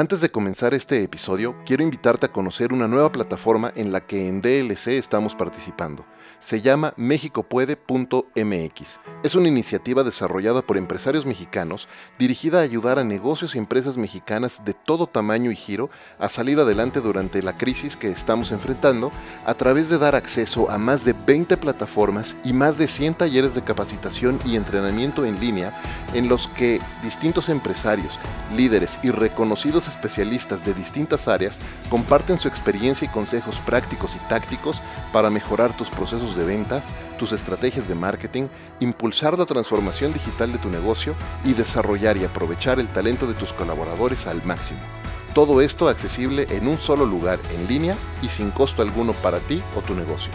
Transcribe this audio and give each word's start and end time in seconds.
Antes 0.00 0.22
de 0.22 0.30
comenzar 0.30 0.72
este 0.72 1.02
episodio, 1.02 1.54
quiero 1.66 1.82
invitarte 1.82 2.24
a 2.24 2.32
conocer 2.32 2.72
una 2.72 2.88
nueva 2.88 3.12
plataforma 3.12 3.70
en 3.76 3.92
la 3.92 4.00
que 4.00 4.28
en 4.28 4.40
DLC 4.40 4.96
estamos 4.96 5.34
participando 5.34 6.06
se 6.40 6.62
llama 6.62 6.94
mexicopuede.mx. 6.96 8.98
Es 9.22 9.34
una 9.34 9.48
iniciativa 9.48 10.02
desarrollada 10.02 10.62
por 10.62 10.78
empresarios 10.78 11.26
mexicanos 11.26 11.86
dirigida 12.18 12.60
a 12.60 12.62
ayudar 12.62 12.98
a 12.98 13.04
negocios 13.04 13.54
y 13.54 13.58
empresas 13.58 13.98
mexicanas 13.98 14.64
de 14.64 14.72
todo 14.72 15.06
tamaño 15.06 15.50
y 15.50 15.56
giro 15.56 15.90
a 16.18 16.28
salir 16.28 16.58
adelante 16.58 17.00
durante 17.00 17.42
la 17.42 17.58
crisis 17.58 17.96
que 17.96 18.08
estamos 18.08 18.52
enfrentando 18.52 19.12
a 19.44 19.54
través 19.54 19.90
de 19.90 19.98
dar 19.98 20.14
acceso 20.14 20.70
a 20.70 20.78
más 20.78 21.04
de 21.04 21.12
20 21.12 21.58
plataformas 21.58 22.34
y 22.44 22.54
más 22.54 22.78
de 22.78 22.88
100 22.88 23.14
talleres 23.14 23.54
de 23.54 23.62
capacitación 23.62 24.40
y 24.44 24.56
entrenamiento 24.56 25.26
en 25.26 25.38
línea 25.40 25.78
en 26.14 26.28
los 26.28 26.48
que 26.48 26.80
distintos 27.02 27.50
empresarios, 27.50 28.18
líderes 28.56 28.98
y 29.02 29.10
reconocidos 29.10 29.88
especialistas 29.90 30.64
de 30.64 30.74
distintas 30.74 31.28
áreas 31.28 31.58
comparten 31.88 32.38
su 32.38 32.48
experiencia 32.48 33.06
y 33.06 33.08
consejos 33.08 33.58
prácticos 33.60 34.14
y 34.14 34.18
tácticos 34.28 34.82
para 35.12 35.30
mejorar 35.30 35.76
tus 35.76 35.90
procesos 35.90 36.36
de 36.36 36.44
ventas, 36.44 36.84
tus 37.18 37.32
estrategias 37.32 37.88
de 37.88 37.94
marketing, 37.94 38.48
impulsar 38.80 39.38
la 39.38 39.46
transformación 39.46 40.12
digital 40.12 40.52
de 40.52 40.58
tu 40.58 40.70
negocio 40.70 41.14
y 41.44 41.52
desarrollar 41.52 42.16
y 42.16 42.24
aprovechar 42.24 42.80
el 42.80 42.88
talento 42.88 43.26
de 43.26 43.34
tus 43.34 43.52
colaboradores 43.52 44.26
al 44.26 44.42
máximo. 44.44 44.80
Todo 45.34 45.60
esto 45.60 45.88
accesible 45.88 46.46
en 46.50 46.66
un 46.66 46.78
solo 46.78 47.06
lugar 47.06 47.38
en 47.54 47.68
línea 47.68 47.96
y 48.22 48.28
sin 48.28 48.50
costo 48.50 48.82
alguno 48.82 49.12
para 49.12 49.38
ti 49.38 49.62
o 49.76 49.80
tu 49.80 49.94
negocio. 49.94 50.32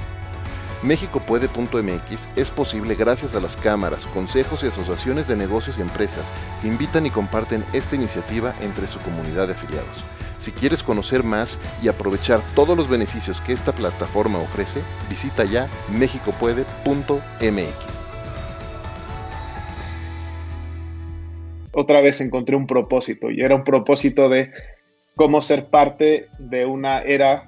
Méxicopuede.mx 0.86 2.30
es 2.36 2.52
posible 2.52 2.94
gracias 2.94 3.34
a 3.34 3.42
las 3.42 3.58
cámaras, 3.58 4.06
consejos 4.06 4.64
y 4.64 4.68
asociaciones 4.68 5.28
de 5.28 5.36
negocios 5.36 5.80
y 5.80 5.82
empresas 5.82 6.32
que 6.62 6.68
invitan 6.68 7.08
y 7.08 7.10
comparten 7.10 7.66
esta 7.74 7.96
iniciativa 7.96 8.54
entre 8.62 8.88
su 8.88 9.00
comunidad 9.00 9.48
de 9.48 9.54
afiliados. 9.54 10.04
Si 10.40 10.52
quieres 10.52 10.84
conocer 10.84 11.24
más 11.24 11.58
y 11.82 11.88
aprovechar 11.88 12.40
todos 12.54 12.78
los 12.78 12.88
beneficios 12.88 13.42
que 13.42 13.52
esta 13.52 13.72
plataforma 13.72 14.38
ofrece, 14.38 14.82
visita 15.10 15.44
ya 15.44 15.68
mexicopuede.mx. 15.90 17.76
Otra 21.72 22.02
vez 22.02 22.22
encontré 22.22 22.56
un 22.56 22.68
propósito 22.68 23.32
y 23.32 23.42
era 23.42 23.56
un 23.56 23.64
propósito 23.64 24.30
de 24.30 24.52
cómo 25.16 25.42
ser 25.42 25.66
parte 25.66 26.30
de 26.38 26.68
una 26.68 27.02
era, 27.02 27.48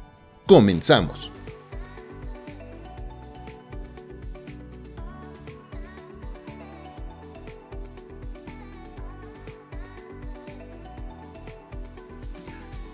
Comenzamos. 0.47 1.31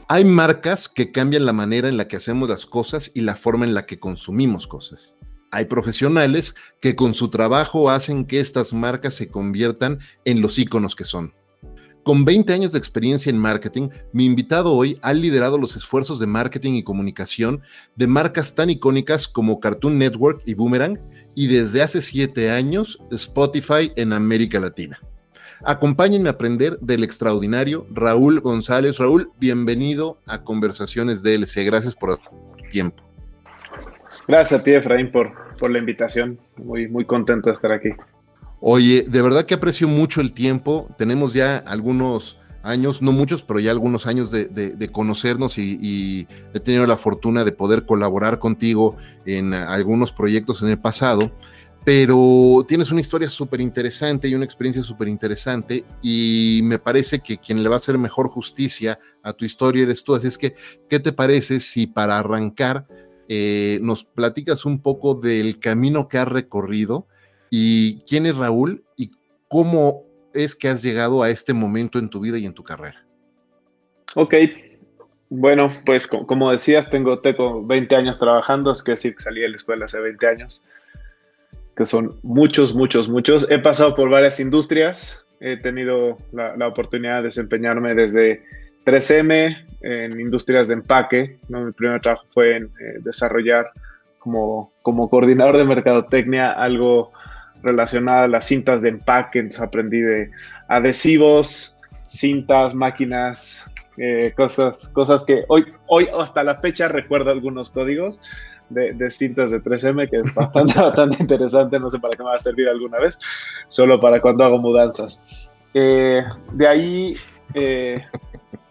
Hay 0.10 0.24
marcas 0.24 0.88
que 0.88 1.12
cambian 1.12 1.46
la 1.46 1.52
manera 1.52 1.90
en 1.90 1.98
la 1.98 2.08
que 2.08 2.16
hacemos 2.16 2.48
las 2.48 2.66
cosas 2.66 3.12
y 3.14 3.22
la 3.22 3.36
forma 3.36 3.66
en 3.66 3.74
la 3.74 3.86
que 3.86 4.00
consumimos 4.00 4.66
cosas. 4.66 5.16
Hay 5.52 5.66
profesionales 5.66 6.56
que 6.80 6.96
con 6.96 7.14
su 7.14 7.30
trabajo 7.30 7.90
hacen 7.90 8.26
que 8.26 8.40
estas 8.40 8.74
marcas 8.74 9.16
se 9.16 9.30
conviertan 9.30 10.00
en 10.24 10.42
los 10.42 10.60
íconos 10.60 10.96
que 10.96 11.04
son. 11.04 11.34
Con 12.08 12.24
20 12.24 12.54
años 12.54 12.72
de 12.72 12.80
experiencia 12.80 13.30
en 13.30 13.38
marketing, 13.38 13.90
mi 14.14 14.24
invitado 14.24 14.72
hoy 14.72 14.98
ha 15.02 15.14
liderado 15.14 15.58
los 15.58 15.76
esfuerzos 15.76 16.22
de 16.22 16.26
marketing 16.26 16.76
y 16.76 16.84
comunicación 16.84 17.62
de 17.98 18.08
marcas 18.08 18.56
tan 18.56 18.70
icónicas 18.70 19.28
como 19.28 19.60
Cartoon 19.60 19.98
Network 19.98 20.42
y 20.46 20.54
Boomerang 20.54 21.02
y 21.36 21.48
desde 21.48 21.82
hace 21.82 22.02
7 22.02 22.50
años 22.50 22.98
Spotify 23.12 23.92
en 23.98 24.14
América 24.14 24.58
Latina. 24.62 25.02
Acompáñenme 25.66 26.30
a 26.30 26.32
aprender 26.32 26.80
del 26.80 27.04
extraordinario 27.04 27.86
Raúl 27.92 28.40
González. 28.40 29.00
Raúl, 29.00 29.34
bienvenido 29.38 30.18
a 30.28 30.46
Conversaciones 30.46 31.24
DLC. 31.24 31.66
Gracias 31.66 31.94
por 31.94 32.16
tu 32.16 32.30
tiempo. 32.72 33.04
Gracias 34.30 34.62
a 34.62 34.64
ti, 34.64 34.72
Efraín, 34.72 35.12
por, 35.12 35.34
por 35.58 35.72
la 35.72 35.80
invitación. 35.80 36.40
Muy, 36.56 36.88
muy 36.88 37.04
contento 37.04 37.50
de 37.50 37.54
estar 37.54 37.74
aquí. 37.74 37.90
Oye, 38.60 39.06
de 39.08 39.22
verdad 39.22 39.46
que 39.46 39.54
aprecio 39.54 39.88
mucho 39.88 40.22
el 40.22 40.34
tiempo. 40.34 40.90
Tenemos 40.98 41.34
ya 41.34 41.58
algunos 41.58 42.38
años, 42.64 43.02
no 43.02 43.12
muchos, 43.12 43.44
pero 43.44 43.60
ya 43.60 43.72
algunos 43.72 44.08
años 44.08 44.32
de, 44.32 44.90
conocernos 44.92 45.58
y, 45.58 46.28
he 46.54 46.60
tenido 46.60 46.86
la 46.86 46.98
fortuna 46.98 47.44
de 47.44 47.52
poder 47.52 47.86
colaborar 47.86 48.40
contigo 48.40 48.98
en 49.26 49.54
algunos 49.54 50.12
proyectos 50.12 50.62
en 50.62 50.70
el 50.70 50.80
pasado 50.80 51.32
pero 51.88 52.66
tienes 52.68 52.92
una 52.92 53.00
historia 53.00 53.30
súper 53.30 53.62
interesante 53.62 54.28
y 54.28 54.36
una 54.36 54.44
experiencia 54.44 54.84
súper 54.84 55.08
interesante 55.08 55.86
y 56.02 56.60
me 56.64 56.80
parece 56.80 57.22
que 57.22 57.38
quien 57.38 57.64
le 57.64 57.70
va 57.70 57.76
a 57.76 57.78
hacer 57.78 57.98
mejor 57.98 58.28
justicia 58.28 59.00
a 59.24 59.32
tu 59.32 59.46
historia 59.46 59.84
eres 59.84 60.04
tú. 60.04 60.14
Así 60.14 60.28
es 60.28 60.38
que, 60.38 60.54
¿qué 60.90 61.00
te 61.00 61.14
parece 61.14 61.62
si 61.62 61.88
para 61.88 62.20
arrancar 62.20 62.86
eh, 63.30 63.80
nos 63.82 64.04
platicas 64.04 64.66
un 64.66 64.82
poco 64.82 65.14
del 65.16 65.60
camino 65.60 66.10
que 66.10 66.18
has 66.18 66.28
recorrido 66.28 67.08
y 67.50 68.02
quién 68.02 68.26
es 68.26 68.36
Raúl 68.36 68.84
y 68.96 69.12
cómo 69.48 70.04
es 70.34 70.56
que 70.56 70.68
has 70.68 70.84
llegado 70.84 71.24
a 71.24 71.30
este 71.30 71.54
momento 71.54 72.00
en 72.00 72.10
tu 72.10 72.20
vida 72.20 72.38
y 72.38 72.46
en 72.46 72.54
tu 72.54 72.64
carrera? 72.64 73.06
Ok, 74.16 74.34
bueno, 75.30 75.72
pues 75.86 76.08
como 76.08 76.52
decías, 76.52 76.90
tengo, 76.90 77.20
tengo 77.20 77.66
20 77.66 77.96
años 77.96 78.18
trabajando, 78.20 78.72
es 78.72 78.84
decir, 78.84 79.16
salí 79.18 79.42
de 79.42 79.50
la 79.50 79.56
escuela 79.56 79.86
hace 79.86 80.00
20 80.00 80.28
años 80.28 80.64
que 81.78 81.86
son 81.86 82.20
muchos, 82.24 82.74
muchos, 82.74 83.08
muchos. 83.08 83.50
He 83.52 83.60
pasado 83.60 83.94
por 83.94 84.10
varias 84.10 84.40
industrias, 84.40 85.24
he 85.40 85.58
tenido 85.58 86.18
la, 86.34 86.68
oportunidad 86.68 87.18
de 87.18 87.24
desempeñarme 87.24 87.94
desde 87.94 88.44
3M 88.86 89.64
en 89.82 90.20
industrias 90.20 90.68
de 90.68 90.74
empaque. 90.74 91.38
Mi 91.48 91.72
primer 91.72 92.02
trabajo 92.02 92.26
fue 92.30 92.58
en 92.58 92.64
eh, 92.66 93.00
desarrollar 93.02 93.70
como, 94.18 94.74
como 94.82 95.08
coordinador 95.08 95.56
de 95.56 95.66
mercadotecnia 95.66 96.52
algo 96.52 97.12
relacionado 97.68 98.24
a 98.24 98.28
las 98.28 98.46
cintas 98.46 98.82
de 98.82 98.90
empaque. 98.90 99.40
Entonces 99.40 99.62
aprendí 99.62 100.00
de 100.02 100.32
adhesivos, 100.68 101.78
cintas, 102.08 102.74
máquinas, 102.74 103.66
eh, 103.98 104.34
cosas, 104.36 104.88
cosas 104.90 105.24
que 105.24 105.44
hoy, 105.48 105.66
hoy 105.88 106.08
hasta 106.18 106.44
la 106.44 106.56
fecha 106.58 106.88
recuerdo 106.88 107.32
algunos 107.32 107.70
códigos 107.70 108.20
de, 108.70 109.10
cintas 109.10 109.52
de 109.52 109.62
3M, 109.62 110.10
que 110.10 110.18
es 110.18 110.34
bastante, 110.34 110.74
bastante 110.80 111.18
interesante, 111.20 111.80
no 111.80 111.90
sé 111.90 112.00
para 112.00 112.16
qué 112.16 112.24
me 112.24 112.30
va 112.30 112.36
a 112.36 112.40
servir 112.40 112.68
alguna 112.68 113.00
vez, 113.00 113.18
solo 113.68 114.00
para 114.00 114.20
cuando 114.22 114.44
hago 114.44 114.58
mudanzas. 114.58 115.52
Eh, 115.74 116.24
de 116.54 116.68
ahí, 116.68 117.18
eh, 117.54 118.04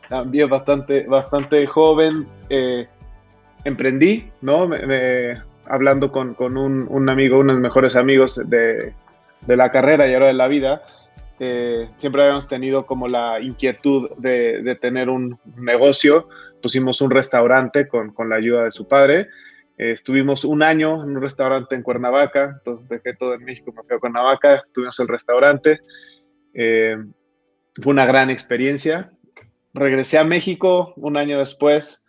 también 0.09 0.49
bastante, 0.49 1.05
bastante 1.07 1.67
joven, 1.67 2.27
eh, 2.49 2.87
emprendí, 3.65 4.31
¿no? 4.41 4.69
Hablando 5.69 6.13
con, 6.13 6.35
con 6.35 6.57
un, 6.57 6.87
un, 6.89 7.09
amigo, 7.09 7.39
uno 7.39 7.53
de 7.53 7.59
mis 7.59 7.63
mejores 7.63 7.97
amigos 7.97 8.41
de, 8.49 8.95
de 9.41 9.57
la 9.57 9.71
carrera 9.71 10.09
y 10.09 10.15
ahora 10.15 10.27
de 10.27 10.35
la 10.35 10.49
vida, 10.49 10.83
siempre 11.39 12.23
habíamos 12.23 12.49
tenido 12.49 12.87
como 12.87 13.09
la 13.09 13.41
inquietud 13.41 14.11
de, 14.17 14.63
de, 14.63 14.75
tener 14.77 15.11
un 15.11 15.39
negocio. 15.57 16.29
Pusimos 16.63 17.01
un 17.01 17.11
restaurante 17.11 17.87
con, 17.89 18.13
con 18.13 18.29
la 18.29 18.37
ayuda 18.37 18.65
de 18.65 18.71
su 18.71 18.89
padre 18.89 19.29
estuvimos 19.77 20.45
un 20.45 20.63
año 20.63 21.03
en 21.03 21.17
un 21.17 21.23
restaurante 21.23 21.75
en 21.75 21.83
Cuernavaca, 21.83 22.57
entonces 22.59 22.89
dejé 22.89 23.15
todo 23.15 23.35
en 23.35 23.45
México, 23.45 23.73
me 23.73 23.83
fui 23.83 23.97
a 23.97 24.01
Cuernavaca, 24.01 24.65
tuvimos 24.73 24.99
el 25.01 25.09
restaurante. 25.09 25.81
Eh, 26.55 26.97
fue 27.81 27.93
una 27.93 28.07
gran 28.07 28.31
experiencia. 28.31 29.13
Regresé 29.75 30.19
a 30.19 30.25
México 30.25 30.95
un 30.97 31.17
año 31.17 31.39
después 31.39 32.05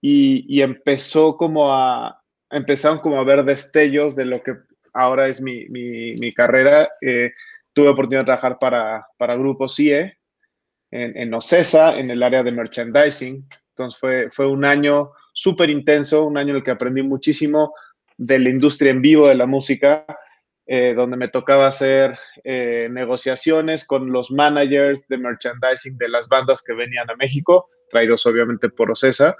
y, 0.00 0.60
empezó 0.60 1.36
como 1.36 1.72
a, 1.72 2.22
empezaron 2.50 2.98
como 2.98 3.18
a 3.18 3.24
ver 3.24 3.44
destellos 3.44 4.16
de 4.16 4.24
lo 4.24 4.42
que 4.42 4.54
ahora 4.92 5.28
es 5.28 5.40
mi, 5.40 5.66
mi, 5.68 6.32
carrera. 6.32 6.88
Eh, 7.00 7.32
tuve 7.72 7.88
oportunidad 7.88 8.22
de 8.22 8.26
trabajar 8.26 8.58
para, 8.58 9.06
para 9.16 9.36
Grupo 9.36 9.68
CIE 9.68 10.18
en, 10.90 11.16
en 11.16 11.34
OCESA, 11.34 11.98
en 11.98 12.10
el 12.10 12.22
área 12.22 12.42
de 12.42 12.52
merchandising. 12.52 13.48
Entonces 13.70 14.00
fue, 14.00 14.30
fue 14.30 14.46
un 14.46 14.64
año 14.64 15.12
súper 15.32 15.70
intenso, 15.70 16.24
un 16.24 16.36
año 16.36 16.50
en 16.50 16.56
el 16.56 16.64
que 16.64 16.72
aprendí 16.72 17.02
muchísimo 17.02 17.72
de 18.16 18.38
la 18.40 18.50
industria 18.50 18.90
en 18.90 19.00
vivo 19.00 19.28
de 19.28 19.36
la 19.36 19.46
música, 19.46 20.04
eh, 20.66 20.94
donde 20.94 21.16
me 21.16 21.28
tocaba 21.28 21.68
hacer 21.68 22.18
eh, 22.42 22.88
negociaciones 22.90 23.86
con 23.86 24.10
los 24.10 24.30
managers 24.30 25.06
de 25.08 25.16
merchandising 25.16 25.96
de 25.96 26.08
las 26.08 26.28
bandas 26.28 26.62
que 26.62 26.74
venían 26.74 27.08
a 27.08 27.16
México. 27.16 27.70
traídos 27.90 28.26
obviamente 28.26 28.68
por 28.68 28.90
Ocesa, 28.90 29.34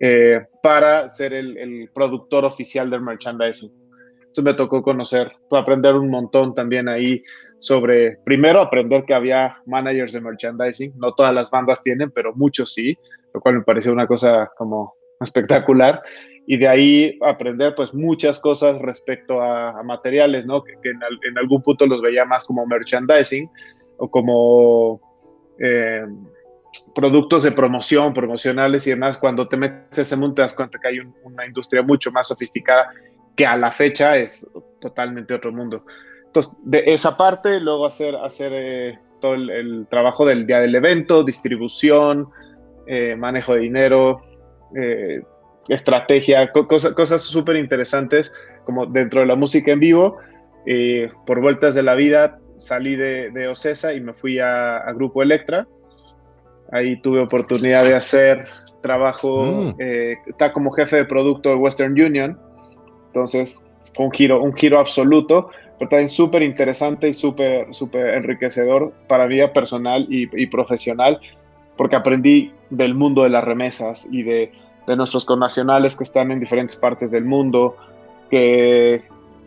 eh, 0.00 0.46
para 0.62 1.10
ser 1.10 1.32
el, 1.32 1.90
productor 1.92 2.44
oficial 2.44 2.88
del 2.90 3.00
merchandising. 3.00 3.72
Entonces 4.18 4.44
me 4.44 4.54
tocó 4.54 4.82
conocer, 4.82 5.32
aprender 5.50 5.94
un 5.94 6.10
montón 6.10 6.54
también 6.54 6.88
ahí 6.88 7.20
sobre, 7.58 8.18
primero 8.24 8.60
aprender 8.60 9.04
que 9.04 9.14
había 9.14 9.56
managers 9.66 10.12
de 10.12 10.20
merchandising, 10.20 10.92
no 10.96 11.14
todas 11.14 11.34
las 11.34 11.50
bandas 11.50 11.82
tienen, 11.82 12.10
pero 12.12 12.32
muchos 12.34 12.72
sí, 12.74 12.96
lo 13.34 13.40
cual 13.40 13.56
me 13.56 13.62
pareció 13.62 13.92
una 13.92 14.06
cosa 14.06 14.50
como 14.56 14.94
espectacular. 15.20 16.00
Y 16.46 16.56
de 16.56 16.68
ahí 16.68 17.18
aprender 17.22 17.74
pues 17.74 17.92
muchas 17.92 18.38
cosas 18.38 18.80
respecto 18.80 19.42
a, 19.42 19.82
materiales, 19.82 20.46
¿no? 20.46 20.62
Que, 20.62 20.72
en, 20.82 21.38
algún 21.38 21.60
punto 21.62 21.86
los 21.86 22.00
veía 22.00 22.24
más 22.24 22.44
como 22.44 22.66
merchandising 22.66 23.50
o 23.96 24.10
como... 24.10 25.00
Eh, 25.58 26.04
productos 26.94 27.42
de 27.42 27.52
promoción, 27.52 28.12
promocionales 28.12 28.86
y 28.86 28.90
demás, 28.90 29.18
cuando 29.18 29.48
te 29.48 29.56
metes 29.56 29.98
ese 29.98 30.16
mundo 30.16 30.36
te 30.36 30.42
das 30.42 30.54
cuenta 30.54 30.78
que 30.78 30.88
hay 30.88 30.98
una 31.24 31.46
industria 31.46 31.82
mucho 31.82 32.10
más 32.10 32.28
sofisticada 32.28 32.90
que 33.36 33.46
a 33.46 33.56
la 33.56 33.70
fecha 33.70 34.16
es 34.16 34.48
totalmente 34.80 35.32
otro 35.32 35.52
mundo. 35.52 35.84
Entonces, 36.26 36.56
de 36.64 36.82
esa 36.86 37.16
parte, 37.16 37.60
luego 37.60 37.86
hacer, 37.86 38.16
hacer 38.16 38.52
eh, 38.54 38.98
todo 39.20 39.34
el, 39.34 39.86
trabajo 39.88 40.26
del 40.26 40.46
día 40.46 40.58
del 40.58 40.74
evento, 40.74 41.22
distribución, 41.22 42.28
eh, 42.86 43.14
manejo 43.16 43.54
de 43.54 43.60
dinero, 43.60 44.24
eh, 44.76 45.22
estrategia, 45.68 46.50
cosas 46.50 47.22
súper 47.22 47.56
interesantes 47.56 48.32
como 48.64 48.86
dentro 48.86 49.20
de 49.20 49.26
la 49.26 49.36
música 49.36 49.70
en 49.70 49.80
vivo. 49.80 50.18
por 51.26 51.40
vueltas 51.40 51.74
de 51.74 51.82
la 51.82 51.94
vida 51.94 52.38
salí 52.56 52.96
de, 52.96 53.30
de 53.30 53.48
Ocesa 53.48 53.94
y 53.94 54.00
me 54.00 54.14
fui 54.14 54.40
a, 54.40 54.78
a 54.78 54.92
Grupo 54.92 55.22
Electra 55.22 55.66
Ahí 56.72 57.00
tuve 57.00 57.20
oportunidad 57.20 57.84
de 57.84 57.94
hacer 57.94 58.44
trabajo, 58.80 59.42
mm. 59.42 59.74
eh, 59.78 60.16
está 60.26 60.52
como 60.52 60.70
jefe 60.70 60.96
de 60.96 61.04
producto 61.04 61.48
de 61.48 61.54
Western 61.56 61.92
Union. 61.92 62.38
Entonces, 63.06 63.64
fue 63.94 64.06
un 64.06 64.12
giro, 64.12 64.42
un 64.42 64.54
giro 64.54 64.78
absoluto, 64.78 65.50
pero 65.78 65.88
también 65.88 66.08
súper 66.08 66.42
interesante 66.42 67.08
y 67.08 67.14
súper, 67.14 67.72
súper 67.72 68.14
enriquecedor 68.14 68.92
para 69.06 69.26
vida 69.26 69.52
personal 69.52 70.06
y, 70.08 70.46
profesional, 70.46 71.20
porque 71.76 71.96
aprendí 71.96 72.52
del 72.70 72.94
mundo 72.94 73.22
de 73.22 73.30
las 73.30 73.44
remesas 73.44 74.08
y 74.10 74.22
de, 74.22 74.52
de, 74.86 74.96
nuestros 74.96 75.24
connacionales 75.24 75.96
que 75.96 76.04
están 76.04 76.30
en 76.32 76.40
diferentes 76.40 76.76
partes 76.76 77.10
del 77.10 77.24
mundo, 77.24 77.76
que 78.30 79.02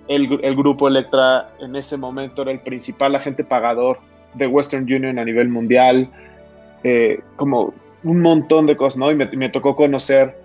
el, 0.08 0.40
el 0.42 0.56
grupo 0.56 0.88
Electra 0.88 1.54
en 1.60 1.76
ese 1.76 1.98
momento 1.98 2.42
era 2.42 2.52
el 2.52 2.62
principal 2.62 3.16
agente 3.16 3.44
pagador 3.44 4.00
de 4.34 4.48
Western 4.48 4.84
Union 4.84 5.20
a 5.20 5.26
nivel 5.26 5.50
mundial 5.50 6.10
eh, 6.84 7.22
como 7.36 7.74
un 8.04 8.22
montón 8.22 8.66
de 8.66 8.76
cosas, 8.76 8.98
¿no? 8.98 9.12
Y 9.12 9.16
me, 9.16 9.50
tocó 9.50 9.76
conocer 9.76 10.42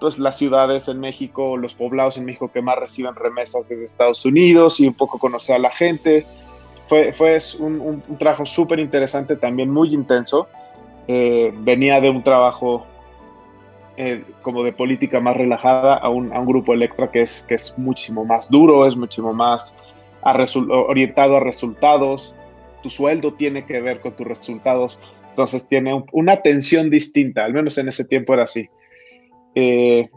pues, 0.00 0.18
las 0.18 0.36
ciudades 0.36 0.88
en 0.88 1.00
México, 1.00 1.56
los 1.56 1.74
poblados 1.74 2.18
en 2.18 2.24
México 2.24 2.50
que 2.52 2.60
más 2.60 2.76
reciben 2.76 3.14
remesas 3.14 3.68
desde 3.68 3.84
Estados 3.84 4.24
Unidos 4.24 4.80
y 4.80 4.88
un 4.88 4.94
poco 4.94 5.18
conocer 5.18 5.56
a 5.56 5.58
la 5.58 5.70
gente. 5.70 6.26
Fue, 6.86 7.12
fue 7.12 7.38
un, 7.58 8.02
trabajo 8.18 8.46
súper 8.46 8.78
interesante, 8.78 9.36
también 9.36 9.70
muy 9.70 9.94
intenso. 9.94 10.48
Eh, 11.06 11.52
venía 11.60 12.00
de 12.00 12.10
un 12.10 12.22
trabajo 12.22 12.86
eh, 13.96 14.24
como 14.42 14.62
de 14.62 14.72
política 14.72 15.20
más 15.20 15.36
relajada 15.36 15.94
a 15.94 16.08
un, 16.08 16.32
a 16.32 16.38
un, 16.38 16.46
grupo 16.46 16.74
Electra 16.74 17.10
que 17.10 17.22
es, 17.22 17.42
que 17.42 17.54
es 17.54 17.74
muchísimo 17.78 18.24
más 18.24 18.50
duro, 18.50 18.86
es 18.86 18.94
muchísimo 18.94 19.32
más 19.32 19.74
orientado 20.22 21.36
a 21.36 21.40
resultados. 21.40 22.34
Tu 22.82 22.90
sueldo 22.90 23.32
tiene 23.32 23.64
que 23.66 23.80
ver 23.80 24.00
con 24.00 24.12
tus 24.12 24.26
resultados. 24.26 25.00
Entonces 25.38 25.68
tiene 25.68 26.04
una 26.10 26.42
tensión 26.42 26.90
distinta, 26.90 27.44
al 27.44 27.54
menos 27.54 27.78
en 27.78 27.86
ese 27.86 28.04
tiempo 28.04 28.34
era 28.34 28.42
así. 28.42 28.68
Eh, 29.54 30.08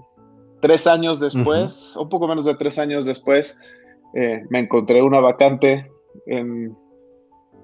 tres 0.61 0.87
años 0.87 1.19
después, 1.19 1.95
un 1.95 2.09
poco 2.09 2.27
menos 2.27 2.43
de 2.43 2.55
tres 2.55 2.79
años 2.79 3.05
después, 3.05 3.55
eh, 4.15 4.41
me 4.49 4.57
encontré 4.57 4.99
una 5.03 5.19
vacante 5.19 5.85
en 6.25 6.75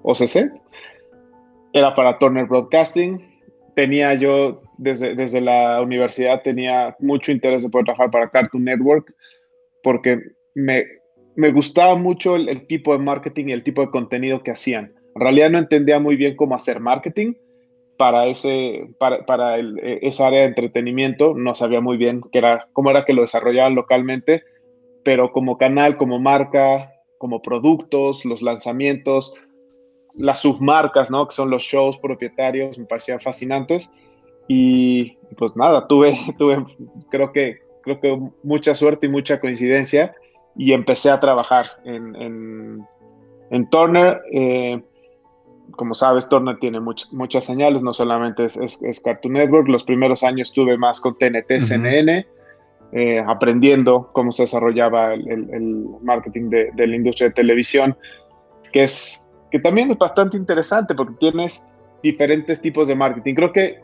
OCC. 0.04 0.52
Era 1.74 1.96
para 1.96 2.20
Turner 2.20 2.46
Broadcasting. 2.46 3.26
Tenía 3.76 4.14
yo, 4.14 4.62
desde, 4.78 5.16
desde 5.16 5.42
la 5.42 5.82
universidad, 5.82 6.44
tenía 6.44 6.96
mucho 7.00 7.32
interés 7.32 7.64
de 7.64 7.70
poder 7.70 7.86
trabajar 7.86 8.12
para 8.12 8.30
Cartoon 8.30 8.66
Network 8.66 9.16
porque 9.82 10.20
me, 10.54 10.86
me 11.36 11.52
gustaba 11.52 11.96
mucho 11.96 12.36
el, 12.36 12.50
el, 12.50 12.68
tipo 12.68 12.94
de 12.94 13.00
marketing 13.00 13.46
y 13.48 13.54
el 13.54 13.64
tipo 13.64 13.82
de 13.82 13.90
contenido 13.90 14.44
que 14.44 14.52
hacían. 14.52 14.94
En 15.16 15.22
realidad 15.22 15.50
no 15.50 15.58
entendía 15.58 16.00
muy 16.00 16.16
bien 16.18 16.36
cómo 16.36 16.54
hacer 16.54 16.80
marketing, 16.80 17.34
para, 17.98 18.28
ese, 18.28 18.90
para, 19.00 19.26
para 19.26 19.56
el, 19.58 19.80
e, 19.80 20.00
esa 20.04 20.28
área 20.28 20.42
de 20.42 20.48
entretenimiento. 20.48 21.34
No 21.36 21.56
sabía 21.56 21.82
muy 21.82 21.98
bien 21.98 22.22
qué 22.32 22.40
era, 22.40 22.68
cómo 22.74 22.92
era 22.92 23.06
que 23.06 23.14
lo 23.14 23.22
desarrollaban 23.22 23.76
localmente, 23.76 24.44
pero 25.04 25.32
como 25.32 25.58
canal, 25.58 25.98
como 25.98 26.20
marca, 26.20 26.94
como 27.18 27.42
productos, 27.42 28.26
los 28.26 28.42
lanzamientos, 28.42 29.34
las 30.16 30.42
submarcas, 30.42 31.12
¿no? 31.12 31.28
Que 31.28 31.36
son 31.36 31.50
los 31.50 31.64
shows 31.64 31.98
propietarios, 31.98 32.78
me 32.78 32.86
parecían 32.86 33.20
fascinantes. 33.20 33.94
Y 34.48 35.18
pues 35.38 35.56
nada, 35.56 35.88
tuve, 35.88 36.18
tuve 36.38 36.64
creo 37.10 37.32
que, 37.32 37.60
creo 37.84 38.00
que 38.00 38.20
mucha 38.44 38.74
suerte 38.76 39.08
y 39.08 39.10
mucha 39.10 39.40
coincidencia 39.40 40.16
y 40.56 40.74
empecé 40.74 41.10
a 41.10 41.20
trabajar 41.20 41.66
en, 41.86 42.16
en, 42.16 42.88
en 43.52 43.70
Turner. 43.70 44.22
Eh, 44.32 44.82
como 45.78 45.94
sabes, 45.94 46.28
Turner 46.28 46.58
tiene 46.60 46.82
muchas 46.82 47.46
señales, 47.46 47.82
no 47.82 47.94
solamente 47.94 48.44
es, 48.44 49.02
Cartoon 49.06 49.36
Network. 49.36 49.70
Los 49.70 49.84
primeros 49.84 50.24
años 50.24 50.50
estuve 50.50 50.78
más 50.78 51.00
con 51.00 51.18
TNT, 51.18 51.62
CNN, 51.62 52.28
eh, 52.92 53.24
aprendiendo 53.26 54.10
cómo 54.12 54.32
se 54.32 54.44
desarrollaba 54.44 55.14
el, 55.14 55.86
marketing 56.02 56.50
de, 56.50 56.74
la 56.76 56.96
industria 56.96 57.30
de 57.30 57.36
televisión, 57.36 57.96
que, 58.74 58.84
es, 58.84 59.26
que 59.52 59.60
también 59.60 59.92
es 59.92 59.98
bastante 59.98 60.36
interesante 60.36 60.96
porque 60.96 61.14
tienes 61.20 61.66
diferentes 62.02 62.60
tipos 62.60 62.88
de 62.88 62.96
marketing. 62.96 63.36
Creo 63.36 63.54
que 63.54 63.80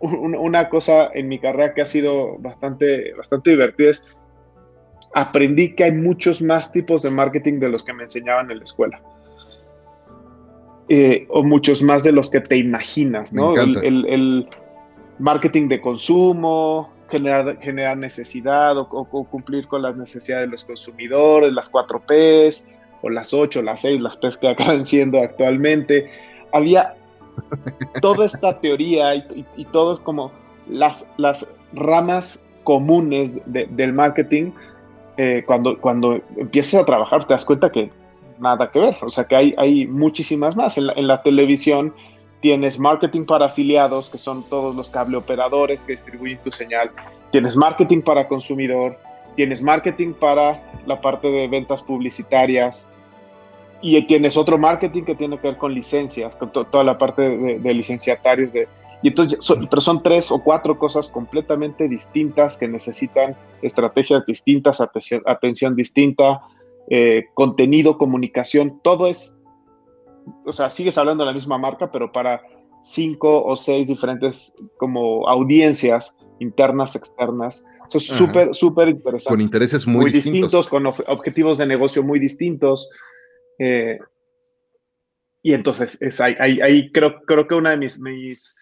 una 0.00 0.68
cosa 0.68 1.10
en 1.14 1.28
mi 1.28 1.38
carrera 1.38 1.74
que 1.74 1.82
ha 1.82 1.86
sido 1.86 2.38
bastante, 2.38 3.12
bastante 3.14 3.50
divertida 3.50 3.90
es 3.90 4.06
aprendí 5.14 5.74
que 5.74 5.84
hay 5.84 5.92
muchos 5.92 6.40
más 6.40 6.72
tipos 6.72 7.02
de 7.02 7.10
marketing 7.10 7.58
de 7.58 7.68
los 7.68 7.82
que 7.82 7.92
me 7.92 8.04
enseñaban 8.04 8.50
en 8.50 8.58
la 8.58 8.64
escuela. 8.64 9.02
Eh, 10.92 11.24
o 11.28 11.44
muchos 11.44 11.84
más 11.84 12.02
de 12.02 12.10
los 12.10 12.30
que 12.30 12.40
te 12.40 12.56
imaginas, 12.56 13.32
¿no? 13.32 13.54
El, 13.54 14.48
marketing 15.20 15.68
de 15.68 15.80
consumo, 15.80 16.90
generar, 17.08 17.60
generar 17.60 17.96
necesidad 17.96 18.76
o, 18.76 18.86
cumplir 19.30 19.68
con 19.68 19.82
las 19.82 19.96
necesidades 19.96 20.48
de 20.48 20.50
los 20.50 20.64
consumidores, 20.64 21.52
las 21.52 21.68
4 21.68 22.00
Ps, 22.00 22.66
o 23.02 23.08
las 23.08 23.32
8, 23.32 23.62
las 23.62 23.82
6, 23.82 24.00
las 24.00 24.16
Ps 24.16 24.36
que 24.36 24.48
acaban 24.48 24.84
siendo 24.84 25.20
actualmente. 25.20 26.10
Había 26.52 26.96
toda 28.00 28.26
esta 28.26 28.58
teoría 28.58 29.14
y, 29.14 29.46
y, 29.56 29.64
todos 29.66 30.00
como 30.00 30.32
las, 30.68 31.14
las 31.18 31.54
ramas 31.72 32.44
comunes 32.64 33.38
del 33.46 33.92
marketing. 33.92 34.50
Eh, 35.18 35.44
cuando, 35.46 35.78
cuando 35.80 36.20
empiezas 36.36 36.82
a 36.82 36.84
trabajar, 36.84 37.28
te 37.28 37.34
das 37.34 37.44
cuenta 37.44 37.70
que 37.70 37.92
nada 38.40 38.70
que 38.70 38.78
ver. 38.78 38.96
O 39.02 39.10
sea 39.10 39.24
que 39.24 39.36
hay, 39.36 39.54
hay 39.58 39.86
muchísimas 39.86 40.56
más. 40.56 40.78
En 40.78 41.06
la, 41.06 41.22
televisión 41.22 41.94
tienes 42.40 42.78
marketing 42.78 43.24
para 43.24 43.46
afiliados, 43.46 44.10
que 44.10 44.18
son 44.18 44.42
todos 44.48 44.74
los 44.74 44.90
cable 44.90 45.16
operadores 45.16 45.84
que 45.84 45.92
distribuyen 45.92 46.38
tu 46.42 46.50
señal. 46.50 46.90
Tienes 47.30 47.56
marketing 47.56 48.02
para 48.02 48.26
consumidor. 48.26 48.98
Tienes 49.36 49.62
marketing 49.62 50.14
para 50.14 50.62
la 50.86 51.00
parte 51.00 51.28
de 51.30 51.48
ventas 51.48 51.82
publicitarias. 51.82 52.88
Y 53.82 54.00
tienes 54.06 54.36
otro 54.36 54.58
marketing 54.58 55.04
que 55.04 55.14
tiene 55.14 55.38
que 55.38 55.48
ver 55.48 55.56
con 55.56 55.72
licencias, 55.72 56.36
con 56.36 56.52
toda 56.52 56.84
la 56.84 56.98
parte 56.98 57.22
de, 57.58 57.74
licenciatarios. 57.74 58.52
De, 58.52 58.68
y 59.02 59.08
entonces, 59.08 59.38
pero 59.70 59.80
son 59.80 60.02
tres 60.02 60.30
o 60.30 60.42
cuatro 60.42 60.78
cosas 60.78 61.08
completamente 61.08 61.88
distintas 61.88 62.58
que 62.58 62.68
necesitan 62.68 63.34
estrategias 63.62 64.26
distintas, 64.26 64.82
atención, 64.82 65.22
atención 65.24 65.74
distinta, 65.74 66.42
eh, 66.90 67.26
contenido, 67.34 67.96
comunicación, 67.96 68.80
todo 68.82 69.06
es, 69.06 69.38
o 70.44 70.52
sea, 70.52 70.68
sigues 70.68 70.98
hablando 70.98 71.24
de 71.24 71.28
la 71.28 71.34
misma 71.34 71.56
marca, 71.56 71.90
pero 71.90 72.10
para 72.10 72.42
cinco 72.82 73.44
o 73.44 73.56
seis 73.56 73.88
diferentes 73.88 74.54
como 74.76 75.28
audiencias 75.28 76.16
internas, 76.40 76.96
externas. 76.96 77.64
Eso 77.88 77.98
es 77.98 78.06
súper, 78.06 78.54
súper 78.54 78.88
interesante. 78.88 79.34
Con 79.34 79.40
intereses 79.40 79.86
muy, 79.86 80.10
distintos. 80.10 80.68
Con 80.68 80.86
objetivos 80.86 81.58
de 81.58 81.66
negocio 81.66 82.02
muy 82.02 82.18
distintos. 82.18 82.88
Eh, 83.58 83.98
y 85.42 85.52
entonces 85.52 86.00
es 86.02 86.20
ahí, 86.20 86.90
creo, 86.92 87.22
creo 87.22 87.46
que 87.46 87.54
una 87.54 87.70
de 87.70 87.76
mis, 87.76 88.00
mis 88.00 88.56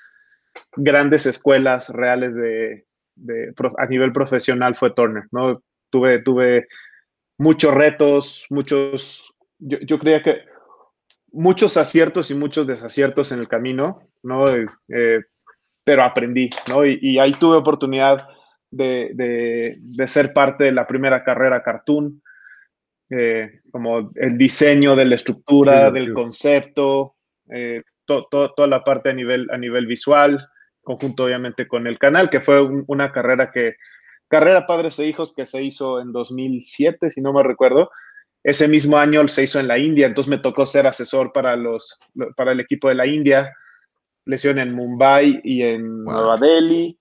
grandes 0.77 1.27
escuelas 1.27 1.89
reales 1.91 2.37
de, 2.37 2.85
de, 3.17 3.55
a 3.79 3.87
nivel 3.87 4.13
profesional 4.13 4.75
fue 4.75 4.93
Turner, 4.93 5.25
¿no? 5.33 5.63
Tuve, 5.91 6.21
tuve 6.21 6.69
muchos 7.39 7.73
retos, 7.73 8.47
muchos, 8.51 9.33
yo, 9.59 9.99
creía 9.99 10.23
que 10.23 10.43
muchos 11.33 11.77
aciertos 11.77 12.31
y 12.31 12.35
muchos 12.35 12.67
desaciertos 12.67 13.33
en 13.33 13.39
el 13.39 13.49
camino, 13.49 14.03
¿no? 14.23 14.49
Eh, 14.49 15.21
pero 15.85 16.03
aprendí, 16.03 16.51
¿no? 16.69 16.85
Y, 16.85 17.19
ahí 17.19 17.33
tuve 17.33 17.57
oportunidad 17.57 18.27
de, 18.71 19.79
ser 20.07 20.33
parte 20.35 20.65
de 20.65 20.73
la 20.73 20.87
primera 20.87 21.25
carrera 21.25 21.63
cartoon, 21.63 22.21
eh, 23.11 23.61
como 23.71 24.11
el 24.17 24.37
diseño 24.37 24.95
de 24.95 25.07
la 25.07 25.15
estructura, 25.15 25.91
del 25.91 26.13
concepto, 26.13 27.15
eh, 27.51 27.83
toda 28.05 28.67
la 28.67 28.85
parte 28.85 29.11
a 29.11 29.15
nivel, 29.15 29.49
a 29.51 29.57
nivel 29.57 29.87
visual, 29.87 30.47
conjunto 30.83 31.25
obviamente 31.25 31.69
con 31.69 31.87
el 31.87 31.99
canal, 31.99 32.29
que 32.29 32.41
fue 32.41 32.61
una 32.61 33.13
carrera 33.13 33.51
que, 33.51 33.77
carrera 34.29 34.67
Padres 34.67 34.99
e 34.99 35.07
Hijos 35.07 35.35
que 35.35 35.47
se 35.47 35.63
hizo 35.63 36.01
en 36.01 36.13
2007, 36.13 37.11
si 37.11 37.21
no 37.21 37.33
me 37.33 37.43
recuerdo. 37.43 37.91
Ese 38.45 38.69
mismo 38.69 38.97
año 38.97 39.27
se 39.29 39.43
hizo 39.43 39.59
en 39.59 39.69
la 39.69 39.79
India, 39.79 40.07
entonces 40.07 40.31
me 40.31 40.39
tocó 40.39 40.65
ser 40.65 40.87
asesor 40.87 41.33
para, 41.33 41.57
los, 41.57 41.99
para 42.37 42.53
el 42.53 42.61
equipo 42.61 42.89
de 42.89 42.95
la 42.95 43.07
India, 43.07 43.53
lesión 44.25 44.59
en 44.59 44.73
Mumbai 44.75 45.41
y 45.43 45.63
en 45.63 46.05
Nueva 46.05 46.37
Delhi. 46.37 46.99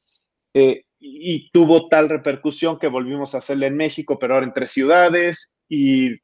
Eh, 0.54 0.84
y 1.00 1.52
tuvo 1.52 1.88
tal 1.88 2.10
repercusión 2.10 2.80
que 2.80 2.88
volvimos 2.88 3.36
a 3.36 3.38
hacerla 3.38 3.68
en 3.68 3.78
México, 3.78 4.18
pero 4.18 4.34
ahora 4.34 4.48
en 4.48 4.54
tres 4.54 4.72
ciudades 4.72 5.54
y 5.70 6.18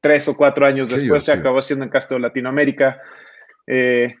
tres 0.00 0.26
o 0.28 0.36
cuatro 0.36 0.66
años 0.66 0.88
después 0.88 1.24
se 1.24 1.32
acabó 1.32 1.58
haciendo 1.58 1.84
en 1.84 1.90
Castro 1.90 2.18
Latinoamérica. 2.18 3.00
Eh, 3.66 4.14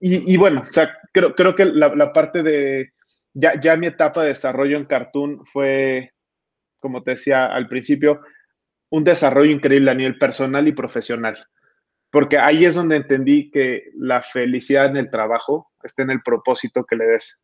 y, 0.00 0.36
bueno, 0.36 0.64
o 0.68 0.72
sea, 0.72 0.98
creo, 1.12 1.34
creo 1.34 1.54
que 1.54 1.64
la, 1.64 2.12
parte 2.12 2.42
de, 2.42 2.92
ya, 3.34 3.60
ya, 3.60 3.76
mi 3.76 3.86
etapa 3.86 4.22
de 4.22 4.28
desarrollo 4.28 4.76
en 4.76 4.86
Cartoon 4.86 5.44
fue, 5.44 6.12
como 6.78 7.02
te 7.02 7.12
decía 7.12 7.46
al 7.46 7.68
principio, 7.68 8.20
un 8.90 9.04
desarrollo 9.04 9.50
increíble 9.50 9.90
a 9.90 9.94
nivel 9.94 10.18
personal 10.18 10.66
y 10.68 10.72
profesional. 10.72 11.46
Porque 12.10 12.38
ahí 12.38 12.64
es 12.64 12.74
donde 12.74 12.96
entendí 12.96 13.50
que 13.50 13.90
la 13.96 14.22
felicidad 14.22 14.86
en 14.86 14.96
el 14.96 15.10
trabajo 15.10 15.72
está 15.82 16.02
en 16.04 16.10
el 16.10 16.22
propósito 16.22 16.84
que 16.84 16.96
le 16.96 17.06
des. 17.06 17.42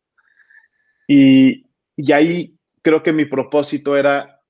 Y, 1.07 1.69
y 1.97 2.11
ahí 2.13 2.57
creo 2.81 3.03
que 3.03 3.11
mi 3.11 3.25
propósito 3.25 3.97
era 3.97 4.41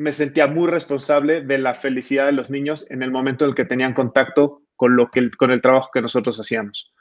me 0.00 0.12
sentía 0.12 0.46
muy 0.46 0.66
responsable 0.66 1.42
de 1.42 1.58
la 1.58 1.74
felicidad 1.74 2.24
de 2.24 2.32
los 2.32 2.48
niños 2.48 2.90
en 2.90 3.02
el 3.02 3.10
momento 3.10 3.44
en 3.44 3.50
el 3.50 3.54
que 3.54 3.66
tenían 3.66 3.92
contacto 3.92 4.62
con, 4.74 4.96
lo 4.96 5.10
que, 5.10 5.30
con 5.32 5.50
el 5.50 5.60
trabajo 5.60 5.90
que 5.92 6.00
nosotros 6.00 6.40
hacíamos. 6.40 6.94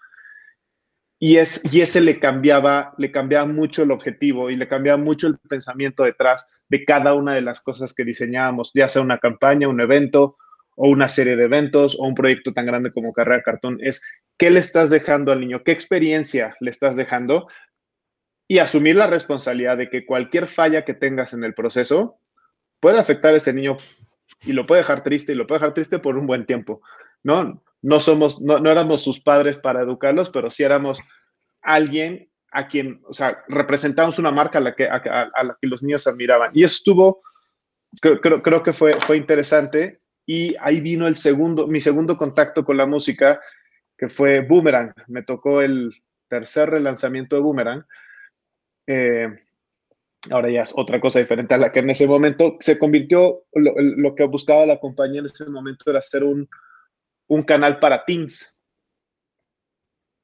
Y, 1.20 1.36
es, 1.38 1.62
y 1.72 1.82
ese 1.82 2.00
le 2.00 2.20
cambiaba, 2.20 2.94
le 2.98 3.12
cambiaba 3.12 3.46
mucho 3.46 3.84
el 3.84 3.92
objetivo 3.92 4.50
y 4.50 4.56
le 4.56 4.68
cambiaba 4.68 4.98
mucho 4.98 5.28
el 5.28 5.38
pensamiento 5.38 6.04
detrás 6.04 6.48
de 6.70 6.86
cada 6.86 7.14
una 7.14 7.34
de 7.34 7.42
las 7.42 7.62
cosas 7.62 7.94
que 7.94 8.06
diseñábamos, 8.06 8.72
ya 8.74 8.88
sea 8.88 9.02
una 9.02 9.18
campaña, 9.18 9.68
un 9.68 9.82
evento 9.82 10.38
o 10.76 10.88
una 10.88 11.10
serie 11.10 11.36
de 11.36 11.44
eventos 11.44 11.98
o 12.00 12.08
un 12.08 12.16
proyecto 12.16 12.54
tan 12.54 12.66
grande 12.66 12.94
como 12.94 13.12
Carrera 13.12 13.44
Cartón. 13.44 13.80
Es 13.82 14.02
qué 14.38 14.50
le 14.50 14.60
estás 14.60 14.90
dejando 14.90 15.34
al 15.34 15.42
niño, 15.42 15.62
qué 15.66 15.74
experiencia 15.74 16.56
le 16.62 16.72
estás 16.72 16.96
dejando 16.96 17.48
y 18.48 18.60
asumir 18.60 18.96
la 18.96 19.08
responsabilidad 19.08 19.78
de 19.78 19.90
que 19.90 20.06
cualquier 20.06 20.48
falla 20.48 20.86
que 20.86 20.94
tengas 20.94 21.34
en 21.34 21.44
el 21.44 21.54
proceso 21.54 22.20
puede 22.80 22.98
afectar 22.98 23.34
a 23.34 23.38
ese 23.38 23.54
niño 23.54 23.76
y 24.46 24.54
lo 24.54 24.66
puede 24.66 24.82
dejar 24.82 25.04
triste 25.04 25.34
y 25.34 25.36
lo 25.36 25.46
puede 25.48 25.60
dejar 25.60 25.74
triste 25.74 26.00
por 26.00 26.18
un 26.18 26.26
buen 26.26 26.46
tiempo, 26.46 26.82
¿no? 27.24 27.62
No 27.82 28.00
somos, 28.00 28.42
no, 28.42 28.58
éramos 28.70 29.02
sus 29.02 29.22
padres 29.22 29.58
para 29.58 29.82
educarlos, 29.82 30.30
pero 30.30 30.50
sí 30.50 30.64
éramos 30.64 31.00
alguien 31.62 32.30
a 32.52 32.68
quien, 32.68 33.02
o 33.08 33.14
sea, 33.14 33.44
representamos 33.48 34.20
una 34.20 34.32
marca 34.32 34.58
a 34.58 34.62
la 34.62 34.76
que, 34.76 34.86
a, 34.88 35.00
la 35.44 35.58
que 35.62 35.68
los 35.68 35.84
niños 35.84 36.08
admiraban. 36.08 36.52
Y 36.54 36.64
estuvo, 36.64 37.22
creo, 38.02 38.42
creo, 38.42 38.64
que 38.64 38.74
fue, 38.74 38.94
fue 38.94 39.18
interesante. 39.18 40.00
Y 40.26 40.56
ahí 40.60 40.82
vino 40.82 41.08
el 41.08 41.16
segundo, 41.16 41.68
mi 41.68 41.80
segundo 41.80 42.18
contacto 42.18 42.66
con 42.66 42.78
la 42.78 42.86
música, 42.86 43.40
que 43.98 44.10
fue 44.10 44.42
Boomerang. 44.42 44.94
Me 45.08 45.24
tocó 45.24 45.62
el 45.62 45.92
tercer 46.28 46.70
relanzamiento 46.70 47.36
de 47.36 47.42
Boomerang. 47.42 47.86
Eh, 48.88 49.28
ahora 50.32 50.50
ya 50.50 50.62
es 50.62 50.74
otra 50.76 51.00
cosa 51.00 51.20
diferente 51.20 51.54
a 51.54 51.58
la 51.58 51.70
que 51.70 51.80
en 51.80 51.90
ese 51.90 52.08
momento 52.08 52.58
se 52.60 52.78
convirtió, 52.78 53.44
lo, 53.54 54.16
que 54.16 54.26
buscaba 54.26 54.66
la 54.66 54.80
compañía 54.80 55.20
en 55.20 55.26
ese 55.26 55.50
momento 55.50 55.90
era 55.90 56.00
hacer 56.00 56.24
un, 56.24 56.48
un 57.30 57.44
canal 57.44 57.80
para 57.80 58.04
teens. 58.04 58.60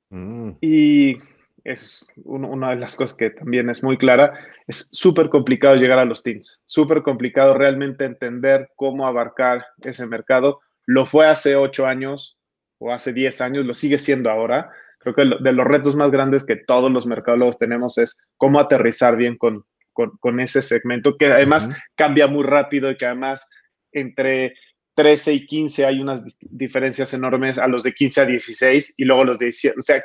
Mm. 0.09 0.51
Y 0.59 1.17
es 1.63 2.07
una 2.23 2.71
de 2.71 2.75
las 2.75 2.95
cosas 2.95 3.17
que 3.17 3.31
también 3.31 3.69
es 3.69 3.83
muy 3.83 3.97
clara, 3.97 4.37
es 4.67 4.87
súper 4.91 5.29
complicado 5.29 5.75
llegar 5.75 5.97
a 5.97 6.05
los 6.05 6.21
teens, 6.21 6.61
súper 6.65 7.01
complicado 7.01 7.55
realmente 7.55 8.05
entender 8.05 8.69
cómo 8.75 9.07
abarcar 9.07 9.65
ese 9.83 10.05
mercado. 10.05 10.59
Lo 10.85 11.05
fue 11.05 11.25
hace 11.25 11.55
ocho 11.55 11.87
años 11.87 12.37
o 12.77 12.93
hace 12.93 13.13
diez 13.13 13.41
años, 13.41 13.65
lo 13.65 13.73
sigue 13.73 13.97
siendo 13.97 14.29
ahora. 14.29 14.69
Creo 14.99 15.15
que 15.15 15.23
de 15.23 15.53
los 15.53 15.65
retos 15.65 15.95
más 15.95 16.11
grandes 16.11 16.43
que 16.43 16.55
todos 16.55 16.91
los 16.91 17.07
mercadólogos 17.07 17.57
tenemos 17.57 17.97
es 17.97 18.19
cómo 18.37 18.59
aterrizar 18.59 19.15
bien 19.15 19.37
con, 19.37 19.65
con, 19.93 20.39
ese 20.39 20.61
segmento, 20.61 21.17
que 21.17 21.27
además 21.27 21.75
cambia 21.95 22.27
muy 22.27 22.43
rápido 22.43 22.91
y 22.91 22.97
que 22.97 23.05
además 23.05 23.49
entre 23.91 24.53
13 24.95 25.33
y 25.33 25.45
15 25.45 25.85
hay 25.85 25.99
unas 25.99 26.23
diferencias 26.49 27.13
enormes 27.13 27.57
a 27.57 27.67
los 27.67 27.83
de 27.83 27.93
15 27.93 28.21
a 28.21 28.25
16 28.25 28.93
y 28.97 29.05
luego 29.05 29.25
los 29.25 29.39
de 29.39 29.47
17. 29.47 29.77
O 29.77 29.81
sea, 29.81 30.03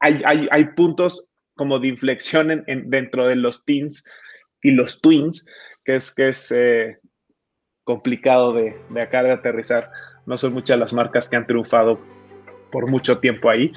hay, 0.00 0.22
hay, 0.24 0.48
hay 0.50 0.64
puntos 0.76 1.30
como 1.54 1.78
de 1.78 1.88
inflexión 1.88 2.50
en, 2.50 2.90
dentro 2.90 3.26
de 3.26 3.36
los 3.36 3.64
teens 3.64 4.04
y 4.62 4.70
los 4.70 5.00
twins, 5.00 5.46
que 5.84 5.96
es, 5.96 6.14
que 6.14 6.28
es 6.28 6.52
eh, 6.52 6.98
complicado 7.84 8.52
de, 8.52 8.76
de 8.90 9.02
acá 9.02 9.22
de 9.22 9.32
aterrizar. 9.32 9.90
No 10.26 10.36
son 10.36 10.52
muchas 10.52 10.78
las 10.78 10.92
marcas 10.92 11.28
que 11.28 11.36
han 11.36 11.46
triunfado 11.46 11.98
por 12.70 12.88
mucho 12.88 13.18
tiempo 13.18 13.50
ahí. 13.50 13.72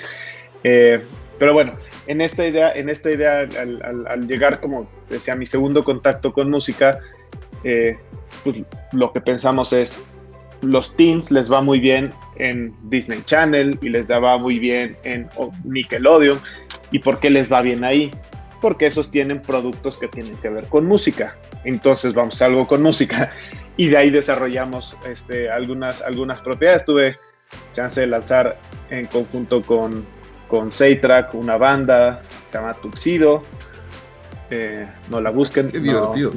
Eh, 0.63 1.01
pero 1.39 1.53
bueno, 1.53 1.73
en 2.05 2.21
esta 2.21 2.45
idea, 2.45 2.71
en 2.71 2.89
esta 2.89 3.09
idea 3.09 3.39
al, 3.39 4.27
llegar, 4.27 4.59
como 4.59 4.87
decía, 5.09 5.35
mi 5.35 5.45
segundo 5.45 5.83
contacto 5.83 6.33
con 6.33 6.51
música, 6.51 6.99
eh, 7.63 7.97
pues 8.43 8.61
lo 8.91 9.11
que 9.11 9.21
pensamos 9.21 9.73
es, 9.73 10.03
los 10.61 10.95
teens 10.95 11.31
les 11.31 11.51
va 11.51 11.61
muy 11.61 11.79
bien 11.79 12.11
en 12.37 12.73
Disney 12.83 13.21
Channel 13.25 13.77
y 13.81 13.89
les 13.89 14.11
va 14.11 14.37
muy 14.37 14.59
bien 14.59 14.95
en 15.03 15.29
Nickelodeon. 15.63 16.39
¿Y 16.91 16.99
por 16.99 17.19
qué 17.19 17.29
les 17.29 17.51
va 17.51 17.61
bien 17.61 17.83
ahí? 17.83 18.11
Porque 18.61 18.85
esos 18.85 19.09
tienen 19.09 19.41
productos 19.41 19.97
que 19.97 20.07
tienen 20.07 20.35
que 20.37 20.49
ver 20.49 20.67
con 20.67 20.85
música. 20.85 21.35
Entonces 21.63 22.13
vamos 22.13 22.41
a 22.41 22.45
algo 22.45 22.67
con 22.67 22.81
música. 22.81 23.31
Y 23.77 23.87
de 23.87 23.97
ahí 23.97 24.11
desarrollamos 24.11 24.97
este, 25.07 25.49
algunas, 25.49 26.01
algunas 26.01 26.41
propiedades. 26.41 26.83
Tuve 26.83 27.15
chance 27.71 28.01
de 28.01 28.05
lanzar 28.05 28.59
en 28.89 29.07
conjunto 29.07 29.63
con 29.63 30.05
con 30.51 30.69
Seitrack, 30.69 31.33
una 31.33 31.55
banda, 31.55 32.21
se 32.47 32.57
llama 32.57 32.73
Tuxido. 32.73 33.41
Eh, 34.49 34.85
no 35.09 35.21
la 35.21 35.31
busquen. 35.31 35.71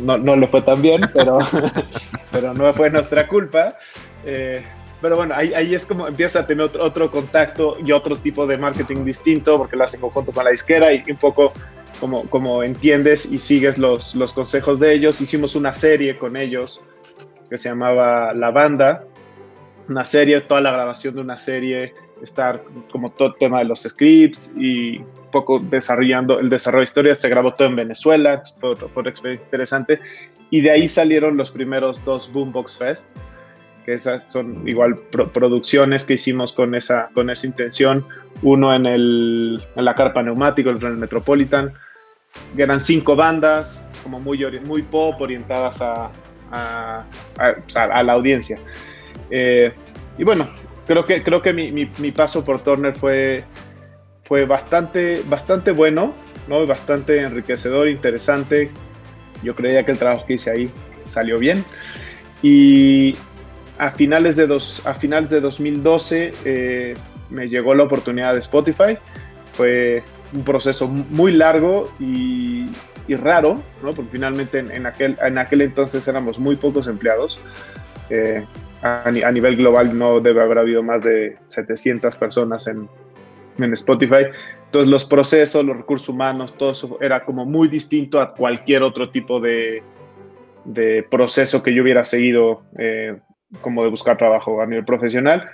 no, 0.04 0.16
No, 0.16 0.36
lo 0.36 0.46
fue 0.46 0.62
tan 0.62 0.80
bien, 0.80 1.00
pero, 1.12 1.38
pero 2.30 2.54
no 2.54 2.72
fue 2.72 2.90
nuestra 2.90 3.26
culpa. 3.26 3.74
Eh, 4.26 4.64
pero 5.00 5.16
bueno, 5.16 5.34
ahí, 5.36 5.52
ahí, 5.54 5.74
es 5.74 5.84
como 5.84 6.08
empieza 6.08 6.40
a 6.40 6.46
tener 6.46 6.64
otro, 6.64 7.10
contacto 7.10 7.76
y 7.84 7.92
otro 7.92 8.16
tipo 8.16 8.46
de 8.46 8.56
marketing 8.56 9.04
distinto, 9.04 9.58
porque 9.58 9.76
lo 9.76 9.84
hacen 9.84 10.00
conjunto 10.00 10.32
con 10.32 10.44
la 10.44 10.50
disquera 10.50 10.92
y 10.94 11.04
un 11.10 11.16
poco 11.16 11.52
como, 12.00 12.22
como 12.30 12.62
entiendes 12.62 13.30
y 13.30 13.38
sigues 13.38 13.76
los, 13.76 14.14
los 14.14 14.32
consejos 14.32 14.80
de 14.80 14.94
ellos. 14.94 15.20
Hicimos 15.20 15.56
una 15.56 15.72
serie 15.72 16.16
con 16.16 16.36
ellos 16.36 16.82
que 17.50 17.58
se 17.58 17.68
llamaba 17.68 18.32
La 18.32 18.50
Banda, 18.50 19.04
una 19.88 20.04
serie, 20.04 20.40
toda 20.40 20.60
la 20.60 20.72
grabación 20.72 21.14
de 21.14 21.20
una 21.20 21.36
serie 21.36 21.92
estar 22.22 22.64
como 22.90 23.10
todo 23.10 23.28
el 23.28 23.34
tema 23.34 23.58
de 23.58 23.66
los 23.66 23.82
scripts 23.82 24.50
y 24.56 24.98
un 24.98 25.30
poco 25.30 25.58
desarrollando 25.58 26.38
el 26.38 26.48
desarrollo 26.48 26.80
de 26.80 26.84
historias. 26.84 27.20
Se 27.20 27.28
grabó 27.28 27.52
todo 27.52 27.68
en 27.68 27.76
Venezuela, 27.76 28.42
fue, 28.58 28.74
fue 28.76 28.88
una 28.96 29.10
experiencia 29.10 29.44
interesante. 29.44 30.00
Y 30.50 30.60
de 30.60 30.70
ahí 30.70 30.88
salieron 30.88 31.36
los 31.36 31.50
primeros 31.50 32.02
dos 32.04 32.32
Boombox 32.32 32.78
Fest, 32.78 33.16
que 33.84 33.94
esas 33.94 34.30
son 34.30 34.66
igual 34.66 34.96
producciones 35.32 36.04
que 36.04 36.14
hicimos 36.14 36.52
con 36.52 36.74
esa, 36.74 37.10
con 37.14 37.30
esa 37.30 37.46
intención. 37.46 38.06
Uno 38.42 38.74
en, 38.74 38.86
el, 38.86 39.62
en 39.76 39.84
la 39.84 39.94
carpa 39.94 40.22
neumático, 40.22 40.70
el 40.70 40.84
el 40.84 40.96
Metropolitan, 40.96 41.72
que 42.56 42.62
eran 42.62 42.80
cinco 42.80 43.14
bandas, 43.14 43.84
como 44.02 44.20
muy, 44.20 44.44
muy 44.60 44.82
pop, 44.82 45.20
orientadas 45.20 45.80
a, 45.80 46.10
a, 46.50 47.04
a, 47.74 48.02
la 48.02 48.12
audiencia. 48.12 48.58
Eh, 49.30 49.72
y 50.18 50.24
bueno, 50.24 50.48
creo 50.86 51.04
que, 51.04 51.22
creo 51.22 51.42
que 51.42 51.52
mi, 51.52 51.72
mi, 51.72 52.10
paso 52.12 52.44
por 52.44 52.62
Turner 52.62 52.94
fue, 52.94 53.44
fue 54.24 54.44
bastante, 54.44 55.22
bastante 55.26 55.72
bueno, 55.72 56.14
¿no? 56.48 56.66
bastante 56.66 57.20
enriquecedor, 57.20 57.88
interesante. 57.88 58.70
Yo 59.42 59.54
creía 59.54 59.84
que 59.84 59.92
el 59.92 59.98
trabajo 59.98 60.24
que 60.26 60.34
hice 60.34 60.50
ahí 60.50 60.70
salió 61.06 61.38
bien. 61.38 61.64
Y 62.42 63.16
a 63.78 63.90
finales 63.90 64.36
de, 64.36 64.46
dos, 64.46 64.84
a 64.86 64.94
finales 64.94 65.30
de 65.30 65.40
2012 65.40 66.32
eh, 66.44 66.94
me 67.30 67.48
llegó 67.48 67.74
la 67.74 67.84
oportunidad 67.84 68.34
de 68.34 68.38
Spotify. 68.38 68.96
Fue 69.52 70.02
un 70.32 70.44
proceso 70.44 70.88
muy 70.88 71.32
largo 71.32 71.90
y, 71.98 72.68
raro, 73.08 73.62
¿no? 73.82 73.92
porque 73.92 74.12
finalmente 74.12 74.58
en, 74.58 74.86
aquel, 74.86 75.16
en 75.22 75.38
aquel 75.38 75.60
entonces 75.60 76.06
éramos 76.08 76.38
muy 76.38 76.56
pocos 76.56 76.88
empleados. 76.88 77.38
Eh, 78.10 78.44
a, 78.82 79.10
nivel 79.10 79.56
global 79.56 79.96
no 79.96 80.20
debe 80.20 80.42
haber 80.42 80.58
habido 80.58 80.82
más 80.82 81.02
de 81.02 81.38
700 81.46 82.16
personas 82.16 82.66
en, 82.66 82.88
en 83.58 83.72
Spotify. 83.72 84.26
Entonces 84.66 84.90
los 84.90 85.04
procesos, 85.04 85.64
los 85.64 85.76
recursos 85.76 86.08
humanos, 86.08 86.56
todo 86.56 86.72
eso 86.72 86.98
era 87.00 87.24
como 87.24 87.44
muy 87.44 87.68
distinto 87.68 88.20
a 88.20 88.34
cualquier 88.34 88.82
otro 88.82 89.10
tipo 89.10 89.40
de, 89.40 89.82
de 90.64 91.06
proceso 91.10 91.62
que 91.62 91.74
yo 91.74 91.82
hubiera 91.82 92.04
seguido 92.04 92.62
eh, 92.78 93.18
como 93.60 93.84
de 93.84 93.90
buscar 93.90 94.16
trabajo 94.16 94.60
a 94.60 94.66
nivel 94.66 94.84
profesional. 94.84 95.50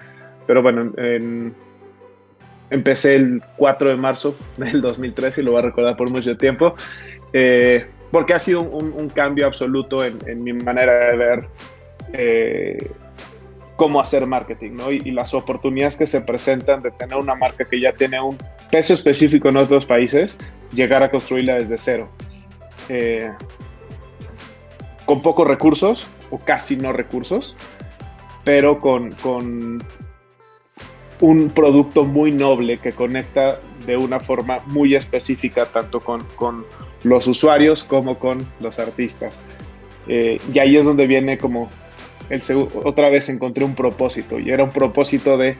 Pero 0.46 0.62
bueno, 0.62 0.92
empecé 2.70 3.16
el 3.16 3.42
4 3.56 3.90
de 3.90 3.96
marzo 3.96 4.36
del 4.56 4.80
2013 4.80 5.40
y 5.40 5.44
lo 5.44 5.52
voy 5.52 5.60
a 5.60 5.64
recordar 5.64 5.96
por 5.96 6.08
mucho 6.08 6.36
tiempo, 6.36 6.74
eh, 7.32 7.86
porque 8.10 8.34
ha 8.34 8.38
sido 8.38 8.62
un, 8.62 9.08
cambio 9.10 9.46
absoluto 9.46 10.04
en, 10.04 10.42
mi 10.42 10.52
manera 10.52 11.10
de 11.10 11.16
ver 11.16 11.48
eh, 12.12 12.90
cómo 13.76 14.00
hacer 14.00 14.26
marketing 14.26 14.72
¿no? 14.72 14.90
Y, 14.90 15.12
las 15.12 15.32
oportunidades 15.32 15.94
que 15.94 16.06
se 16.06 16.20
presentan 16.22 16.82
de 16.82 16.90
tener 16.90 17.16
una 17.16 17.36
marca 17.36 17.64
que 17.64 17.80
ya 17.80 17.92
tiene 17.92 18.20
un 18.20 18.36
peso 18.70 18.94
específico 18.94 19.48
en 19.48 19.58
otros 19.58 19.86
países, 19.86 20.36
llegar 20.72 21.02
a 21.02 21.10
construirla 21.10 21.54
desde 21.54 21.78
cero. 21.78 22.10
Eh, 22.88 23.30
con 25.04 25.22
pocos 25.22 25.46
recursos 25.46 26.08
o 26.30 26.38
casi 26.38 26.76
no 26.76 26.92
recursos, 26.92 27.56
pero 28.44 28.78
con, 28.78 29.12
con 29.12 29.82
un 31.20 31.50
producto 31.50 32.04
muy 32.04 32.32
noble 32.32 32.78
que 32.78 32.92
conecta 32.92 33.58
de 33.86 33.96
una 33.96 34.20
forma 34.20 34.58
muy 34.66 34.94
específica 34.94 35.66
tanto 35.66 36.00
con, 36.00 36.24
con 36.36 36.64
los 37.02 37.26
usuarios 37.26 37.84
como 37.84 38.18
con 38.18 38.46
los 38.60 38.78
artistas. 38.78 39.42
Eh, 40.06 40.38
y 40.52 40.58
ahí 40.58 40.76
es 40.76 40.84
donde 40.84 41.06
viene 41.06 41.38
como 41.38 41.70
el 42.30 42.40
otra 42.84 43.10
vez 43.10 43.28
encontré 43.28 43.64
un 43.64 43.74
propósito 43.74 44.38
y 44.38 44.50
era 44.50 44.62
un 44.62 44.70
propósito 44.70 45.36
de 45.36 45.56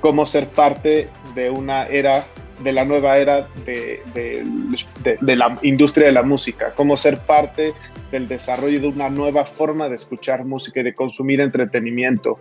cómo 0.00 0.24
ser 0.24 0.48
parte 0.48 1.08
de 1.34 1.50
una 1.50 1.86
era, 1.86 2.24
de 2.60 2.72
la 2.72 2.84
nueva 2.84 3.18
era 3.18 3.48
de, 3.64 4.02
de, 4.14 5.36
la 5.36 5.58
industria 5.62 6.06
de 6.06 6.12
la 6.12 6.22
música, 6.22 6.72
cómo 6.74 6.96
ser 6.96 7.18
parte 7.18 7.74
del 8.10 8.28
desarrollo 8.28 8.80
de 8.80 8.88
una 8.88 9.10
nueva 9.10 9.44
forma 9.44 9.88
de 9.88 9.94
escuchar 9.94 10.44
música 10.44 10.80
y 10.80 10.82
de 10.82 10.94
consumir 10.94 11.40
entretenimiento. 11.40 12.38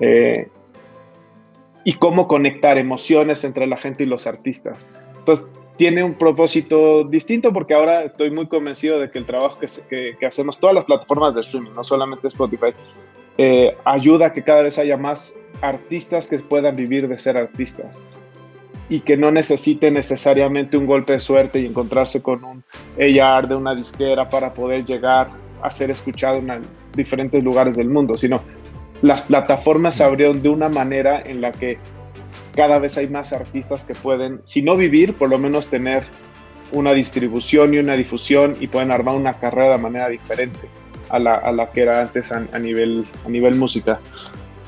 Eh, 0.00 0.48
y 1.84 1.92
cómo 1.94 2.26
conectar 2.26 2.78
emociones 2.78 3.44
entre 3.44 3.66
la 3.66 3.76
gente 3.76 4.04
y 4.04 4.06
los 4.06 4.26
artistas. 4.26 4.86
Entonces, 5.18 5.46
tiene 5.76 6.02
un 6.02 6.14
propósito 6.14 7.04
distinto 7.04 7.52
porque 7.52 7.74
ahora 7.74 8.04
estoy 8.04 8.30
muy 8.30 8.46
convencido 8.46 8.98
de 8.98 9.10
que 9.10 9.18
el 9.18 9.26
trabajo 9.26 9.58
que, 9.58 10.16
que, 10.18 10.26
hacemos, 10.26 10.58
todas 10.58 10.74
las 10.74 10.86
plataformas 10.86 11.34
de 11.34 11.42
streaming, 11.42 11.72
no 11.72 11.84
solamente 11.84 12.28
Spotify, 12.28 12.72
eh, 13.36 13.76
ayuda 13.84 14.26
a 14.26 14.32
que 14.32 14.42
cada 14.42 14.62
vez 14.62 14.78
haya 14.78 14.96
más 14.96 15.36
artistas 15.60 16.26
que 16.26 16.38
puedan 16.38 16.74
vivir 16.74 17.06
de 17.06 17.18
ser 17.18 17.36
artistas 17.36 18.02
y 18.88 19.00
que 19.00 19.16
no 19.16 19.30
necesiten 19.30 19.94
necesariamente 19.94 20.76
un 20.76 20.86
golpe 20.86 21.14
de 21.14 21.20
suerte 21.20 21.60
y 21.60 21.66
encontrarse 21.66 22.22
con 22.22 22.44
un 22.44 22.64
AR 22.98 23.48
de 23.48 23.54
una 23.54 23.74
disquera 23.74 24.28
para 24.28 24.52
poder 24.52 24.84
llegar 24.84 25.30
a 25.62 25.70
ser 25.70 25.90
escuchado 25.90 26.38
en 26.38 26.62
diferentes 26.94 27.42
lugares 27.42 27.76
del 27.76 27.88
mundo, 27.88 28.16
sino 28.16 28.42
las 29.00 29.22
plataformas 29.22 29.96
se 29.96 30.04
abrieron 30.04 30.42
de 30.42 30.48
una 30.48 30.68
manera 30.68 31.20
en 31.24 31.40
la 31.40 31.52
que 31.52 31.78
cada 32.54 32.78
vez 32.78 32.96
hay 32.98 33.08
más 33.08 33.32
artistas 33.32 33.84
que 33.84 33.94
pueden, 33.94 34.40
si 34.44 34.62
no 34.62 34.76
vivir, 34.76 35.14
por 35.14 35.28
lo 35.28 35.38
menos 35.38 35.68
tener 35.68 36.04
una 36.72 36.92
distribución 36.92 37.74
y 37.74 37.78
una 37.78 37.96
difusión 37.96 38.56
y 38.60 38.68
pueden 38.68 38.90
armar 38.90 39.16
una 39.16 39.34
carrera 39.34 39.72
de 39.72 39.78
manera 39.78 40.08
diferente 40.08 40.68
a 41.08 41.18
la, 41.18 41.34
a 41.34 41.52
la 41.52 41.70
que 41.70 41.82
era 41.82 42.00
antes 42.00 42.32
a, 42.32 42.40
nivel, 42.58 43.06
a 43.24 43.28
nivel 43.28 43.54
música. 43.54 44.00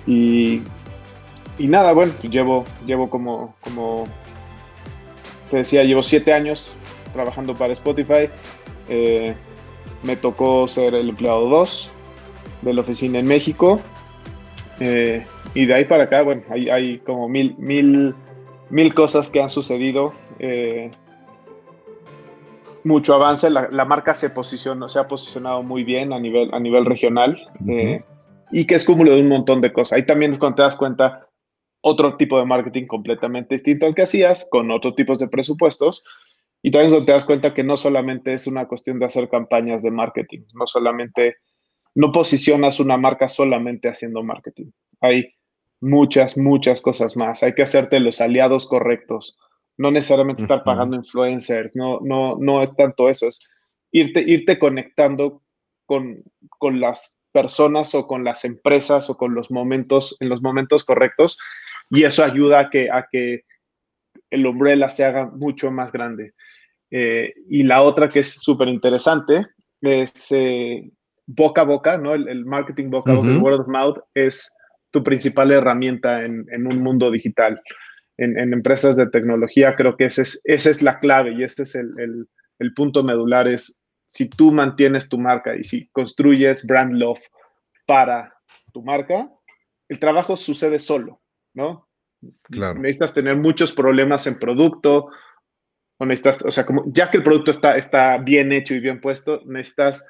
Y, 0.06 0.62
y 1.58 1.68
nada, 1.68 1.92
bueno, 1.92 2.12
pues 2.20 2.30
llevo, 2.30 2.64
llevo 2.84 3.08
como, 3.08 3.54
como 3.60 4.04
te 5.50 5.58
decía, 5.58 5.84
llevo 5.84 6.02
siete 6.02 6.32
años 6.32 6.74
trabajando 7.12 7.54
para 7.54 7.72
Spotify. 7.72 8.28
Eh, 8.88 9.34
me 10.02 10.16
tocó 10.16 10.68
ser 10.68 10.94
el 10.94 11.08
empleado 11.08 11.48
2 11.48 11.92
de 12.62 12.74
la 12.74 12.80
oficina 12.82 13.18
en 13.18 13.26
México 13.26 13.80
eh, 14.80 15.24
y 15.54 15.66
de 15.66 15.74
ahí 15.74 15.84
para 15.84 16.04
acá, 16.04 16.22
bueno, 16.22 16.42
hay, 16.50 16.68
hay 16.68 16.98
como 16.98 17.28
mil, 17.28 17.56
mil, 17.58 18.14
mil 18.70 18.94
cosas 18.94 19.28
que 19.28 19.40
han 19.40 19.48
sucedido. 19.48 20.12
Eh, 20.38 20.90
mucho 22.84 23.14
avance, 23.14 23.50
la, 23.50 23.84
marca 23.84 24.14
se 24.14 24.30
posicionó, 24.30 24.88
se 24.88 25.00
ha 25.00 25.08
posicionado 25.08 25.62
muy 25.62 25.82
bien 25.82 26.12
a 26.12 26.20
nivel, 26.20 26.50
a 26.52 26.60
nivel 26.60 26.84
regional 26.84 27.36
y 28.52 28.64
que 28.64 28.76
es 28.76 28.84
cúmulo 28.84 29.12
de 29.12 29.22
un 29.22 29.28
montón 29.28 29.60
de 29.60 29.72
cosas. 29.72 29.96
Ahí 29.96 30.06
también 30.06 30.36
cuando 30.36 30.56
te 30.56 30.62
das 30.62 30.76
cuenta 30.76 31.25
otro 31.88 32.16
tipo 32.16 32.36
de 32.36 32.44
marketing 32.44 32.86
completamente 32.86 33.54
distinto 33.54 33.86
al 33.86 33.94
que 33.94 34.02
hacías, 34.02 34.44
con 34.50 34.72
otros 34.72 34.96
tipos 34.96 35.20
de 35.20 35.28
presupuestos. 35.28 36.02
Y 36.60 36.72
también 36.72 37.06
te 37.06 37.12
das 37.12 37.24
cuenta 37.24 37.54
que 37.54 37.62
no 37.62 37.76
solamente 37.76 38.32
es 38.32 38.48
una 38.48 38.66
cuestión 38.66 38.98
de 38.98 39.06
hacer 39.06 39.28
campañas 39.28 39.84
de 39.84 39.92
marketing, 39.92 40.40
no 40.54 40.66
solamente 40.66 41.36
no 41.94 42.10
posicionas 42.10 42.80
una 42.80 42.96
marca 42.96 43.28
solamente 43.28 43.88
haciendo 43.88 44.24
marketing. 44.24 44.72
Hay 45.00 45.32
muchas, 45.80 46.36
muchas 46.36 46.80
cosas 46.80 47.16
más. 47.16 47.44
Hay 47.44 47.54
que 47.54 47.62
hacerte 47.62 48.00
los 48.00 48.20
aliados 48.20 48.66
correctos. 48.66 49.38
No 49.78 49.92
necesariamente 49.92 50.42
estar 50.42 50.64
pagando 50.64 50.96
influencers. 50.96 51.76
No, 51.76 52.00
no, 52.02 52.36
no 52.40 52.64
es 52.64 52.74
tanto 52.74 53.08
eso. 53.08 53.28
Es 53.28 53.48
irte, 53.92 54.24
irte 54.26 54.58
conectando 54.58 55.42
con, 55.86 56.24
con 56.58 56.80
las 56.80 57.16
personas 57.30 57.94
o 57.94 58.08
con 58.08 58.24
las 58.24 58.44
empresas 58.44 59.08
o 59.08 59.16
con 59.16 59.34
los 59.34 59.50
momentos, 59.52 60.16
en 60.18 60.30
los 60.30 60.42
momentos 60.42 60.84
correctos. 60.84 61.38
Y 61.90 62.04
eso 62.04 62.24
ayuda 62.24 62.60
a 62.60 62.70
que, 62.70 62.90
a 62.90 63.06
que 63.10 63.42
el 64.30 64.46
umbrella 64.46 64.88
se 64.88 65.04
haga 65.04 65.26
mucho 65.26 65.70
más 65.70 65.92
grande. 65.92 66.34
Eh, 66.90 67.32
y 67.48 67.62
la 67.62 67.82
otra 67.82 68.08
que 68.08 68.20
es 68.20 68.34
súper 68.34 68.68
interesante 68.68 69.46
es 69.80 70.30
eh, 70.30 70.90
boca 71.26 71.62
a 71.62 71.64
boca, 71.64 71.98
¿no? 71.98 72.14
El, 72.14 72.44
marketing 72.44 72.90
boca 72.90 73.12
a 73.12 73.16
boca, 73.16 73.28
el 73.28 73.38
word 73.38 73.60
of 73.60 73.68
mouth, 73.68 73.98
es 74.14 74.52
tu 74.90 75.02
principal 75.02 75.50
herramienta 75.50 76.24
en, 76.24 76.66
un 76.66 76.82
mundo 76.82 77.10
digital. 77.10 77.60
En, 78.18 78.52
empresas 78.52 78.96
de 78.96 79.08
tecnología 79.08 79.76
creo 79.76 79.96
que 79.96 80.06
ese 80.06 80.22
es, 80.22 80.40
esa 80.44 80.70
es 80.70 80.82
la 80.82 80.98
clave 81.00 81.32
y 81.32 81.42
ese 81.42 81.64
es 81.64 81.74
el, 81.74 82.28
punto 82.74 83.02
medular, 83.02 83.46
es 83.46 83.80
si 84.08 84.30
tú 84.30 84.52
mantienes 84.52 85.08
tu 85.08 85.18
marca 85.18 85.54
y 85.54 85.64
si 85.64 85.88
construyes 85.88 86.66
brand 86.66 86.94
love 86.94 87.20
para 87.86 88.32
tu 88.72 88.82
marca, 88.82 89.28
el 89.88 89.98
trabajo 89.98 90.36
sucede 90.36 90.78
solo, 90.78 91.20
¿no? 91.56 91.88
Claro. 92.44 92.78
Necesitas 92.78 93.12
tener 93.12 93.34
muchos 93.36 93.72
problemas 93.72 94.28
en 94.28 94.38
producto, 94.38 95.08
o 95.98 96.06
necesitas, 96.06 96.44
o 96.44 96.50
sea, 96.52 96.64
como 96.64 96.84
ya 96.86 97.10
que 97.10 97.16
el 97.16 97.22
producto 97.24 97.50
está, 97.50 97.76
está 97.76 98.18
bien 98.18 98.52
hecho 98.52 98.74
y 98.74 98.80
bien 98.80 99.00
puesto, 99.00 99.42
necesitas 99.46 100.06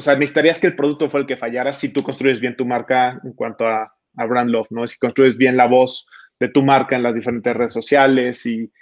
sea, 0.00 0.14
necesitarías 0.14 0.58
que 0.58 0.68
el 0.68 0.76
producto 0.76 1.10
fue 1.10 1.20
el 1.20 1.26
que 1.26 1.36
fallara 1.36 1.72
si 1.72 1.92
tú 1.92 2.02
construyes 2.02 2.40
bien 2.40 2.56
tu 2.56 2.64
marca 2.64 3.20
en 3.24 3.32
cuanto 3.32 3.66
a, 3.66 3.94
brand 4.14 4.50
love, 4.50 4.68
¿no? 4.70 4.86
Si 4.86 4.98
construyes 4.98 5.36
bien 5.36 5.56
la 5.56 5.66
voz 5.66 6.06
de 6.38 6.48
tu 6.48 6.62
marca 6.62 6.96
en 6.96 7.02
las 7.02 7.14
diferentes 7.14 7.54
redes 7.54 7.72
sociales 7.72 8.44
y 8.46 8.72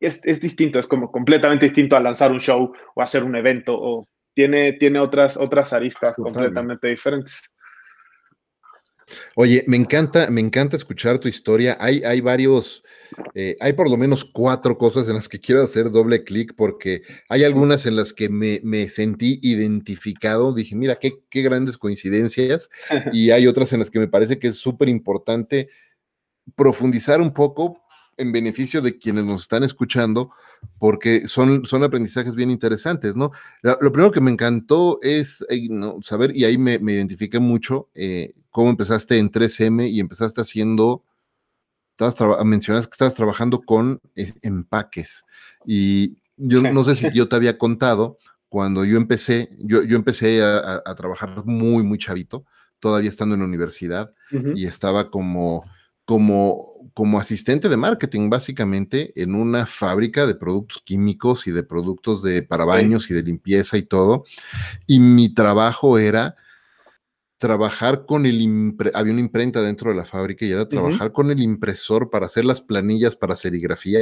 es, 0.00 0.22
distinto, 0.40 0.78
es 0.78 0.86
como 0.86 1.10
completamente 1.10 1.66
distinto 1.66 1.96
a 1.96 2.00
lanzar 2.00 2.32
un 2.32 2.40
show 2.40 2.72
o 2.94 3.02
hacer 3.02 3.22
un 3.24 3.36
evento 3.36 3.76
o 3.78 4.08
tiene, 4.34 4.72
tiene 4.74 4.98
otras, 5.00 5.36
otras 5.36 5.72
aristas 5.72 6.16
completamente 6.16 6.88
diferentes. 6.88 7.52
Oye, 9.34 9.64
me 9.66 9.76
encanta, 9.76 10.30
me 10.30 10.40
encanta 10.40 10.76
escuchar 10.76 11.18
tu 11.18 11.28
historia. 11.28 11.76
Hay, 11.80 12.02
hay 12.04 12.20
varios, 12.20 12.82
eh, 13.34 13.56
hay 13.60 13.72
por 13.72 13.90
lo 13.90 13.96
menos 13.96 14.24
cuatro 14.24 14.76
cosas 14.76 15.08
en 15.08 15.14
las 15.14 15.28
que 15.28 15.40
quiero 15.40 15.62
hacer 15.62 15.90
doble 15.90 16.24
clic 16.24 16.54
porque 16.56 17.02
hay 17.28 17.44
algunas 17.44 17.86
en 17.86 17.96
las 17.96 18.12
que 18.12 18.28
me, 18.28 18.88
sentí 18.88 19.38
identificado. 19.42 20.52
Dije, 20.52 20.76
mira, 20.76 20.96
qué, 20.96 21.12
qué 21.30 21.42
grandes 21.42 21.78
coincidencias. 21.78 22.70
y 23.12 23.30
hay 23.30 23.46
otras 23.46 23.72
en 23.72 23.80
las 23.80 23.90
que 23.90 23.98
me 23.98 24.08
parece 24.08 24.38
que 24.38 24.48
es 24.48 24.56
súper 24.56 24.88
importante 24.88 25.68
profundizar 26.56 27.20
un 27.20 27.32
poco 27.32 27.82
en 28.18 28.32
beneficio 28.32 28.82
de 28.82 28.98
quienes 28.98 29.24
nos 29.24 29.42
están 29.42 29.62
escuchando, 29.62 30.30
porque 30.78 31.28
son, 31.28 31.64
son 31.64 31.82
aprendizajes 31.84 32.34
bien 32.34 32.50
interesantes, 32.50 33.16
¿no? 33.16 33.30
Lo, 33.62 33.92
primero 33.92 34.12
que 34.12 34.20
me 34.20 34.30
encantó 34.30 34.98
es 35.02 35.44
eh, 35.48 35.68
saber, 36.02 36.36
y 36.36 36.44
ahí 36.44 36.58
me, 36.58 36.74
identifiqué 36.74 37.38
mucho, 37.38 37.88
eh, 37.94 38.34
cómo 38.50 38.70
empezaste 38.70 39.18
en 39.18 39.30
3M 39.30 39.88
y 39.88 40.00
empezaste 40.00 40.40
haciendo, 40.40 41.04
estabas 41.98 42.44
mencionas 42.44 42.86
que 42.86 42.92
estabas 42.92 43.14
trabajando 43.14 43.60
con 43.60 44.00
eh, 44.16 44.32
empaques. 44.42 45.24
Y 45.64 46.18
yo 46.36 46.62
no 46.62 46.84
sé 46.84 46.96
si 46.96 47.08
yo 47.14 47.28
te 47.28 47.36
había 47.36 47.58
contado, 47.58 48.18
cuando 48.48 48.84
yo 48.84 48.96
empecé, 48.96 49.50
yo, 49.58 49.82
yo 49.82 49.96
empecé 49.96 50.42
a, 50.42 50.82
trabajar 50.96 51.44
muy, 51.44 51.82
muy 51.82 51.98
chavito, 51.98 52.46
todavía 52.80 53.10
estando 53.10 53.34
en 53.34 53.42
la 53.42 53.46
universidad, 53.46 54.12
y 54.54 54.66
estaba 54.66 55.10
como, 55.10 55.64
como, 56.04 56.64
como 56.98 57.20
asistente 57.20 57.68
de 57.68 57.76
marketing, 57.76 58.28
básicamente, 58.28 59.12
en 59.14 59.36
una 59.36 59.66
fábrica 59.66 60.26
de 60.26 60.34
productos 60.34 60.82
químicos 60.84 61.46
y 61.46 61.52
de 61.52 61.62
productos 61.62 62.24
de 62.24 62.42
para 62.42 62.64
baños 62.64 63.08
y 63.08 63.14
de 63.14 63.22
limpieza 63.22 63.78
y 63.78 63.82
todo. 63.82 64.24
Y 64.84 64.98
mi 64.98 65.32
trabajo 65.32 66.00
era 66.00 66.34
trabajar 67.36 68.04
con 68.04 68.26
el 68.26 68.74
había 68.94 69.12
una 69.12 69.20
imprenta 69.20 69.62
dentro 69.62 69.90
de 69.90 69.96
la 69.96 70.04
fábrica 70.04 70.44
y 70.44 70.50
era 70.50 70.68
trabajar 70.68 71.12
con 71.12 71.30
el 71.30 71.40
impresor 71.40 72.10
para 72.10 72.26
hacer 72.26 72.44
las 72.44 72.62
planillas 72.62 73.14
para 73.14 73.36
serigrafía, 73.36 74.00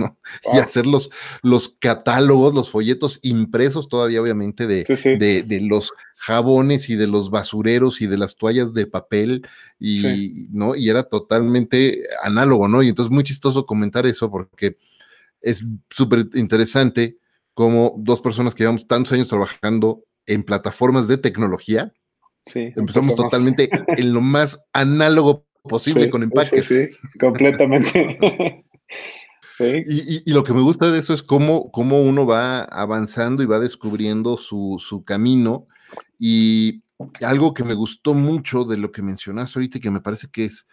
¿no? 0.00 0.16
Y 0.52 0.58
hacer 0.58 0.86
los, 0.86 1.10
los, 1.42 1.76
catálogos, 1.78 2.54
los 2.54 2.70
folletos 2.70 3.20
impresos 3.22 3.88
todavía 3.88 4.20
obviamente 4.20 4.66
de, 4.66 4.84
de, 4.84 5.42
de, 5.42 5.60
los 5.60 5.92
jabones 6.16 6.90
y 6.90 6.96
de 6.96 7.06
los 7.06 7.30
basureros 7.30 8.00
y 8.00 8.06
de 8.06 8.18
las 8.18 8.36
toallas 8.36 8.74
de 8.74 8.86
papel 8.86 9.46
y, 9.78 10.48
¿no? 10.50 10.74
Y 10.74 10.90
era 10.90 11.04
totalmente 11.04 12.02
análogo, 12.22 12.68
¿no? 12.68 12.82
Y 12.82 12.88
entonces 12.88 13.12
muy 13.12 13.24
chistoso 13.24 13.64
comentar 13.66 14.06
eso 14.06 14.30
porque 14.30 14.76
es 15.40 15.64
súper 15.88 16.26
interesante 16.34 17.16
como 17.54 17.94
dos 17.98 18.20
personas 18.20 18.54
que 18.54 18.64
llevamos 18.64 18.86
tantos 18.86 19.12
años 19.12 19.28
trabajando 19.28 20.04
en 20.26 20.42
plataformas 20.42 21.08
de 21.08 21.18
tecnología, 21.18 21.92
empezamos, 22.54 23.16
totalmente 23.16 23.68
en 23.88 24.12
lo 24.12 24.20
más 24.20 24.58
análogo 24.72 25.44
posible 25.62 26.10
con 26.10 26.22
empaques. 26.22 26.66
Sí, 26.66 26.88
completamente. 27.18 28.64
y, 29.60 30.30
lo 30.30 30.44
que 30.44 30.52
me 30.52 30.62
gusta 30.62 30.90
de 30.90 30.98
eso 30.98 31.12
es 31.12 31.22
cómo, 31.22 31.70
cómo 31.70 32.00
uno 32.02 32.26
va 32.26 32.62
avanzando 32.62 33.42
y 33.42 33.46
va 33.46 33.58
descubriendo 33.58 34.36
su, 34.36 34.76
su, 34.78 35.04
camino. 35.04 35.66
Y 36.18 36.82
algo 37.22 37.54
que 37.54 37.64
me 37.64 37.74
gustó 37.74 38.14
mucho 38.14 38.64
de 38.64 38.76
lo 38.76 38.92
que 38.92 39.02
mencionaste 39.02 39.58
ahorita 39.58 39.78
y 39.78 39.80
que 39.80 39.90
me 39.90 40.00
parece 40.00 40.28
que 40.28 40.44
es 40.44 40.66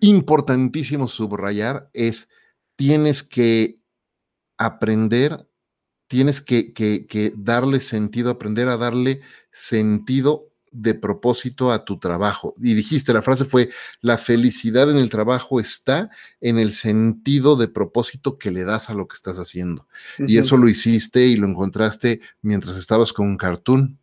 importantísimo 0.00 1.08
subrayar 1.08 1.90
es 1.92 2.28
tienes 2.76 3.22
que 3.22 3.76
aprender 4.58 5.46
tienes 6.06 6.40
que, 6.40 7.32
darle 7.36 7.80
sentido, 7.80 8.30
aprender 8.30 8.68
a 8.68 8.76
darle 8.76 9.20
sentido 9.50 10.40
de 10.76 10.94
propósito 10.94 11.72
a 11.72 11.84
tu 11.84 11.98
trabajo. 11.98 12.54
Y 12.58 12.74
dijiste, 12.74 13.14
la 13.14 13.22
frase 13.22 13.44
fue, 13.44 13.70
la 14.02 14.18
felicidad 14.18 14.90
en 14.90 14.98
el 14.98 15.08
trabajo 15.08 15.58
está 15.58 16.10
en 16.40 16.58
el 16.58 16.72
sentido 16.74 17.56
de 17.56 17.68
propósito 17.68 18.36
que 18.36 18.50
le 18.50 18.64
das 18.64 18.90
a 18.90 18.94
lo 18.94 19.08
que 19.08 19.14
estás 19.14 19.38
haciendo. 19.38 19.86
Y 20.18 20.36
eso 20.36 20.56
lo 20.56 20.68
hiciste 20.68 21.26
y 21.26 21.36
lo 21.36 21.48
encontraste 21.48 22.20
mientras 22.42 22.76
estabas 22.76 23.12
con 23.12 23.36
Cartoon 23.36 23.98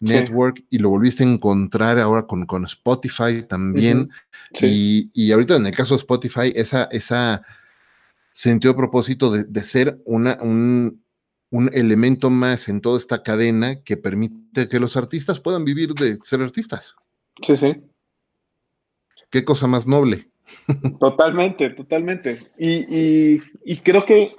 Network 0.00 0.62
y 0.68 0.78
lo 0.78 0.90
volviste 0.90 1.24
a 1.24 1.26
encontrar 1.26 1.98
ahora 1.98 2.26
con, 2.26 2.44
con 2.44 2.64
Spotify 2.64 3.42
también. 3.48 4.10
y, 4.60 5.32
ahorita 5.32 5.56
en 5.56 5.66
el 5.66 5.74
caso 5.74 5.94
de 5.94 5.98
Spotify, 5.98 6.52
esa, 6.54 6.84
esa 6.92 7.42
sentido 8.32 8.74
de 8.74 8.78
propósito 8.78 9.30
de, 9.30 9.44
de 9.44 9.60
ser 9.62 9.98
una, 10.04 10.36
un, 10.42 11.03
un 11.54 11.70
elemento 11.72 12.30
más 12.30 12.68
en 12.68 12.80
toda 12.80 12.98
esta 12.98 13.22
cadena 13.22 13.80
que 13.84 13.96
permite 13.96 14.68
que 14.68 14.80
los 14.80 14.96
artistas 14.96 15.38
puedan 15.38 15.64
vivir 15.64 15.94
de 15.94 16.16
ser 16.16 16.42
artistas. 16.42 16.96
Sí, 17.42 17.56
sí. 17.56 17.80
Qué 19.30 19.44
cosa 19.44 19.68
más 19.68 19.86
noble. 19.86 20.28
Totalmente, 20.98 21.70
totalmente. 21.70 22.50
Y, 22.58 23.38
creo 23.84 24.04
que, 24.04 24.34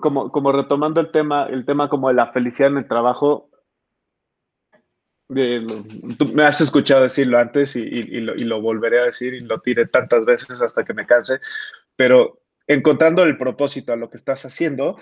como, 0.00 0.32
como 0.32 0.50
retomando 0.50 0.98
el 0.98 1.10
tema, 1.10 1.44
el 1.44 1.66
tema 1.66 1.90
como 1.90 2.08
de 2.08 2.14
la 2.14 2.32
felicidad 2.32 2.70
en 2.70 2.78
el 2.78 2.88
trabajo, 2.88 3.50
tú 5.28 6.32
me 6.32 6.44
has 6.44 6.60
escuchado 6.62 7.02
decirlo 7.02 7.38
antes 7.38 7.76
y, 7.76 8.00
lo, 8.22 8.34
y, 8.34 8.44
lo, 8.44 8.62
volveré 8.62 9.00
a 9.00 9.04
decir 9.04 9.34
y 9.34 9.40
lo 9.40 9.60
tiré 9.60 9.86
tantas 9.86 10.24
veces 10.24 10.62
hasta 10.62 10.84
que 10.84 10.94
me 10.94 11.04
canse, 11.04 11.38
pero 11.96 12.40
encontrando 12.66 13.22
el 13.24 13.36
propósito 13.36 13.92
a 13.92 13.96
lo 13.96 14.08
que 14.08 14.16
estás 14.16 14.44
haciendo, 14.46 14.96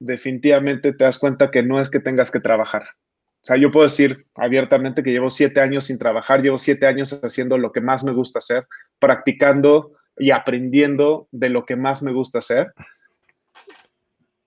definitivamente 0.00 0.92
te 0.92 1.04
das 1.04 1.18
cuenta 1.18 1.50
que 1.50 1.62
no 1.62 1.80
es 1.80 1.88
que 1.88 2.00
tengas 2.00 2.30
que 2.30 2.40
trabajar. 2.40 2.82
O 3.42 3.46
sea, 3.46 3.56
yo 3.56 3.70
puedo 3.70 3.84
decir 3.84 4.26
abiertamente 4.34 5.02
que 5.02 5.12
llevo 5.12 5.30
siete 5.30 5.60
años 5.60 5.86
sin 5.86 5.98
trabajar, 5.98 6.42
llevo 6.42 6.58
siete 6.58 6.86
años 6.86 7.18
haciendo 7.22 7.56
lo 7.56 7.72
que 7.72 7.80
más 7.80 8.02
me 8.02 8.12
gusta 8.12 8.38
hacer, 8.38 8.66
practicando 8.98 9.92
y 10.18 10.30
aprendiendo 10.30 11.28
de 11.30 11.48
lo 11.48 11.64
que 11.64 11.76
más 11.76 12.02
me 12.02 12.12
gusta 12.12 12.40
hacer. 12.40 12.72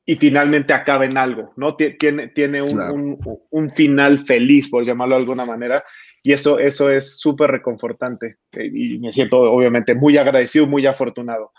Y 0.06 0.18
finalmente 0.18 0.74
acaba 0.74 1.06
en 1.06 1.18
algo, 1.18 1.54
¿no? 1.56 1.76
Tiene, 1.76 2.28
tiene 2.28 2.62
un, 2.62 3.70
final 3.70 4.20
feliz, 4.20 4.70
por 4.70 4.86
llamarlo 4.86 5.16
de 5.16 5.22
alguna 5.22 5.46
manera. 5.46 5.84
Y 6.22 6.34
eso, 6.34 6.60
eso 6.60 6.92
es 6.92 7.20
súper 7.20 7.52
reconfortante. 7.52 8.38
Y 8.52 9.00
me 9.00 9.12
siento 9.12 9.40
obviamente 9.40 9.96
muy 9.96 10.18
agradecido, 10.18 10.68
muy 10.68 10.86
afortunado 10.86 11.52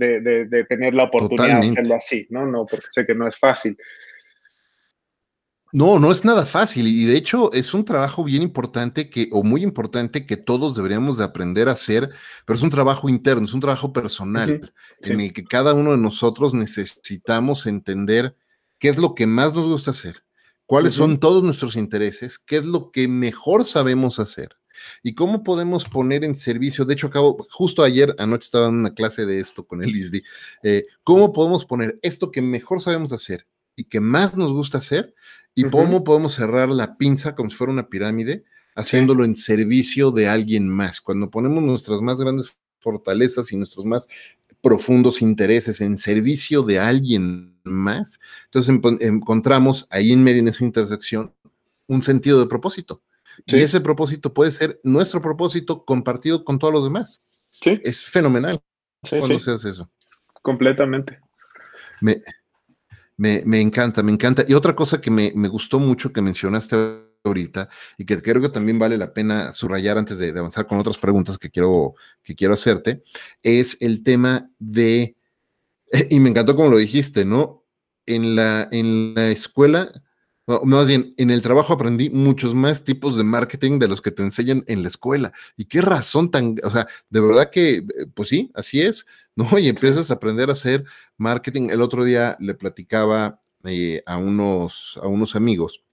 de, 0.00 0.66
tener 0.68 0.94
la 0.94 1.04
oportunidad 1.04 1.60
de 1.60 1.68
hacerlo 1.68 1.94
así, 1.94 2.26
¿no? 2.30 2.46
No, 2.46 2.66
porque 2.66 2.86
sé 2.88 3.06
que 3.06 3.14
no 3.14 3.28
es 3.28 3.38
fácil. 3.38 3.76
No, 5.72 6.00
no 6.00 6.10
es 6.10 6.24
nada 6.24 6.44
fácil 6.44 6.88
y 6.88 7.04
de 7.04 7.16
hecho 7.16 7.52
es 7.52 7.74
un 7.74 7.84
trabajo 7.84 8.24
bien 8.24 8.42
importante 8.42 9.08
que, 9.08 9.28
o 9.30 9.44
muy 9.44 9.62
importante 9.62 10.26
que 10.26 10.36
todos 10.36 10.74
deberíamos 10.74 11.16
de 11.16 11.22
aprender 11.22 11.68
a 11.68 11.72
hacer, 11.72 12.10
pero 12.44 12.56
es 12.56 12.62
un 12.64 12.70
trabajo 12.70 13.08
interno, 13.08 13.44
es 13.44 13.54
un 13.54 13.60
trabajo 13.60 13.92
personal 13.92 14.72
en 15.02 15.20
el 15.20 15.32
que 15.32 15.44
cada 15.44 15.72
uno 15.72 15.92
de 15.92 15.98
nosotros 15.98 16.54
necesitamos 16.54 17.66
entender 17.66 18.34
qué 18.80 18.88
es 18.88 18.96
lo 18.96 19.14
que 19.14 19.28
más 19.28 19.54
nos 19.54 19.66
gusta 19.66 19.92
hacer, 19.92 20.24
cuáles 20.66 20.94
son 20.94 21.20
todos 21.20 21.44
nuestros 21.44 21.76
intereses, 21.76 22.40
qué 22.40 22.56
es 22.56 22.64
lo 22.64 22.90
que 22.90 23.06
mejor 23.06 23.64
sabemos 23.64 24.18
hacer 24.18 24.59
¿Y 25.02 25.14
cómo 25.14 25.42
podemos 25.42 25.84
poner 25.84 26.24
en 26.24 26.34
servicio? 26.34 26.84
De 26.84 26.94
hecho, 26.94 27.08
acabo, 27.08 27.46
justo 27.50 27.82
ayer, 27.82 28.14
anoche 28.18 28.44
estaba 28.44 28.68
en 28.68 28.76
una 28.76 28.94
clase 28.94 29.26
de 29.26 29.38
esto 29.38 29.66
con 29.66 29.82
el 29.82 29.94
ISDI. 29.94 30.22
Eh, 30.62 30.84
¿Cómo 31.04 31.32
podemos 31.32 31.64
poner 31.64 31.98
esto 32.02 32.30
que 32.30 32.42
mejor 32.42 32.80
sabemos 32.80 33.12
hacer 33.12 33.46
y 33.76 33.84
que 33.84 34.00
más 34.00 34.36
nos 34.36 34.52
gusta 34.52 34.78
hacer? 34.78 35.14
¿Y 35.54 35.64
cómo 35.64 36.04
podemos 36.04 36.34
cerrar 36.34 36.68
la 36.68 36.96
pinza 36.96 37.34
como 37.34 37.50
si 37.50 37.56
fuera 37.56 37.72
una 37.72 37.88
pirámide, 37.88 38.44
haciéndolo 38.74 39.24
en 39.24 39.34
servicio 39.34 40.10
de 40.10 40.28
alguien 40.28 40.68
más? 40.68 41.00
Cuando 41.00 41.30
ponemos 41.30 41.62
nuestras 41.62 42.00
más 42.00 42.18
grandes 42.18 42.52
fortalezas 42.78 43.52
y 43.52 43.56
nuestros 43.56 43.84
más 43.84 44.08
profundos 44.62 45.22
intereses 45.22 45.80
en 45.80 45.98
servicio 45.98 46.62
de 46.62 46.78
alguien 46.78 47.58
más, 47.64 48.20
entonces 48.46 48.78
encontramos 49.00 49.86
ahí 49.90 50.12
en 50.12 50.22
medio 50.22 50.40
en 50.40 50.48
esa 50.48 50.64
intersección 50.64 51.32
un 51.86 52.02
sentido 52.02 52.38
de 52.38 52.46
propósito. 52.46 53.02
Y 53.46 53.56
ese 53.56 53.80
propósito 53.80 54.32
puede 54.32 54.52
ser 54.52 54.80
nuestro 54.84 55.20
propósito 55.20 55.84
compartido 55.84 56.44
con 56.44 56.58
todos 56.58 56.72
los 56.72 56.84
demás. 56.84 57.20
Sí. 57.50 57.80
Es 57.82 58.02
fenomenal 58.02 58.60
cuando 59.08 59.38
se 59.38 59.50
hace 59.50 59.70
eso. 59.70 59.90
Completamente. 60.42 61.20
Me, 62.00 62.20
me, 63.16 63.60
encanta, 63.60 64.02
me 64.02 64.12
encanta. 64.12 64.44
Y 64.48 64.54
otra 64.54 64.74
cosa 64.74 65.00
que 65.00 65.10
me, 65.10 65.30
gustó 65.48 65.78
mucho 65.78 66.12
que 66.12 66.22
mencionaste 66.22 66.76
ahorita 67.22 67.68
y 67.98 68.06
que 68.06 68.20
creo 68.22 68.40
que 68.40 68.48
también 68.48 68.78
vale 68.78 68.96
la 68.96 69.12
pena 69.12 69.52
subrayar 69.52 69.98
antes 69.98 70.18
de, 70.18 70.30
avanzar 70.30 70.66
con 70.66 70.78
otras 70.78 70.96
preguntas 70.96 71.36
que 71.36 71.50
quiero, 71.50 71.94
que 72.22 72.34
quiero 72.34 72.54
hacerte, 72.54 73.02
es 73.42 73.76
el 73.80 74.02
tema 74.02 74.50
de, 74.58 75.16
y 76.10 76.18
me 76.20 76.30
encantó 76.30 76.56
como 76.56 76.70
lo 76.70 76.78
dijiste, 76.78 77.24
¿no? 77.24 77.64
En 78.06 78.34
la, 78.34 78.68
en 78.72 79.14
la 79.14 79.28
escuela 79.28 79.92
más 80.64 80.86
bien, 80.86 81.14
en 81.16 81.30
el 81.30 81.42
trabajo 81.42 81.72
aprendí 81.72 82.10
muchos 82.10 82.54
más 82.54 82.82
tipos 82.82 83.16
de 83.16 83.24
marketing 83.24 83.78
de 83.78 83.88
los 83.88 84.00
que 84.00 84.10
te 84.10 84.22
enseñan 84.22 84.64
en 84.66 84.82
la 84.82 84.88
escuela. 84.88 85.32
¿Y 85.56 85.66
qué 85.66 85.80
razón 85.80 86.30
tan, 86.30 86.56
o 86.64 86.70
sea, 86.70 86.86
de 87.08 87.20
verdad 87.20 87.50
que, 87.50 87.76
eh, 87.76 87.84
pues 88.14 88.28
sí, 88.28 88.50
así 88.54 88.80
es, 88.80 89.06
¿no? 89.36 89.58
Y 89.58 89.68
empiezas 89.68 90.10
a 90.10 90.14
aprender 90.14 90.50
a 90.50 90.54
hacer 90.54 90.84
marketing. 91.16 91.68
El 91.70 91.82
otro 91.82 92.04
día 92.04 92.36
le 92.40 92.54
platicaba 92.54 93.40
eh, 93.64 94.02
a, 94.06 94.16
unos, 94.16 94.98
a 95.02 95.06
unos 95.06 95.36
amigos. 95.36 95.84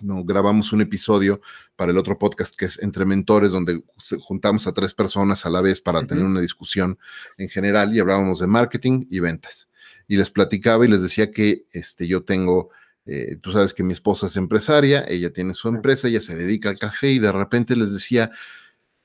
No, 0.00 0.24
grabamos 0.24 0.72
un 0.72 0.80
episodio 0.80 1.40
para 1.74 1.90
el 1.90 1.98
otro 1.98 2.18
podcast 2.18 2.54
que 2.54 2.66
es 2.66 2.80
Entre 2.80 3.04
Mentores, 3.04 3.50
donde 3.50 3.82
juntamos 4.20 4.66
a 4.66 4.72
tres 4.72 4.94
personas 4.94 5.44
a 5.44 5.50
la 5.50 5.60
vez 5.60 5.80
para 5.80 6.04
tener 6.04 6.24
una 6.24 6.40
discusión 6.40 6.98
en 7.36 7.48
general 7.48 7.94
y 7.94 7.98
hablábamos 7.98 8.38
de 8.38 8.46
marketing 8.46 9.06
y 9.10 9.18
ventas. 9.18 9.68
Y 10.06 10.16
les 10.16 10.30
platicaba 10.30 10.84
y 10.84 10.88
les 10.88 11.02
decía 11.02 11.32
que 11.32 11.66
este, 11.72 12.06
yo 12.06 12.22
tengo 12.22 12.70
eh, 13.10 13.36
tú 13.40 13.52
sabes 13.52 13.72
que 13.72 13.82
mi 13.82 13.94
esposa 13.94 14.26
es 14.26 14.36
empresaria, 14.36 15.02
ella 15.08 15.32
tiene 15.32 15.54
su 15.54 15.68
empresa, 15.68 16.08
ella 16.08 16.20
se 16.20 16.36
dedica 16.36 16.68
al 16.68 16.78
café 16.78 17.10
y 17.10 17.18
de 17.18 17.32
repente 17.32 17.74
les 17.74 17.90
decía, 17.90 18.30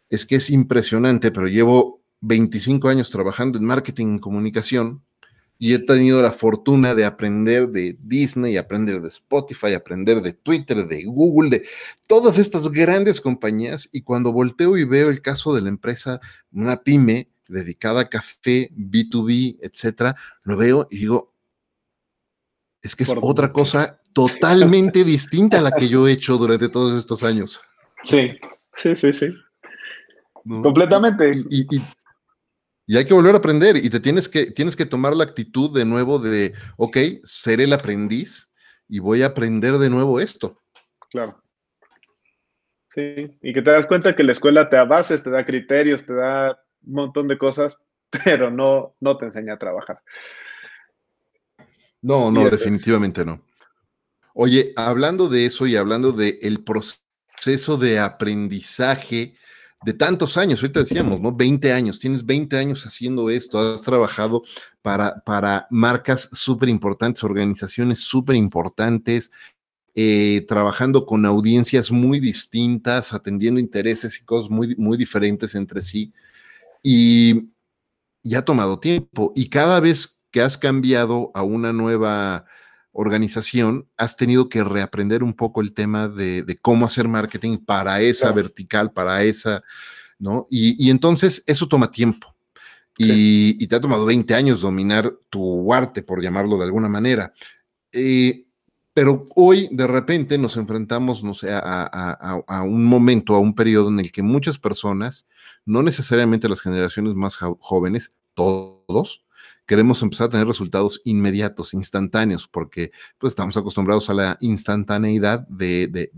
es 0.10 0.26
que 0.26 0.36
es 0.36 0.50
impresionante, 0.50 1.32
pero 1.32 1.48
llevo 1.48 2.02
25 2.20 2.90
años 2.90 3.10
trabajando 3.10 3.58
en 3.58 3.64
marketing 3.64 4.18
y 4.18 4.20
comunicación 4.20 5.02
y 5.58 5.74
he 5.74 5.80
tenido 5.80 6.22
la 6.22 6.32
fortuna 6.32 6.96
de 6.96 7.06
aprender 7.06 7.70
de 7.70 7.98
Disney, 8.02 8.58
aprender 8.58 9.00
de 9.00 9.08
Spotify, 9.08 9.74
aprender 9.74 10.22
de 10.22 10.34
Twitter, 10.34 10.86
de 10.86 11.06
Google, 11.06 11.50
de 11.50 11.66
todas 12.06 12.38
estas 12.38 12.70
grandes 12.70 13.22
compañías. 13.22 13.88
Y 13.94 14.02
cuando 14.02 14.34
volteo 14.34 14.78
y 14.78 14.84
veo 14.84 15.10
el 15.10 15.22
caso 15.22 15.56
de 15.56 15.62
la 15.62 15.70
empresa, 15.70 16.20
una 16.52 16.84
pyme 16.84 17.30
dedicada 17.48 18.02
a 18.02 18.10
café, 18.10 18.72
B2B, 18.76 19.60
etcétera, 19.62 20.18
lo 20.44 20.58
veo 20.58 20.88
y 20.92 20.98
digo, 20.98 21.33
es 22.84 22.96
que 22.96 23.04
es 23.04 23.14
otra 23.22 23.52
cosa 23.52 24.00
totalmente 24.14 25.04
distinta 25.06 25.60
a 25.60 25.62
la 25.62 25.72
que 25.72 25.88
yo 25.88 26.08
he 26.08 26.12
hecho 26.12 26.38
durante 26.38 26.70
todos 26.70 26.98
estos 27.00 27.24
años. 27.24 27.62
Sí, 28.04 28.38
sí, 28.74 28.94
sí, 28.94 29.14
sí. 29.14 29.34
Completamente. 30.46 31.32
Y, 31.50 32.98
hay 32.98 33.06
que 33.06 33.14
volver 33.14 33.34
a 33.34 33.38
aprender 33.38 33.78
y 33.78 33.90
te 33.90 34.02
tienes 34.02 34.28
que, 34.28 34.52
tienes 34.52 34.76
que 34.76 34.86
tomar 34.86 35.16
la 35.16 35.24
actitud 35.24 35.74
de 35.74 35.86
nuevo 35.86 36.20
de, 36.20 36.54
ok, 36.78 36.98
seré 37.24 37.64
el 37.64 37.74
aprendiz 37.74 38.52
y 38.90 39.00
voy 39.00 39.24
a 39.24 39.28
aprender 39.28 39.76
de 39.76 39.90
nuevo 39.90 40.20
esto. 40.20 40.62
Claro. 41.10 41.42
Sí, 42.90 43.38
y 43.42 43.54
que 43.54 43.62
te 43.62 43.72
das 43.72 43.88
cuenta 43.88 44.16
que 44.16 44.24
la 44.24 44.34
escuela 44.34 44.70
te 44.70 44.76
da 44.76 44.84
bases, 44.84 45.24
te 45.24 45.32
da 45.32 45.46
criterios, 45.46 46.06
te 46.06 46.14
da 46.14 46.60
un 46.86 46.94
montón 46.94 47.28
de 47.30 47.38
cosas, 47.38 47.80
pero 48.26 48.52
no, 48.52 48.96
no 49.00 49.18
te 49.18 49.26
enseña 49.26 49.54
a 49.54 49.60
trabajar. 49.60 50.02
No, 52.04 52.30
no, 52.30 52.50
definitivamente 52.50 53.26
no. 53.26 53.42
Oye, 54.36 54.74
hablando 54.76 55.30
de 55.30 55.46
eso 55.46 55.66
y 55.66 55.78
hablando 55.78 56.12
del 56.12 56.38
el 56.42 56.64
proceso 56.64 57.78
de 57.78 57.98
aprendizaje 58.00 59.34
de 59.86 59.94
tantos 59.94 60.38
años, 60.38 60.62
ahorita 60.62 60.82
decíamos, 60.82 61.22
¿no? 61.22 61.34
20 61.34 61.72
años, 61.72 62.00
tienes 62.00 62.26
20 62.26 62.58
años 62.58 62.86
haciendo 62.86 63.30
esto, 63.30 63.58
has 63.60 63.82
trabajado 63.82 64.42
para, 64.82 65.22
para 65.22 65.66
marcas 65.70 66.30
súper 66.34 66.70
importantes, 66.70 67.24
organizaciones 67.24 68.00
súper 68.00 68.36
importantes, 68.36 69.32
eh, 69.96 70.46
trabajando 70.48 71.06
con 71.06 71.26
audiencias 71.26 71.90
muy 71.90 72.20
distintas, 72.20 73.14
atendiendo 73.14 73.62
intereses 73.62 74.20
y 74.20 74.26
cosas 74.26 74.50
muy, 74.50 74.76
muy 74.76 74.98
diferentes 74.98 75.56
entre 75.56 75.82
sí. 75.82 76.12
Y, 76.82 77.50
y 78.24 78.36
ha 78.36 78.44
tomado 78.44 78.80
tiempo. 78.80 79.32
Y 79.36 79.48
cada 79.50 79.80
vez 79.80 80.23
que 80.34 80.42
has 80.42 80.58
cambiado 80.58 81.32
a 81.36 81.44
una 81.44 81.72
nueva 81.72 82.46
organización, 82.92 83.88
has 83.98 84.18
tenido 84.18 84.50
que 84.50 84.64
reaprender 84.64 85.24
un 85.24 85.34
poco 85.34 85.62
el 85.62 85.74
tema 85.74 86.10
de, 86.10 86.58
cómo 86.60 86.88
hacer 86.88 87.08
marketing 87.08 87.60
para 87.60 88.02
esa 88.02 88.32
vertical, 88.32 88.92
para 88.92 89.24
esa, 89.24 89.62
¿no? 90.18 90.48
Y, 90.50 90.90
entonces 90.90 91.44
eso 91.46 91.68
toma 91.68 91.92
tiempo. 91.92 92.36
Y, 92.98 93.66
te 93.68 93.76
ha 93.76 93.80
tomado 93.80 94.06
20 94.06 94.34
años 94.34 94.62
dominar 94.62 95.14
tu 95.30 95.72
arte, 95.72 96.02
por 96.02 96.22
llamarlo 96.22 96.58
de 96.58 96.66
alguna 96.66 96.90
manera. 96.90 97.32
Eh, 97.92 98.48
pero 98.92 99.26
hoy 99.36 99.70
de 99.72 99.86
repente 99.86 100.40
nos 100.40 100.58
enfrentamos, 100.58 101.24
no 101.24 101.36
sé, 101.36 101.52
a, 101.52 101.62
a, 102.48 102.62
un 102.64 102.86
momento, 102.86 103.36
a 103.36 103.40
un 103.40 103.54
periodo 103.54 103.90
en 103.90 104.00
el 104.00 104.12
que 104.12 104.24
muchas 104.24 104.58
personas, 104.58 105.28
no 105.64 105.84
necesariamente 105.84 106.50
las 106.50 106.62
generaciones 106.62 107.14
más 107.14 107.36
jóvenes, 107.36 108.12
todos, 108.34 109.24
queremos 109.66 110.02
empezar 110.02 110.28
a 110.28 110.30
tener 110.30 110.48
resultados 110.48 111.02
inmediatos, 111.06 111.74
instantáneos, 111.74 112.48
porque 112.48 112.92
pues 113.18 113.32
estamos 113.32 113.56
acostumbrados 113.58 114.10
a 114.10 114.14
la 114.14 114.38
instantaneidad 114.42 115.48
de, 115.48 116.12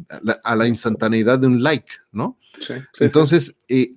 a, 0.44 0.56
la, 0.56 0.68
instantaneidad 0.68 1.40
de 1.40 1.48
un 1.48 1.62
like, 1.62 1.92
¿no? 2.12 2.38
Sí, 2.60 2.74
Entonces, 3.00 3.58
eh, 3.68 3.94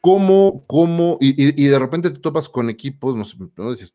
¿cómo, 0.00 0.62
cómo, 0.66 1.18
y, 1.20 1.68
de 1.68 1.78
repente 1.78 2.10
te 2.10 2.18
topas 2.18 2.48
con 2.48 2.70
equipos, 2.70 3.14
no 3.16 3.24
sé, 3.24 3.36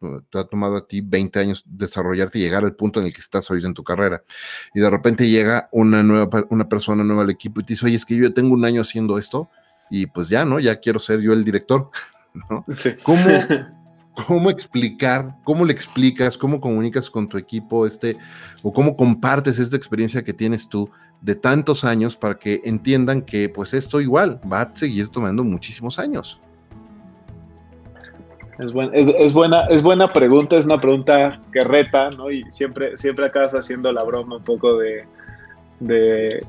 no 0.01 0.21
te 0.21 0.39
ha 0.39 0.43
tomado 0.43 0.77
a 0.77 0.87
ti 0.87 1.01
20 1.01 1.39
años 1.39 1.63
desarrollarte 1.65 2.39
y 2.39 2.41
llegar 2.43 2.63
al 2.63 2.75
punto 2.75 2.99
en 2.99 3.07
el 3.07 3.13
que 3.13 3.19
estás 3.19 3.49
hoy 3.51 3.63
en 3.65 3.73
tu 3.73 3.83
carrera, 3.83 4.23
y 4.73 4.79
de 4.79 4.89
repente 4.89 5.29
llega 5.29 5.67
una 5.71 6.03
nueva, 6.03 6.45
una 6.49 6.69
persona 6.69 7.03
nueva 7.03 7.23
al 7.23 7.29
equipo 7.29 7.59
y 7.59 7.63
te 7.63 7.73
dice, 7.73 7.85
oye, 7.85 7.95
es 7.95 8.05
que 8.05 8.15
yo 8.15 8.27
ya 8.27 8.33
tengo 8.33 8.53
un 8.53 8.63
año 8.63 8.81
haciendo 8.81 9.17
esto, 9.17 9.49
y 9.89 10.05
pues 10.05 10.29
ya, 10.29 10.45
¿no? 10.45 10.59
Ya 10.59 10.79
quiero 10.79 10.99
ser 10.99 11.19
yo 11.21 11.33
el 11.33 11.43
director, 11.43 11.89
¿no? 12.49 12.63
Sí. 12.75 12.91
¿Cómo, 13.03 13.25
cómo 14.27 14.49
explicar, 14.49 15.35
cómo 15.43 15.65
le 15.65 15.73
explicas, 15.73 16.37
cómo 16.37 16.59
comunicas 16.59 17.09
con 17.09 17.27
tu 17.27 17.37
equipo 17.37 17.85
este, 17.85 18.17
o 18.63 18.71
cómo 18.71 18.95
compartes 18.95 19.59
esta 19.59 19.75
experiencia 19.75 20.23
que 20.23 20.33
tienes 20.33 20.67
tú 20.67 20.89
de 21.21 21.35
tantos 21.35 21.83
años 21.83 22.15
para 22.15 22.35
que 22.35 22.61
entiendan 22.63 23.21
que 23.21 23.49
pues 23.49 23.73
esto 23.73 23.99
igual 23.99 24.39
va 24.51 24.61
a 24.61 24.75
seguir 24.75 25.09
tomando 25.09 25.43
muchísimos 25.43 25.99
años. 25.99 26.39
Es, 28.59 28.73
buena, 29.31 29.67
es 29.67 29.81
buena 29.81 30.11
pregunta, 30.11 30.57
es 30.57 30.65
una 30.65 30.81
pregunta 30.81 31.41
que 31.53 31.63
reta, 31.63 32.09
¿no? 32.09 32.29
Y 32.29 32.43
siempre, 32.49 32.97
siempre 32.97 33.25
acabas 33.25 33.53
haciendo 33.53 33.89
la 33.93 34.03
broma 34.03 34.35
un 34.35 34.43
poco 34.43 34.77
de, 34.77 35.05
de 35.79 36.45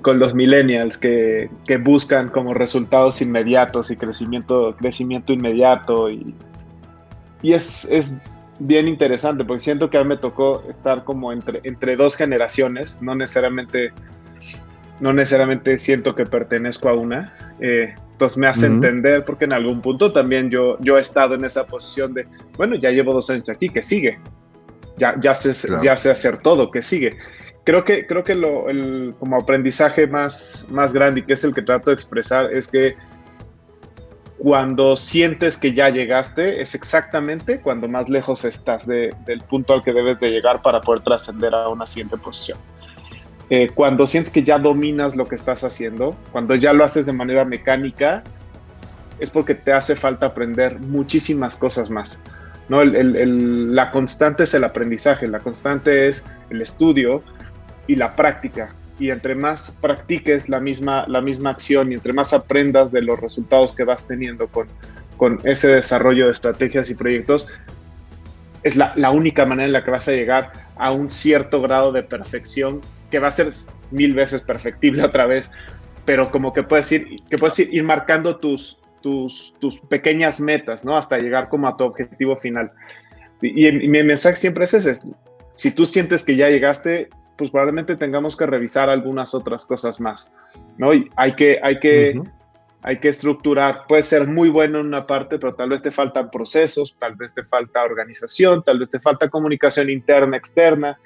con 0.00 0.18
los 0.18 0.32
millennials 0.32 0.96
que, 0.96 1.50
que, 1.66 1.76
buscan 1.76 2.30
como 2.30 2.54
resultados 2.54 3.20
inmediatos 3.20 3.90
y 3.90 3.96
crecimiento, 3.96 4.74
crecimiento 4.78 5.34
inmediato 5.34 6.08
y 6.08 6.34
y 7.42 7.52
es, 7.52 7.84
es 7.90 8.14
bien 8.58 8.88
interesante 8.88 9.44
porque 9.44 9.62
siento 9.62 9.88
que 9.90 9.98
a 9.98 10.02
mí 10.02 10.08
me 10.08 10.16
tocó 10.16 10.62
estar 10.68 11.04
como 11.04 11.32
entre, 11.32 11.60
entre 11.64 11.96
dos 11.96 12.16
generaciones, 12.16 12.98
no 13.00 13.14
necesariamente, 13.14 13.92
no 15.00 15.12
necesariamente 15.12 15.78
siento 15.78 16.14
que 16.14 16.26
pertenezco 16.26 16.88
a 16.88 16.94
una. 16.94 17.34
Eh, 17.60 17.94
entonces 18.12 18.36
me 18.36 18.48
hace 18.48 18.66
entender 18.66 19.24
porque 19.24 19.44
en 19.44 19.52
algún 19.52 19.80
punto 19.80 20.12
también 20.12 20.50
yo, 20.50 20.76
yo 20.80 20.98
he 20.98 21.00
estado 21.00 21.36
en 21.36 21.44
esa 21.44 21.64
posición 21.66 22.14
de, 22.14 22.26
bueno, 22.56 22.74
ya 22.74 22.90
llevo 22.90 23.12
dos 23.12 23.30
años 23.30 23.48
aquí, 23.48 23.68
que 23.68 23.80
sigue? 23.80 24.18
Ya, 24.96 25.14
ya, 25.20 25.36
sé, 25.36 25.52
ya 25.80 25.96
sé 25.96 26.10
hacer 26.10 26.38
todo, 26.38 26.72
que 26.72 26.82
sigue? 26.82 27.16
Creo 27.62 27.84
que, 27.84 28.08
creo 28.08 28.24
que 28.24 28.34
lo, 28.34 28.68
el, 28.68 29.14
como 29.20 29.36
aprendizaje 29.36 30.08
más, 30.08 30.66
más 30.68 30.92
grande 30.92 31.20
y 31.20 31.22
que 31.22 31.34
es 31.34 31.44
el 31.44 31.54
que 31.54 31.62
trato 31.62 31.90
de 31.90 31.94
expresar 31.94 32.52
es 32.52 32.66
que 32.66 32.96
cuando 34.38 34.96
sientes 34.96 35.56
que 35.56 35.74
ya 35.74 35.90
llegaste 35.90 36.62
es 36.62 36.74
exactamente 36.74 37.60
cuando 37.60 37.88
más 37.88 38.08
lejos 38.08 38.44
estás 38.44 38.86
del 38.86 39.40
punto 39.48 39.74
al 39.74 39.82
que 39.82 39.92
debes 39.92 40.20
de 40.20 40.30
llegar 40.30 40.62
para 40.62 40.80
poder 40.80 41.02
trascender 41.02 41.54
a 41.54 41.68
una 41.68 41.86
siguiente 41.86 42.16
posición. 42.16 42.58
Eh, 43.50 43.68
cuando 43.74 44.06
sientes 44.06 44.32
que 44.32 44.44
ya 44.44 44.58
dominas 44.58 45.16
lo 45.16 45.26
que 45.26 45.34
estás 45.34 45.64
haciendo, 45.64 46.16
cuando 46.30 46.54
ya 46.54 46.72
lo 46.72 46.84
haces 46.84 47.06
de 47.06 47.12
manera 47.12 47.44
mecánica, 47.44 48.22
es 49.18 49.30
porque 49.30 49.54
te 49.54 49.72
hace 49.72 49.96
falta 49.96 50.26
aprender 50.26 50.78
muchísimas 50.80 51.56
cosas 51.56 51.90
más. 51.90 52.22
¿no? 52.68 52.84
la 52.84 53.90
constante 53.90 54.44
es 54.44 54.52
el 54.54 54.62
aprendizaje, 54.62 55.26
la 55.26 55.40
constante 55.40 56.06
es 56.06 56.26
el 56.50 56.60
estudio 56.60 57.22
y 57.86 57.96
la 57.96 58.14
práctica 58.14 58.74
y 58.98 59.10
entre 59.10 59.34
más 59.34 59.78
practiques 59.80 60.48
la 60.48 60.60
misma, 60.60 61.04
la 61.08 61.20
misma 61.20 61.50
acción 61.50 61.92
y 61.92 61.94
entre 61.94 62.12
más 62.12 62.32
aprendas 62.32 62.90
de 62.90 63.02
los 63.02 63.18
resultados 63.20 63.72
que 63.72 63.84
vas 63.84 64.06
teniendo 64.06 64.48
con, 64.48 64.68
con 65.16 65.38
ese 65.44 65.68
desarrollo 65.68 66.26
de 66.26 66.32
estrategias 66.32 66.90
y 66.90 66.94
proyectos, 66.94 67.46
es 68.62 68.76
la, 68.76 68.92
la, 68.96 69.10
única 69.10 69.46
manera 69.46 69.66
en 69.66 69.72
la 69.72 69.84
que 69.84 69.90
vas 69.90 70.08
a 70.08 70.12
llegar 70.12 70.52
a 70.76 70.90
un 70.90 71.10
cierto 71.10 71.62
grado 71.62 71.92
de 71.92 72.02
perfección 72.02 72.80
que 73.10 73.18
va 73.18 73.28
a 73.28 73.32
ser 73.32 73.48
mil 73.90 74.14
veces 74.14 74.42
perfectible 74.42 75.04
otra 75.04 75.26
vez, 75.26 75.50
pero 76.04 76.30
como 76.30 76.52
que 76.52 76.62
puedes 76.62 76.90
ir, 76.90 77.16
que 77.30 77.38
puedes 77.38 77.58
ir, 77.58 77.84
marcando 77.84 78.36
tus, 78.36 78.78
tus, 79.02 79.54
tus 79.60 79.78
pequeñas 79.78 80.40
metas, 80.40 80.84
¿no? 80.84 80.96
Hasta 80.96 81.18
llegar 81.18 81.48
como 81.48 81.68
a 81.68 81.76
tu 81.76 81.84
objetivo 81.84 82.36
final. 82.36 82.72
Y, 83.40 83.68
y 83.68 83.88
mi 83.88 84.02
mensaje 84.02 84.36
siempre 84.36 84.64
es 84.64 84.74
ese, 84.74 84.94
si 85.58 85.72
tú 85.72 85.86
sientes 85.86 86.22
que 86.22 86.36
ya 86.36 86.48
llegaste, 86.48 87.08
pues 87.38 87.52
probablemente 87.52 87.96
tengamos 87.96 88.36
que 88.36 88.46
revisar 88.46 88.90
algunas 88.90 89.32
otras 89.32 89.64
cosas 89.64 90.00
más, 90.00 90.30
¿no? 90.76 90.92
Y 90.92 91.08
hay 91.16 91.34
que, 91.36 91.60
hay 91.62 91.78
que, 91.78 92.20
hay 92.82 92.98
que 92.98 93.08
estructurar, 93.08 93.86
puede 93.86 94.02
ser 94.02 94.26
muy 94.26 94.48
bueno 94.48 94.80
en 94.80 94.86
una 94.86 95.06
parte, 95.06 95.38
pero 95.38 95.54
tal 95.54 95.70
vez 95.70 95.80
te 95.80 95.92
faltan 95.92 96.30
procesos, 96.30 96.96
tal 96.98 97.14
vez 97.14 97.32
te 97.32 97.44
falta 97.44 97.84
organización, 97.84 98.64
tal 98.64 98.80
vez 98.80 98.90
te 98.90 98.98
falta 98.98 99.30
comunicación 99.30 99.88
interna, 99.88 100.36
externa. 100.36 100.98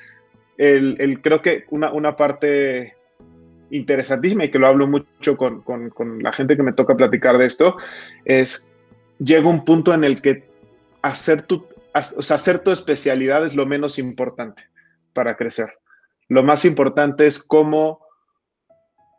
El, 0.56 0.96
el 0.98 1.20
creo 1.20 1.42
que 1.42 1.66
una, 1.68 1.92
una 1.92 2.16
parte 2.16 2.96
interesantísima 3.70 4.44
y 4.44 4.50
que 4.50 4.58
lo 4.58 4.68
hablo 4.68 4.86
mucho 4.86 5.36
con, 5.36 5.60
con, 5.60 5.90
con 5.90 6.22
la 6.22 6.32
gente 6.32 6.56
que 6.56 6.62
me 6.62 6.72
toca 6.72 6.96
platicar 6.96 7.36
de 7.36 7.46
esto, 7.46 7.76
es 8.24 8.70
llega 9.18 9.48
un 9.48 9.66
punto 9.66 9.92
en 9.92 10.04
el 10.04 10.20
que 10.22 10.48
hacer 11.02 11.42
tu, 11.42 11.66
o 11.94 12.22
sea, 12.22 12.36
hacer 12.36 12.60
tu 12.60 12.70
especialidad 12.70 13.44
es 13.44 13.54
lo 13.54 13.66
menos 13.66 13.98
importante 13.98 14.64
para 15.12 15.36
crecer. 15.36 15.74
Lo 16.32 16.42
más 16.42 16.64
importante 16.64 17.26
es 17.26 17.38
cómo, 17.38 18.00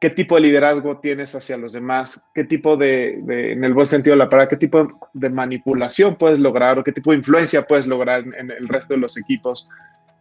qué 0.01 0.09
tipo 0.09 0.33
de 0.33 0.41
liderazgo 0.41 0.97
tienes 0.97 1.35
hacia 1.35 1.57
los 1.57 1.71
demás, 1.71 2.27
qué 2.33 2.43
tipo 2.43 2.75
de, 2.75 3.19
en 3.51 3.63
el 3.63 3.75
buen 3.75 3.85
sentido 3.85 4.15
de 4.15 4.17
la 4.17 4.29
palabra, 4.29 4.49
qué 4.49 4.57
tipo 4.57 4.99
de 5.13 5.29
manipulación 5.29 6.15
puedes 6.15 6.39
lograr 6.39 6.79
o 6.79 6.83
qué 6.83 6.91
tipo 6.91 7.11
de 7.11 7.17
influencia 7.17 7.67
puedes 7.67 7.85
lograr 7.85 8.21
en, 8.21 8.49
el 8.49 8.67
resto 8.67 8.95
de 8.95 8.99
los 8.99 9.15
equipos, 9.15 9.69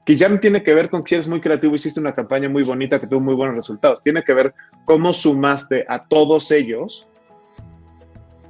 que 0.04 0.16
ya 0.16 0.28
no 0.28 0.38
tiene 0.38 0.62
que 0.62 0.74
ver 0.74 0.90
con 0.90 1.06
si 1.06 1.14
eres 1.14 1.26
muy 1.26 1.40
creativo, 1.40 1.74
hiciste 1.74 1.98
una 1.98 2.14
campaña 2.14 2.50
muy 2.50 2.62
bonita 2.62 3.00
que 3.00 3.06
tuvo 3.06 3.20
muy 3.20 3.34
buenos 3.34 3.56
resultados, 3.56 4.02
tiene 4.02 4.22
que 4.22 4.34
ver 4.34 4.52
cómo 4.84 5.14
sumaste 5.14 5.86
a 5.88 6.04
todos 6.06 6.50
ellos 6.50 7.08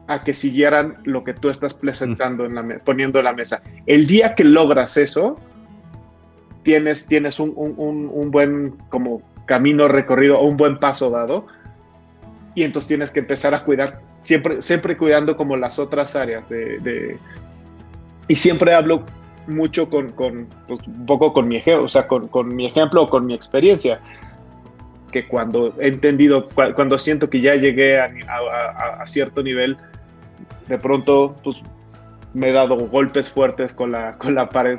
a 0.09 0.25
que 0.25 0.35
siguieran 0.35 0.97
lo 1.05 1.23
que 1.23 1.33
tú 1.33 1.49
estás 1.49 1.75
presentando, 1.75 2.49
poniendo 2.85 3.21
en 3.21 3.25
la 3.25 3.35
mesa. 3.35 3.63
El 3.87 4.09
día 4.09 4.35
que 4.35 4.43
logras 4.43 4.97
eso, 4.97 5.39
tienes, 6.62 7.07
tienes 7.07 7.40
un, 7.40 7.53
un, 7.57 8.11
un, 8.12 8.31
buen 8.31 8.75
como 8.88 9.22
camino 9.46 9.88
recorrido 9.88 10.38
o 10.38 10.46
un 10.46 10.57
buen 10.57 10.79
paso 10.79 11.11
dado 11.11 11.46
y 12.55 12.62
entonces 12.62 12.88
tienes 12.88 13.11
que 13.11 13.20
empezar 13.20 13.55
a 13.55 13.64
cuidar, 13.64 14.01
siempre, 14.22 14.62
siempre 14.62 14.96
cuidando 14.96 15.37
como 15.37 15.57
las 15.57 15.79
otras 15.79 16.16
áreas 16.16 16.48
de... 16.48 16.79
de 16.81 17.18
y 18.29 18.37
siempre 18.37 18.75
hablo 18.75 19.05
mucho 19.46 19.88
con, 19.88 20.12
con 20.12 20.46
pues, 20.68 20.87
un 20.87 21.07
poco 21.07 21.33
con 21.33 21.48
mi 21.48 21.57
ejemplo, 21.57 21.85
o 21.85 21.88
sea, 21.88 22.07
con, 22.07 22.29
con 22.29 22.55
mi 22.55 22.66
ejemplo 22.66 23.03
o 23.03 23.09
con 23.09 23.27
mi 23.27 23.35
experiencia, 23.35 24.01
que 25.11 25.27
cuando 25.27 25.75
he 25.81 25.88
entendido, 25.88 26.48
cuando 26.75 26.96
siento 26.98 27.29
que 27.29 27.40
ya 27.40 27.57
llegué 27.57 27.98
a, 27.98 28.11
a, 28.29 29.03
a, 29.03 29.07
cierto 29.07 29.42
nivel, 29.42 29.77
de 30.68 30.79
pronto, 30.79 31.37
pues 31.42 31.57
me 32.35 32.48
he 32.48 32.53
dado 32.53 32.77
golpes 32.77 33.29
fuertes 33.31 33.75
con 33.75 33.92
la, 33.92 34.16
con 34.18 34.35
la 34.35 34.48
pared, 34.48 34.79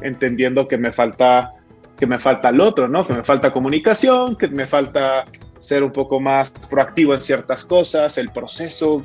entendiendo 0.00 0.68
que 0.68 0.78
me 0.78 0.92
falta 0.92 1.52
que 1.96 2.06
me 2.06 2.18
falta 2.18 2.48
el 2.48 2.60
otro, 2.60 2.88
¿no? 2.88 3.06
Que 3.06 3.12
me 3.12 3.22
falta 3.22 3.52
comunicación, 3.52 4.36
que 4.36 4.48
me 4.48 4.66
falta 4.66 5.26
ser 5.60 5.82
un 5.84 5.92
poco 5.92 6.18
más 6.20 6.50
proactivo 6.68 7.14
en 7.14 7.20
ciertas 7.20 7.64
cosas, 7.64 8.18
el 8.18 8.30
proceso, 8.30 9.04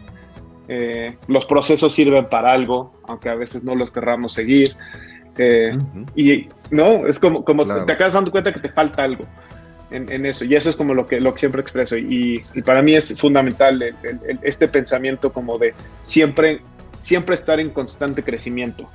eh, 0.67 1.15
los 1.27 1.45
procesos 1.45 1.93
sirven 1.93 2.27
para 2.27 2.51
algo, 2.51 2.93
aunque 3.07 3.29
a 3.29 3.35
veces 3.35 3.63
no 3.63 3.75
los 3.75 3.91
querramos 3.91 4.33
seguir. 4.33 4.75
Eh, 5.37 5.77
y 6.15 6.49
no, 6.71 7.05
es 7.07 7.19
como, 7.19 7.45
como 7.45 7.65
te 7.65 7.91
acabas 7.91 8.13
dando 8.13 8.31
cuenta 8.31 8.51
que 8.51 8.59
te 8.59 8.69
falta 8.69 9.03
algo 9.03 9.25
en, 9.91 10.25
eso, 10.25 10.45
y 10.45 10.55
eso 10.55 10.69
es 10.69 10.75
como 10.75 10.93
lo 10.93 11.07
que, 11.07 11.19
lo 11.19 11.33
que 11.33 11.39
siempre 11.39 11.61
expreso, 11.61 11.97
y, 11.97 12.43
para 12.65 12.81
mí 12.81 12.95
es 12.95 13.19
fundamental 13.19 13.83
este 14.43 14.67
pensamiento 14.67 15.31
como 15.33 15.57
de 15.57 15.73
siempre, 16.01 16.61
siempre 16.99 17.35
estar 17.35 17.59
en 17.59 17.69
constante 17.71 18.21
crecimiento. 18.23 18.87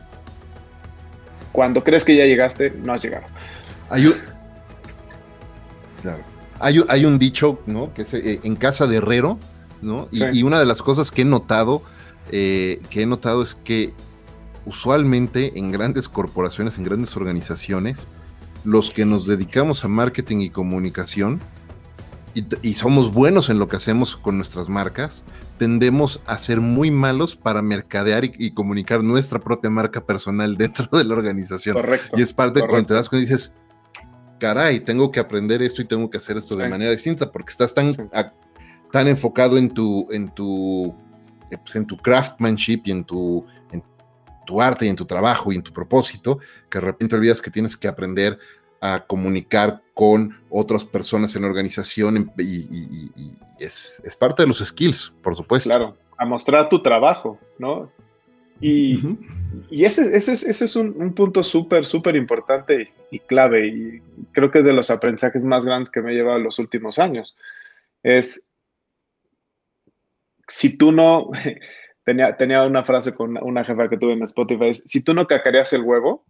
Cuando 1.55 1.85
crees 1.85 2.05
que 2.05 2.17
ya 2.17 2.25
llegaste, 2.25 2.73
no 2.83 2.95
has 2.95 3.03
llegado. 3.05 3.27
Hay 3.89 4.09
un, 4.09 4.15
hay, 6.89 7.05
un 7.05 7.17
dicho, 7.17 7.61
¿no? 7.67 7.95
Que 7.95 8.03
es 8.03 8.13
eh, 8.13 8.41
en 8.43 8.57
casa 8.57 8.89
de 8.89 8.97
herrero, 8.97 9.39
¿no? 9.81 10.09
Y, 10.11 10.43
una 10.43 10.59
de 10.59 10.67
las 10.67 10.83
cosas 10.83 11.13
que 11.13 11.23
he 11.23 11.25
notado, 11.25 11.83
eh, 12.33 12.81
que 12.91 13.03
he 13.03 13.07
notado 13.07 13.41
es 13.41 13.55
que 13.55 13.93
usualmente 14.65 15.57
en 15.57 15.71
grandes 15.71 16.09
corporaciones, 16.09 16.77
en 16.77 16.83
grandes 16.83 17.17
organizaciones, 17.17 18.09
los 18.65 18.91
que 18.91 19.05
nos 19.05 19.25
dedicamos 19.25 19.85
a 19.85 19.89
marketing 19.89 20.39
y 20.39 20.51
comunicación 20.51 21.39
y, 22.63 22.75
somos 22.75 23.13
buenos 23.13 23.51
en 23.51 23.59
lo 23.59 23.69
que 23.69 23.77
hacemos 23.77 24.17
con 24.17 24.37
nuestras 24.37 24.69
marcas, 24.69 25.25
tendemos 25.59 26.21
a 26.27 26.39
ser 26.39 26.61
muy 26.61 26.91
malos 26.91 27.37
para 27.37 27.63
mercadear 27.63 28.25
y, 28.25 28.51
comunicar 28.53 29.03
nuestra 29.03 29.39
propia 29.39 29.71
marca 29.71 30.05
personal 30.05 30.57
dentro 30.59 30.87
de 30.99 31.05
la 31.05 31.15
organización. 31.15 31.77
y 32.17 32.23
es 32.23 32.33
parte 32.33 32.61
de 32.61 32.69
cuando 32.69 32.87
te 32.87 32.95
das 32.95 33.09
cuenta 33.09 33.27
y 33.27 33.31
dices, 33.31 33.53
caray, 34.41 34.81
tengo 34.81 35.11
que 35.11 35.21
aprender 35.21 35.63
esto 35.63 35.83
y 35.83 35.85
tengo 35.85 36.11
que 36.11 36.19
hacer 36.19 36.37
esto 36.37 36.57
de 36.57 36.69
manera 36.69 36.91
distinta 36.91 37.31
porque 37.31 37.51
estás 37.51 37.73
tan, 37.73 37.95
tan 38.91 39.09
enfocado 39.09 39.57
en 39.57 39.71
tu, 39.73 40.07
en 40.11 40.35
tu, 40.35 40.95
eh, 41.51 41.59
pues, 41.59 41.77
en 41.77 41.87
tu 41.87 41.97
craftsmanship 41.97 42.83
y 42.85 42.91
en 42.91 43.05
tu, 43.05 43.47
tu 44.45 44.61
arte 44.61 44.87
y 44.87 44.89
en 44.89 44.97
tu 44.97 45.05
trabajo 45.05 45.53
y 45.53 45.57
en 45.57 45.63
tu 45.63 45.73
propósito, 45.73 46.39
que 46.69 46.79
de 46.79 46.85
repente 46.85 47.17
olvidas 47.17 47.41
que 47.41 47.51
tienes 47.51 47.77
que 47.77 47.89
aprender 47.89 48.39
a 48.85 49.01
comunicar 49.01 49.81
con 49.95 50.37
otras 50.51 50.85
personas 50.85 51.35
en 51.35 51.43
la 51.43 51.49
organización 51.49 52.31
y, 52.37 53.11
es, 53.59 54.03
parte 54.19 54.43
de 54.43 54.49
los 54.49 54.59
skills, 54.59 55.15
por 55.23 55.35
supuesto. 55.35 55.71
Claro, 55.71 55.97
a 56.19 56.27
mostrar 56.27 56.69
tu 56.69 56.83
trabajo, 56.83 57.39
¿no? 57.59 57.91
Y, 58.61 58.99
ese, 59.71 60.15
ese, 60.15 60.33
ese, 60.33 60.65
es 60.67 60.77
un, 60.77 61.15
punto 61.15 61.43
súper, 61.43 61.87
súper 61.87 62.15
importante 62.15 62.93
y 63.11 63.21
clave, 63.21 63.69
y 63.69 64.03
creo 64.33 64.51
que 64.51 64.59
es 64.59 64.65
de 64.67 64.75
los 64.75 64.91
aprendizajes 64.91 65.45
más 65.45 65.65
grandes 65.65 65.91
que 65.91 66.03
me 66.03 66.13
he 66.13 66.15
llevado 66.15 66.37
en 66.37 66.45
los 66.45 66.59
últimos 66.59 66.99
años. 66.99 67.35
Es, 68.03 68.51
si 70.47 70.77
tú 70.77 70.93
no, 70.93 71.31
tenía, 72.05 72.37
tenía 72.37 72.63
una 72.65 72.85
frase 72.85 73.15
con 73.15 73.43
una 73.43 73.65
jefa 73.65 73.89
que 73.89 73.97
tuve 73.97 74.13
en 74.13 74.25
Spotify, 74.25 74.75
si 74.75 75.03
tú 75.03 75.15
no 75.15 75.27
cacareas 75.27 75.73
el 75.73 75.83
huevo, 75.83 76.27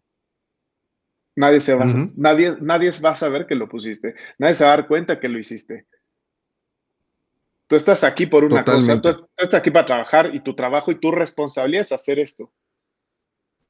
nadie, 1.37 1.61
se 1.61 1.75
va, 1.75 1.87
nadie, 2.17 2.57
nadie 2.61 2.91
va 3.05 3.11
a 3.11 3.17
saber 3.17 3.47
que 3.47 3.55
lo 3.55 3.69
pusiste, 3.69 4.15
nadie 4.39 4.55
se 4.55 4.65
va 4.65 4.73
a 4.73 4.77
dar 4.77 4.87
cuenta 4.87 5.21
que 5.21 5.29
lo 5.29 5.39
hiciste. 5.39 5.87
Tú 7.67 7.77
estás 7.77 8.05
aquí 8.05 8.27
por 8.27 8.45
una 8.45 8.65
cosa, 8.65 9.01
tú, 9.01 9.09
estás 9.37 9.61
aquí 9.61 9.71
para 9.71 9.87
trabajar 9.87 10.35
y 10.35 10.41
tu 10.41 10.55
trabajo 10.55 10.91
y 10.91 11.01
tu 11.01 11.11
responsabilidad 11.11 11.83
es 11.83 11.93
hacer 11.93 12.19
esto. 12.19 12.53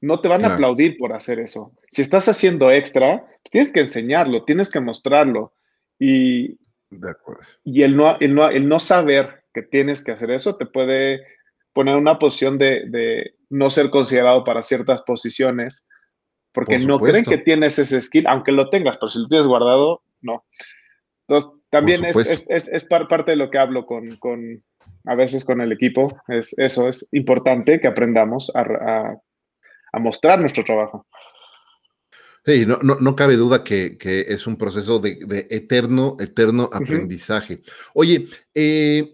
No 0.00 0.20
te 0.20 0.28
van 0.28 0.44
a 0.44 0.52
aplaudir 0.52 0.98
por 0.98 1.12
hacer 1.12 1.38
eso. 1.38 1.72
Si 1.90 2.02
estás 2.02 2.28
haciendo 2.28 2.70
extra, 2.70 3.24
pues 3.24 3.50
tienes 3.50 3.72
que 3.72 3.80
enseñarlo, 3.80 4.44
tienes 4.44 4.70
que 4.70 4.80
mostrarlo. 4.80 5.54
Y, 5.98 6.58
y 7.64 7.82
el, 7.82 7.96
no, 7.96 8.18
el, 8.18 8.34
no, 8.34 8.48
el 8.48 8.68
no 8.68 8.80
saber 8.80 9.44
que 9.54 9.62
tienes 9.62 10.04
que 10.04 10.12
hacer 10.12 10.32
eso 10.32 10.56
te 10.56 10.66
puede 10.66 11.24
poner 11.74 11.96
una 11.96 12.18
posición 12.18 12.58
de, 12.58 13.34
no 13.50 13.70
ser 13.70 13.90
considerado 13.90 14.44
para 14.44 14.62
ciertas 14.62 15.02
posiciones, 15.02 15.86
porque 16.54 16.78
no 16.78 16.98
creen 16.98 17.24
que 17.24 17.38
tienes 17.38 17.78
ese 17.78 18.00
skill, 18.00 18.26
aunque 18.28 18.52
lo 18.52 18.70
tengas, 18.70 18.96
pero 18.96 19.10
si 19.10 19.18
lo 19.18 19.26
tienes 19.28 19.46
guardado, 19.46 20.02
no. 20.22 20.46
Entonces, 21.26 21.50
también 21.68 22.04
es, 22.04 22.84
parte 22.84 23.32
de 23.32 23.36
lo 23.36 23.50
que 23.50 23.58
hablo 23.58 23.84
con, 23.84 24.64
a 25.04 25.14
veces 25.16 25.44
con 25.44 25.60
el 25.60 25.72
equipo, 25.72 26.16
es 26.28 26.54
eso, 26.56 26.88
es 26.88 27.06
importante 27.10 27.80
que 27.80 27.88
aprendamos 27.88 28.52
a, 28.54 29.18
mostrar 29.98 30.40
nuestro 30.40 30.64
trabajo. 30.64 31.06
Sí, 32.46 32.66
no, 32.66 32.78
no, 32.82 33.16
cabe 33.16 33.36
duda 33.36 33.64
que, 33.64 33.96
es 34.00 34.46
un 34.46 34.56
proceso 34.56 35.00
de, 35.00 35.18
eterno, 35.50 36.16
eterno 36.20 36.70
aprendizaje. 36.72 37.62
Oye, 37.94 38.26
eh, 38.54 39.13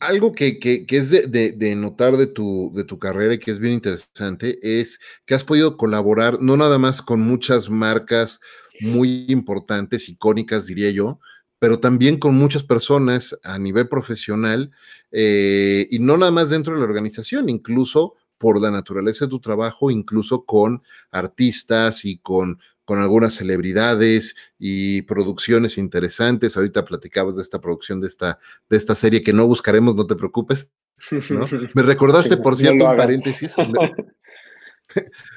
algo 0.00 0.32
que, 0.32 0.58
es 0.88 1.10
de, 1.10 1.74
notar 1.76 2.16
de 2.16 2.26
tu, 2.26 2.72
de 2.74 2.84
tu 2.84 2.98
carrera 2.98 3.34
y 3.34 3.38
que 3.38 3.50
es 3.50 3.58
bien 3.58 3.74
interesante 3.74 4.58
es 4.62 4.98
que 5.26 5.34
has 5.34 5.44
podido 5.44 5.76
colaborar 5.76 6.40
no 6.40 6.56
nada 6.56 6.78
más 6.78 7.02
con 7.02 7.20
muchas 7.20 7.68
marcas 7.68 8.40
muy 8.80 9.26
importantes, 9.28 10.08
icónicas, 10.08 10.66
diría 10.66 10.90
yo, 10.90 11.20
pero 11.58 11.78
también 11.78 12.18
con 12.18 12.34
muchas 12.34 12.64
personas 12.64 13.36
a 13.44 13.58
nivel 13.58 13.88
profesional 13.88 14.70
eh, 15.12 15.86
y 15.90 15.98
no 15.98 16.16
nada 16.16 16.32
más 16.32 16.48
dentro 16.48 16.72
de 16.72 16.80
la 16.80 16.86
organización, 16.86 17.50
incluso 17.50 18.14
por 18.38 18.58
la 18.58 18.70
naturaleza 18.70 19.26
de 19.26 19.30
tu 19.30 19.40
trabajo, 19.40 19.90
incluso 19.90 20.46
con 20.46 20.82
artistas 21.10 22.06
y 22.06 22.16
con 22.16 22.58
con 22.90 22.98
algunas 22.98 23.34
celebridades 23.34 24.34
y 24.58 25.02
producciones 25.02 25.78
interesantes. 25.78 26.56
Ahorita 26.56 26.84
platicabas 26.84 27.36
de 27.36 27.42
esta 27.42 27.60
producción 27.60 28.00
de 28.00 28.08
esta, 28.08 28.40
de 28.68 28.76
esta 28.76 28.96
serie 28.96 29.22
que 29.22 29.32
no 29.32 29.46
buscaremos, 29.46 29.94
no 29.94 30.08
te 30.08 30.16
preocupes. 30.16 30.72
Me 31.72 31.82
recordaste, 31.82 32.36
por 32.36 32.56
cierto, 32.56 32.90
un 32.90 32.96
paréntesis. 32.96 33.54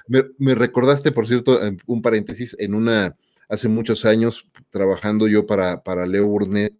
Me, 0.07 0.55
recordaste, 0.55 1.11
por 1.11 1.27
cierto, 1.27 1.59
un 1.85 2.01
paréntesis, 2.01 2.55
en 2.57 2.73
una, 2.73 3.15
hace 3.47 3.67
muchos 3.67 4.03
años, 4.03 4.49
trabajando 4.71 5.27
yo 5.27 5.45
para, 5.45 5.83
para 5.83 6.07
Leo 6.07 6.25
Burnett, 6.25 6.73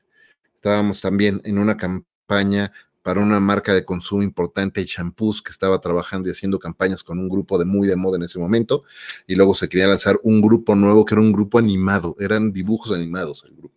estábamos 0.56 1.02
también 1.02 1.40
en 1.44 1.60
una 1.60 1.78
campaña 1.78 2.72
para 3.04 3.20
una 3.20 3.40
marca 3.40 3.74
de 3.74 3.86
consumo 3.86 4.24
importante, 4.24 4.84
shampoos, 4.86 5.42
que 5.42 5.52
estaba 5.52 5.80
trabajando 5.80 6.30
y 6.30 6.32
haciendo 6.32 6.58
campañas 6.58 7.04
con 7.04 7.20
un 7.20 7.30
grupo 7.30 7.60
de 7.60 7.66
muy 7.66 7.88
de 7.88 7.96
moda 7.96 8.16
en 8.16 8.24
ese 8.24 8.40
momento, 8.40 8.84
y 9.28 9.36
luego 9.36 9.54
se 9.54 9.70
quería 9.70 9.88
lanzar 9.88 10.20
un 10.24 10.42
grupo 10.42 10.74
nuevo 10.74 11.06
que 11.06 11.14
era 11.14 11.22
un 11.22 11.34
grupo 11.34 11.60
animado, 11.60 12.16
eran 12.20 12.52
dibujos 12.52 12.96
animados 12.96 13.44
el 13.48 13.56
grupo. 13.56 13.76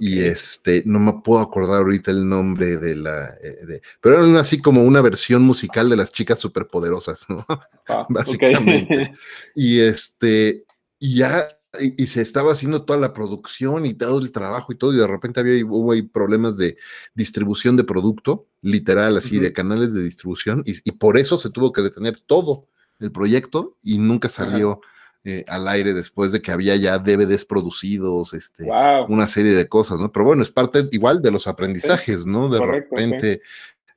Y 0.00 0.18
este, 0.18 0.82
no 0.84 0.98
me 0.98 1.12
puedo 1.22 1.40
acordar 1.40 1.76
ahorita 1.76 2.10
el 2.10 2.28
nombre 2.28 2.76
de 2.76 2.96
la, 2.96 3.36
eh, 3.40 3.80
pero 4.00 4.24
era 4.24 4.40
así 4.40 4.58
como 4.60 4.82
una 4.82 5.00
versión 5.00 5.42
musical 5.42 5.88
de 5.88 5.94
las 5.94 6.10
chicas 6.10 6.40
superpoderosas, 6.40 7.26
¿no? 7.28 7.46
Ah, 7.88 8.04
Básicamente. 8.10 9.12
Y 9.54 9.78
este, 9.78 10.64
y 10.98 11.18
ya 11.18 11.46
y, 11.80 12.06
se 12.06 12.22
estaba 12.22 12.52
haciendo 12.52 12.84
toda 12.84 12.98
la 12.98 13.12
producción 13.12 13.86
y 13.86 13.94
todo 13.94 14.18
el 14.18 14.32
trabajo 14.32 14.72
y 14.72 14.76
todo, 14.76 14.92
y 14.92 14.96
de 14.96 15.06
repente 15.06 15.40
había 15.40 15.64
hubo 15.64 15.92
problemas 16.12 16.56
de 16.56 16.76
distribución 17.14 17.76
de 17.76 17.84
producto, 17.84 18.46
literal, 18.62 19.16
así, 19.16 19.38
de 19.38 19.52
canales 19.52 19.92
de 19.94 20.02
distribución, 20.02 20.62
y, 20.64 20.90
por 20.92 21.18
eso 21.18 21.38
se 21.38 21.50
tuvo 21.50 21.72
que 21.72 21.82
detener 21.82 22.18
todo 22.20 22.66
el 22.98 23.12
proyecto 23.12 23.76
y 23.82 23.98
nunca 23.98 24.28
salió 24.28 24.80
eh, 25.24 25.44
al 25.48 25.68
aire 25.68 25.92
después 25.92 26.32
de 26.32 26.40
que 26.40 26.52
había 26.52 26.76
ya 26.76 26.98
DVDs 26.98 27.44
producidos, 27.44 28.32
este, 28.32 28.68
una 29.08 29.26
serie 29.26 29.52
de 29.52 29.68
cosas, 29.68 29.98
¿no? 29.98 30.10
Pero 30.12 30.24
bueno, 30.24 30.42
es 30.42 30.50
parte 30.50 30.88
igual 30.92 31.20
de 31.20 31.30
los 31.30 31.46
aprendizajes, 31.46 32.24
¿no? 32.24 32.48
De 32.48 32.64
repente 32.64 33.42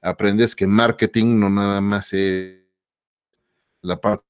aprendes 0.02 0.56
que 0.56 0.66
marketing 0.66 1.40
no 1.40 1.50
nada 1.50 1.82
más 1.82 2.14
es 2.14 2.60
la 3.82 4.00
parte 4.00 4.29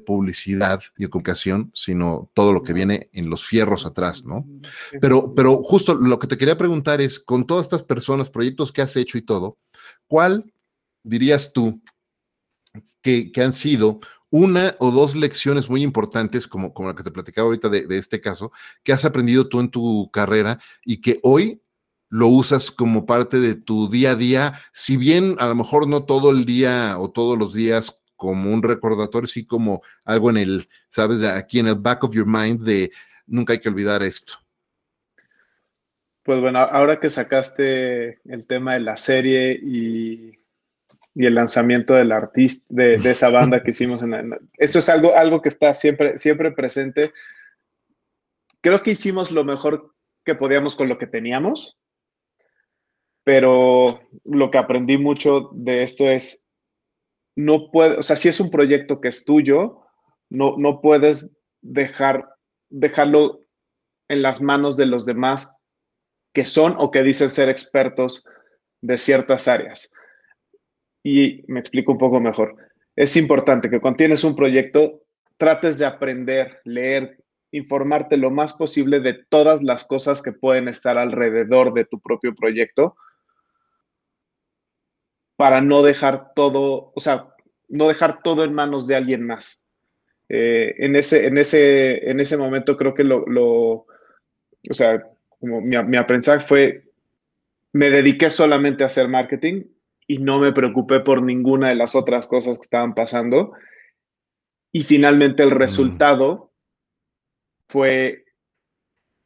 publicidad 0.00 0.80
y 0.96 1.06
comunicación, 1.06 1.70
sino 1.74 2.30
todo 2.34 2.52
lo 2.52 2.62
que 2.62 2.72
viene 2.72 3.08
en 3.12 3.30
los 3.30 3.44
fierros 3.44 3.86
atrás, 3.86 4.24
¿no? 4.24 4.46
Pero, 5.00 5.34
pero 5.34 5.62
justo 5.62 5.94
lo 5.94 6.18
que 6.18 6.26
te 6.26 6.36
quería 6.36 6.58
preguntar 6.58 7.00
es, 7.00 7.18
con 7.18 7.46
todas 7.46 7.66
estas 7.66 7.82
personas, 7.82 8.30
proyectos 8.30 8.72
que 8.72 8.82
has 8.82 8.96
hecho 8.96 9.18
y 9.18 9.22
todo, 9.22 9.58
¿cuál 10.06 10.52
dirías 11.02 11.52
tú 11.52 11.80
que, 13.02 13.30
han 13.36 13.52
sido 13.52 14.00
una 14.30 14.74
o 14.80 14.90
dos 14.90 15.14
lecciones 15.14 15.68
muy 15.68 15.82
importantes, 15.82 16.48
como, 16.48 16.74
como 16.74 16.88
la 16.88 16.94
que 16.96 17.04
te 17.04 17.12
platicaba 17.12 17.46
ahorita 17.46 17.68
de, 17.68 17.86
de 17.86 17.98
este 17.98 18.20
caso, 18.20 18.50
que 18.82 18.92
has 18.92 19.04
aprendido 19.04 19.48
tú 19.48 19.60
en 19.60 19.70
tu 19.70 20.10
carrera 20.10 20.58
y 20.84 21.00
que 21.00 21.20
hoy 21.22 21.62
lo 22.08 22.28
usas 22.28 22.70
como 22.70 23.06
parte 23.06 23.40
de 23.40 23.54
tu 23.54 23.90
día 23.90 24.12
a 24.12 24.14
día, 24.14 24.60
si 24.72 24.96
bien 24.96 25.36
a 25.38 25.46
lo 25.46 25.54
mejor 25.54 25.88
no 25.88 26.04
todo 26.04 26.30
el 26.30 26.44
día 26.44 26.96
o 26.98 27.10
todos 27.10 27.38
los 27.38 27.52
días 27.52 28.00
como 28.16 28.52
un 28.52 28.62
recordatorio, 28.62 29.26
sí 29.26 29.46
como 29.46 29.82
algo 30.04 30.30
en 30.30 30.38
el, 30.38 30.68
sabes, 30.88 31.22
aquí 31.24 31.58
en 31.58 31.68
el 31.68 31.76
back 31.76 32.04
of 32.04 32.14
your 32.14 32.26
mind 32.26 32.62
de 32.62 32.90
nunca 33.26 33.52
hay 33.52 33.58
que 33.58 33.68
olvidar 33.68 34.02
esto. 34.02 34.34
Pues 36.22 36.40
bueno, 36.40 36.58
ahora 36.58 36.98
que 37.00 37.10
sacaste 37.10 38.18
el 38.24 38.46
tema 38.46 38.74
de 38.74 38.80
la 38.80 38.96
serie 38.96 39.52
y, 39.52 40.32
el 41.14 41.34
lanzamiento 41.34 41.94
del 41.94 42.10
artista, 42.12 42.64
de, 42.70 42.94
esa 43.04 43.28
banda 43.28 43.62
que 43.62 43.70
hicimos, 43.70 44.02
en 44.02 44.36
eso 44.56 44.78
es 44.78 44.88
algo, 44.88 45.14
algo 45.14 45.42
que 45.42 45.48
está 45.48 45.72
siempre, 45.74 46.16
siempre 46.16 46.50
presente. 46.50 47.12
Creo 48.62 48.82
que 48.82 48.92
hicimos 48.92 49.30
lo 49.30 49.44
mejor 49.44 49.94
que 50.24 50.34
podíamos 50.34 50.74
con 50.74 50.88
lo 50.88 50.98
que 50.98 51.06
teníamos, 51.06 51.78
pero 53.22 54.00
lo 54.24 54.50
que 54.50 54.58
aprendí 54.58 54.98
mucho 54.98 55.50
de 55.52 55.82
esto 55.82 56.08
es, 56.08 56.43
no 57.36 57.70
puedes, 57.70 57.98
o 57.98 58.02
sea, 58.02 58.16
si 58.16 58.28
es 58.28 58.40
un 58.40 58.50
proyecto 58.50 59.00
que 59.00 59.08
es 59.08 59.24
tuyo, 59.24 59.82
no, 60.30 60.56
no 60.58 60.80
puedes 60.80 61.34
dejar, 61.62 62.28
dejarlo 62.68 63.44
en 64.08 64.22
las 64.22 64.40
manos 64.40 64.76
de 64.76 64.86
los 64.86 65.06
demás 65.06 65.58
que 66.32 66.44
son 66.44 66.74
o 66.78 66.90
que 66.90 67.02
dicen 67.02 67.30
ser 67.30 67.48
expertos 67.48 68.24
de 68.82 68.96
ciertas 68.98 69.48
áreas. 69.48 69.92
Y 71.02 71.44
me 71.46 71.60
explico 71.60 71.92
un 71.92 71.98
poco 71.98 72.20
mejor. 72.20 72.56
Es 72.96 73.16
importante 73.16 73.70
que 73.70 73.80
cuando 73.80 73.98
tienes 73.98 74.24
un 74.24 74.34
proyecto, 74.34 75.02
trates 75.36 75.78
de 75.78 75.86
aprender, 75.86 76.60
leer, 76.64 77.18
informarte 77.50 78.16
lo 78.16 78.30
más 78.30 78.52
posible 78.52 79.00
de 79.00 79.14
todas 79.28 79.62
las 79.62 79.84
cosas 79.84 80.22
que 80.22 80.32
pueden 80.32 80.68
estar 80.68 80.98
alrededor 80.98 81.72
de 81.72 81.84
tu 81.84 82.00
propio 82.00 82.34
proyecto 82.34 82.96
para 85.36 85.60
no 85.60 85.82
dejar 85.82 86.32
todo, 86.34 86.92
o 86.94 87.00
sea, 87.00 87.34
no 87.68 87.88
dejar 87.88 88.22
todo 88.22 88.44
en 88.44 88.54
manos 88.54 88.86
de 88.86 88.96
alguien 88.96 89.26
más. 89.26 89.60
Eh, 90.28 90.74
en, 90.78 90.96
ese, 90.96 91.26
en, 91.26 91.38
ese, 91.38 92.10
en 92.10 92.20
ese 92.20 92.36
momento 92.36 92.76
creo 92.76 92.94
que 92.94 93.04
lo, 93.04 93.26
lo 93.26 93.86
o 94.70 94.72
sea, 94.72 95.06
como 95.38 95.60
mi, 95.60 95.76
mi 95.82 95.96
aprendizaje 95.96 96.46
fue, 96.46 96.84
me 97.72 97.90
dediqué 97.90 98.30
solamente 98.30 98.84
a 98.84 98.86
hacer 98.86 99.08
marketing 99.08 99.64
y 100.06 100.18
no 100.18 100.38
me 100.38 100.52
preocupé 100.52 101.00
por 101.00 101.22
ninguna 101.22 101.68
de 101.68 101.74
las 101.74 101.94
otras 101.94 102.26
cosas 102.26 102.58
que 102.58 102.62
estaban 102.62 102.94
pasando. 102.94 103.52
Y 104.72 104.82
finalmente 104.82 105.42
el 105.42 105.50
mm. 105.54 105.58
resultado 105.58 106.52
fue 107.68 108.24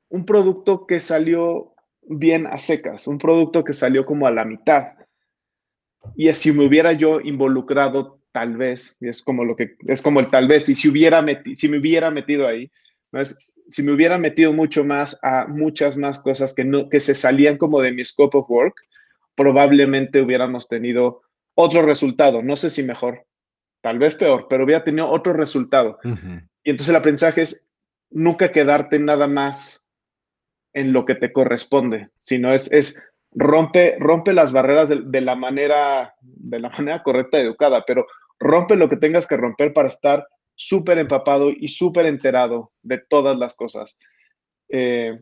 un 0.09 0.25
producto 0.25 0.87
que 0.87 1.01
salió 1.01 1.75
bien 2.03 2.47
a 2.47 2.59
secas, 2.59 3.07
un 3.07 3.19
producto 3.19 3.65
que 3.65 3.73
salió 3.73 4.07
como 4.07 4.27
a 4.27 4.31
la 4.31 4.45
mitad. 4.45 4.95
Y 6.17 6.33
si 6.35 6.53
me 6.53 6.67
hubiera 6.67 6.93
yo 6.93 7.21
involucrado 7.21 8.21
tal 8.33 8.57
vez, 8.57 8.97
y 9.01 9.09
es 9.09 9.23
como 9.23 9.45
lo 9.45 9.57
que 9.57 9.77
es 9.87 10.03
como 10.03 10.21
el 10.21 10.29
tal 10.29 10.49
vez, 10.49 10.69
y 10.69 10.75
si 10.75 10.89
hubiera 10.89 11.25
si 11.55 11.69
me 11.69 11.79
hubiera 11.79 12.11
metido 12.11 12.47
ahí, 12.47 12.71
si 13.69 13.83
me 13.83 13.93
hubiera 13.93 14.19
metido 14.19 14.53
mucho 14.53 14.85
más 14.85 15.19
a 15.23 15.47
muchas 15.47 15.97
más 15.97 16.19
cosas 16.19 16.55
que 16.55 16.65
no 16.65 16.89
que 16.89 17.01
se 17.01 17.15
salían 17.15 17.57
como 17.57 17.81
de 17.81 17.93
mi 17.93 18.05
scope 18.05 18.39
of 18.39 18.51
work, 18.51 18.75
probablemente 19.35 20.21
hubiéramos 20.21 20.69
tenido 20.69 21.23
otro 21.55 21.83
resultado, 21.83 22.43
no 22.43 22.57
sé 22.57 22.71
si 22.71 22.83
mejor, 22.83 23.27
tal 23.81 23.99
vez 23.99 24.15
peor, 24.15 24.47
pero 24.49 24.65
hubiera 24.65 24.85
tenido 24.85 25.09
otro 25.09 25.33
resultado. 25.33 25.99
Y 26.63 26.71
entonces 26.71 26.91
el 26.91 26.97
aprendizaje 26.97 27.43
es 27.43 27.69
nunca 28.11 28.53
quedarte 28.53 28.99
nada 28.99 29.27
más 29.27 29.85
en 30.73 30.93
lo 30.93 31.05
que 31.05 31.15
te 31.15 31.33
corresponde, 31.33 32.11
sino 32.17 32.53
es, 32.53 32.73
es 32.73 33.03
rompe, 33.33 33.97
rompe 33.99 34.33
las 34.33 34.53
barreras 34.53 34.89
de, 34.89 35.21
la 35.21 35.37
manera, 35.37 36.15
de 36.21 36.59
la 36.61 36.71
manera 36.71 37.03
correcta 37.03 37.39
y 37.39 37.43
educada, 37.43 37.85
pero 37.87 38.07
rompe 38.39 38.77
lo 38.77 38.89
que 38.89 38.97
tengas 38.97 39.27
que 39.27 39.37
romper 39.37 39.73
para 39.73 39.89
estar 39.89 40.27
súper 40.55 40.99
empapado 40.99 41.51
y 41.51 41.69
súper 41.69 42.07
enterado 42.07 42.73
de 42.83 42.99
todas 42.99 43.37
las 43.37 43.55
cosas. 43.55 43.99
Eh, 44.69 45.19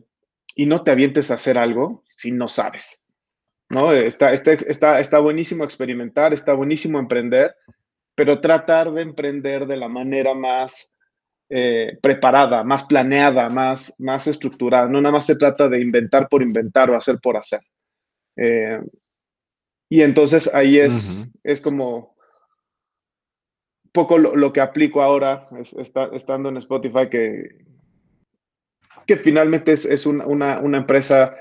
y 0.55 0.65
no 0.65 0.83
te 0.83 0.91
avientes 0.91 1.29
a 1.29 1.35
hacer 1.35 1.57
algo 1.57 2.03
si 2.09 2.31
no 2.31 2.47
sabes. 2.47 3.03
¿no? 3.69 3.91
Está, 3.91 4.33
está, 4.33 4.53
está, 4.53 4.99
está 4.99 5.19
buenísimo 5.19 5.63
experimentar, 5.63 6.33
está 6.33 6.53
buenísimo 6.53 6.99
emprender, 6.99 7.55
pero 8.15 8.39
tratar 8.39 8.91
de 8.91 9.01
emprender 9.03 9.67
de 9.67 9.77
la 9.77 9.87
manera 9.87 10.33
más 10.33 10.91
eh, 11.49 11.97
preparada, 12.01 12.63
más 12.63 12.85
planeada, 12.85 13.49
más, 13.49 13.93
más 13.99 14.27
estructurada. 14.27 14.87
No 14.87 15.01
nada 15.01 15.13
más 15.13 15.25
se 15.25 15.35
trata 15.35 15.69
de 15.69 15.79
inventar 15.81 16.27
por 16.27 16.41
inventar 16.41 16.89
o 16.89 16.95
hacer 16.95 17.19
por 17.21 17.37
hacer. 17.37 17.61
Eh, 18.37 18.81
y 19.89 20.01
entonces 20.01 20.53
ahí 20.53 20.77
es, 20.79 21.31
es 21.43 21.61
como 21.61 22.15
poco 23.91 24.17
lo, 24.19 24.53
que 24.53 24.61
aplico 24.61 25.01
ahora, 25.01 25.45
estando 26.13 26.49
en 26.49 26.57
Spotify, 26.57 27.09
que, 27.09 27.65
que 29.07 29.17
finalmente 29.17 29.71
es, 29.71 30.05
una, 30.05 30.59
empresa, 30.77 31.35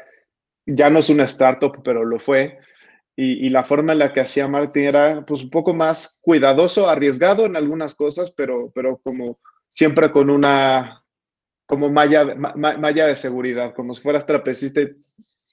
ya 0.64 0.88
no 0.88 1.01
es 1.01 1.11
una 1.11 1.24
startup, 1.24 1.82
pero 1.82 2.05
lo 2.05 2.18
fue. 2.18 2.59
Y, 3.14 3.49
la 3.49 3.64
forma 3.64 3.92
en 3.92 3.99
la 3.99 4.12
que 4.12 4.20
hacía 4.20 4.47
Martin 4.47 4.84
era 4.84 5.24
pues 5.26 5.42
un 5.42 5.51
poco 5.51 5.74
más 5.74 6.18
cuidadoso, 6.20 6.88
arriesgado 6.88 7.47
en 7.47 7.57
algunas 7.57 7.94
cosas, 7.94 8.30
pero, 8.30 8.70
pero 8.74 8.99
como 8.99 9.36
siempre 9.68 10.11
con 10.11 10.30
una 10.30 11.03
como 11.66 11.90
malla, 11.90 12.34
malla 12.34 13.07
de 13.07 13.16
seguridad, 13.16 13.74
como 13.74 13.94
si 13.94 14.03
fueras 14.03 14.24
trapecista. 14.24 14.80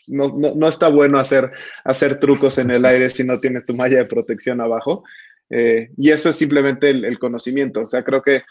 No, 0.08 0.34
no, 0.56 0.68
está 0.68 0.89
bueno 0.89 1.18
hacer, 1.18 1.51
hacer 1.84 2.20
trucos 2.20 2.58
en 2.58 2.72
el 2.72 2.86
aire 2.86 3.10
si 3.10 3.24
no 3.24 3.39
tienes 3.39 3.66
tu 3.66 3.74
malla 3.74 3.97
de 3.97 4.06
protección 4.06 4.62
abajo. 4.62 5.04
Eh, 5.49 5.89
y 5.97 6.10
eso 6.10 6.30
es 6.30 6.36
simplemente 6.36 6.89
el, 6.89 7.20
conocimiento. 7.20 7.82
O 7.82 7.86
sea, 7.86 8.04
creo 8.04 8.22
que, 8.22 8.43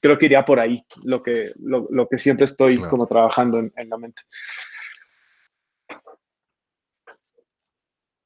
creo 0.00 0.18
que 0.18 0.26
iría 0.26 0.44
por 0.44 0.60
ahí 0.60 0.84
lo 1.02 1.22
que, 1.22 1.52
lo, 1.60 1.88
lo 1.90 2.08
que 2.08 2.18
siempre 2.18 2.44
estoy 2.44 2.78
como 2.78 3.06
trabajando 3.06 3.58
en, 3.58 3.72
en 3.76 3.88
la 3.88 3.98
mente. 3.98 4.22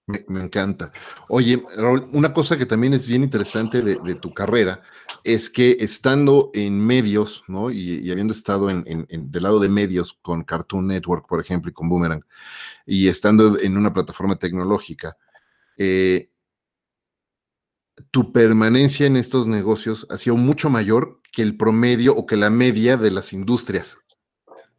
Me, 0.07 0.41
encanta. 0.41 0.93
Oye, 1.29 1.61
Raúl, 1.77 2.07
una 2.13 2.33
cosa 2.33 2.57
que 2.57 2.65
también 2.65 2.95
es 2.95 3.09
bien 3.09 3.25
interesante 3.25 3.83
de, 3.83 4.15
tu 4.15 4.33
carrera 4.33 4.81
es 5.27 5.51
que 5.51 5.77
estando 5.81 6.51
en 6.55 6.79
medios, 6.79 7.43
¿no? 7.49 7.73
Y, 7.73 8.11
habiendo 8.13 8.33
estado 8.33 8.71
en, 8.71 8.85
del 9.09 9.43
lado 9.43 9.59
de 9.59 9.69
medios 9.69 10.17
con 10.23 10.45
Cartoon 10.45 10.87
Network, 10.87 11.27
por 11.27 11.41
ejemplo, 11.41 11.69
y 11.69 11.75
con 11.75 11.89
Boomerang, 11.89 12.25
y 12.87 13.09
estando 13.09 13.59
en 13.59 13.77
una 13.77 13.93
plataforma 13.93 14.37
tecnológica, 14.37 15.17
eh, 15.79 16.31
tu 18.13 18.33
permanencia 18.33 19.07
en 19.07 19.17
estos 19.17 19.49
negocios 19.49 20.07
ha 20.11 20.17
sido 20.17 20.37
mucho 20.37 20.71
mayor 20.71 21.21
que 21.33 21.43
el 21.43 21.57
promedio 21.57 22.15
o 22.15 22.25
que 22.25 22.37
la 22.37 22.51
media 22.51 22.97
de 22.97 23.11
las 23.11 23.33
industrias. 23.33 23.97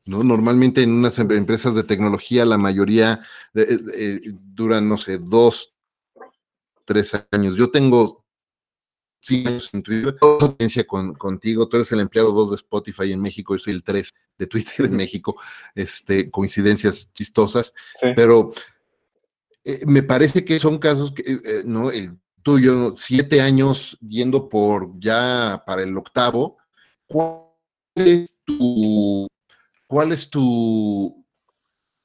¿no? 0.05 0.23
Normalmente 0.23 0.81
en 0.81 0.93
unas 0.93 1.19
em, 1.19 1.29
empresas 1.31 1.75
de 1.75 1.83
tecnología 1.83 2.45
la 2.45 2.57
mayoría 2.57 3.21
eh, 3.53 3.79
eh, 3.95 4.21
duran, 4.33 4.87
no 4.87 4.97
sé, 4.97 5.17
dos, 5.17 5.73
tres 6.85 7.13
años. 7.31 7.55
Yo 7.55 7.69
tengo 7.69 8.26
años 9.31 9.69
en 9.73 9.83
Twitter, 9.83 10.15
toda 10.19 10.47
experiencia 10.47 10.85
con, 10.85 11.13
contigo, 11.13 11.67
tú 11.67 11.77
eres 11.77 11.91
el 11.91 11.99
empleado 11.99 12.31
dos 12.31 12.49
de 12.49 12.55
Spotify 12.55 13.11
en 13.11 13.21
México, 13.21 13.55
yo 13.55 13.59
soy 13.59 13.73
el 13.73 13.83
tres 13.83 14.13
de 14.37 14.47
Twitter 14.47 14.85
en 14.85 14.95
México, 14.95 15.35
este, 15.75 16.31
coincidencias 16.31 17.13
chistosas, 17.13 17.73
pero 18.15 18.53
eh, 19.63 19.81
me 19.85 20.03
parece 20.03 20.45
que 20.45 20.59
son 20.59 20.77
casos 20.77 21.11
que, 21.11 21.63
¿no? 21.65 21.91
El 21.91 22.17
tuyo, 22.43 22.93
siete 22.95 23.41
años 23.41 23.97
yendo 24.01 24.47
por 24.47 24.99
ya 24.99 25.63
para 25.65 25.83
el 25.83 25.97
octavo, 25.97 26.57
¿cuál 27.07 27.43
es 27.95 28.39
tu 28.45 29.27
¿Cuál 29.87 30.11
es 30.11 30.29
tu, 30.29 31.25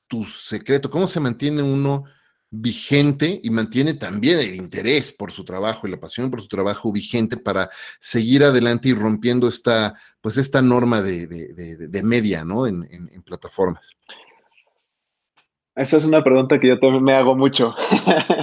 tu 0.07 0.25
secreto? 0.25 0.89
¿Cómo 0.89 1.09
se 1.09 1.18
mantiene 1.18 1.62
uno 1.62 2.05
vigente 2.55 3.41
y 3.43 3.49
mantiene 3.49 3.95
también 3.95 4.39
el 4.39 4.55
interés 4.55 5.11
por 5.11 5.33
su 5.33 5.43
trabajo 5.43 5.89
y 5.89 5.91
la 5.91 5.99
pasión 5.99 6.31
por 6.31 6.43
su 6.43 6.49
trabajo 6.49 6.93
vigente 6.93 7.39
para 7.39 7.71
seguir 7.99 8.45
adelante 8.45 8.91
y 8.91 8.93
rompiendo 8.93 9.49
esta, 9.49 9.95
pues 10.21 10.37
esta 10.37 10.61
norma 10.61 11.01
de, 11.01 12.03
media, 12.05 12.45
¿no? 12.45 12.67
En, 12.67 12.87
plataformas. 13.25 13.97
Esa 15.75 15.97
es 15.97 16.05
una 16.05 16.23
pregunta 16.23 16.61
que 16.61 16.69
yo 16.69 16.79
también 16.79 17.03
me 17.03 17.15
hago 17.15 17.35
mucho. 17.35 17.75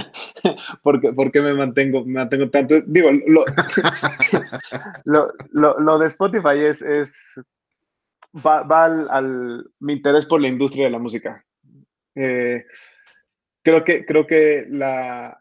¿Por, 0.82 1.00
qué, 1.30 1.40
me 1.40 1.54
mantengo, 1.54 2.04
mantengo 2.04 2.50
tanto? 2.50 2.80
Digo, 2.88 3.10
lo, 5.04 5.98
de 5.98 6.06
Spotify 6.08 6.58
es, 6.58 6.82
es 6.82 7.40
va, 8.34 8.84
al, 8.84 9.70
mi 9.78 9.92
interés 9.92 10.26
por 10.26 10.40
la 10.40 10.48
industria 10.48 10.86
de 10.86 10.90
la 10.90 10.98
música. 10.98 11.44
Eh, 12.16 12.64
creo 13.62 13.84
que, 13.84 14.04
creo 14.04 14.26
que 14.26 14.66
la, 14.68 15.40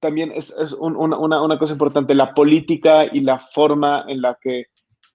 también 0.00 0.32
es, 0.34 0.54
una, 0.78 1.58
cosa 1.58 1.72
importante, 1.72 2.14
la 2.14 2.34
política 2.34 3.06
y 3.10 3.20
la 3.20 3.38
forma 3.38 4.04
en 4.08 4.22
la 4.22 4.38
que 4.40 4.66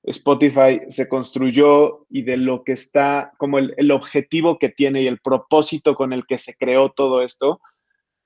Spotify 0.03 0.82
se 0.89 1.07
construyó 1.07 2.05
y 2.09 2.24
de 2.24 2.38
lo 2.38 2.64
que 2.64 2.74
está, 2.74 3.32
como 3.38 3.57
el, 3.59 3.91
objetivo 3.91 4.57
que 4.59 4.70
tiene 4.70 5.01
y 5.01 5.07
el 5.07 5.20
propósito 5.20 5.95
con 5.95 6.11
el 6.11 6.26
que 6.26 6.38
se 6.38 6.55
creó 6.55 6.91
todo 6.91 7.22
esto, 7.22 7.61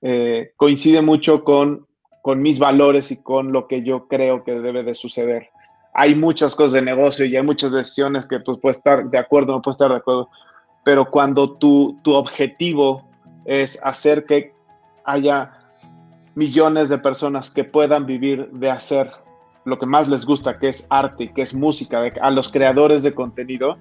eh, 0.02 0.52
coincide 0.56 1.02
mucho 1.02 1.44
con, 1.44 1.86
con 2.22 2.42
mis 2.42 2.58
valores 2.58 3.10
y 3.12 3.22
con 3.22 3.52
lo 3.52 3.68
que 3.68 3.82
yo 3.82 4.08
creo 4.08 4.44
que 4.44 4.58
debe 4.60 4.82
de 4.82 4.94
suceder. 4.94 5.50
Hay 5.94 6.14
muchas 6.14 6.54
cosas 6.54 6.74
de 6.74 6.82
negocio 6.82 7.24
y 7.24 7.36
hay 7.36 7.42
muchas 7.42 7.72
decisiones 7.72 8.26
que 8.26 8.40
pues 8.40 8.58
puedes 8.60 8.78
estar 8.78 9.08
de 9.08 9.18
acuerdo, 9.18 9.52
no 9.52 9.62
puedes 9.62 9.76
estar 9.76 9.90
de 9.90 9.96
acuerdo, 9.96 10.28
pero 10.84 11.10
cuando 11.10 11.56
tu, 11.58 11.98
tu 12.02 12.14
objetivo 12.14 13.07
es 13.44 13.78
hacer 13.82 14.24
que 14.24 14.52
haya 15.04 15.52
millones 16.34 16.88
de 16.88 16.98
personas 16.98 17.50
que 17.50 17.64
puedan 17.64 18.06
vivir 18.06 18.48
de 18.52 18.70
hacer 18.70 19.10
lo 19.64 19.78
que 19.78 19.86
más 19.86 20.08
les 20.08 20.24
gusta, 20.24 20.58
que 20.58 20.68
es 20.68 20.86
arte, 20.90 21.32
que 21.32 21.42
es 21.42 21.52
música, 21.52 22.00
a 22.20 22.30
los 22.30 22.50
creadores 22.50 23.02
de 23.02 23.12
contenido, 23.12 23.76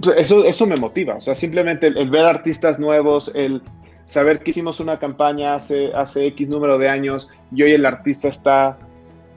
pues, 0.00 0.16
eso, 0.16 0.44
eso 0.44 0.66
me 0.66 0.76
motiva, 0.76 1.16
o 1.16 1.20
sea, 1.20 1.34
simplemente 1.34 1.86
el, 1.88 2.10
ver 2.10 2.24
artistas 2.24 2.78
nuevos, 2.78 3.30
el 3.34 3.62
saber 4.04 4.40
que 4.40 4.50
hicimos 4.50 4.80
una 4.80 4.98
campaña 4.98 5.54
hace, 5.54 5.92
hace 5.94 6.26
X 6.26 6.48
número 6.48 6.78
de 6.78 6.88
años 6.88 7.28
y 7.52 7.62
hoy 7.62 7.72
el 7.72 7.86
artista 7.86 8.28
está 8.28 8.78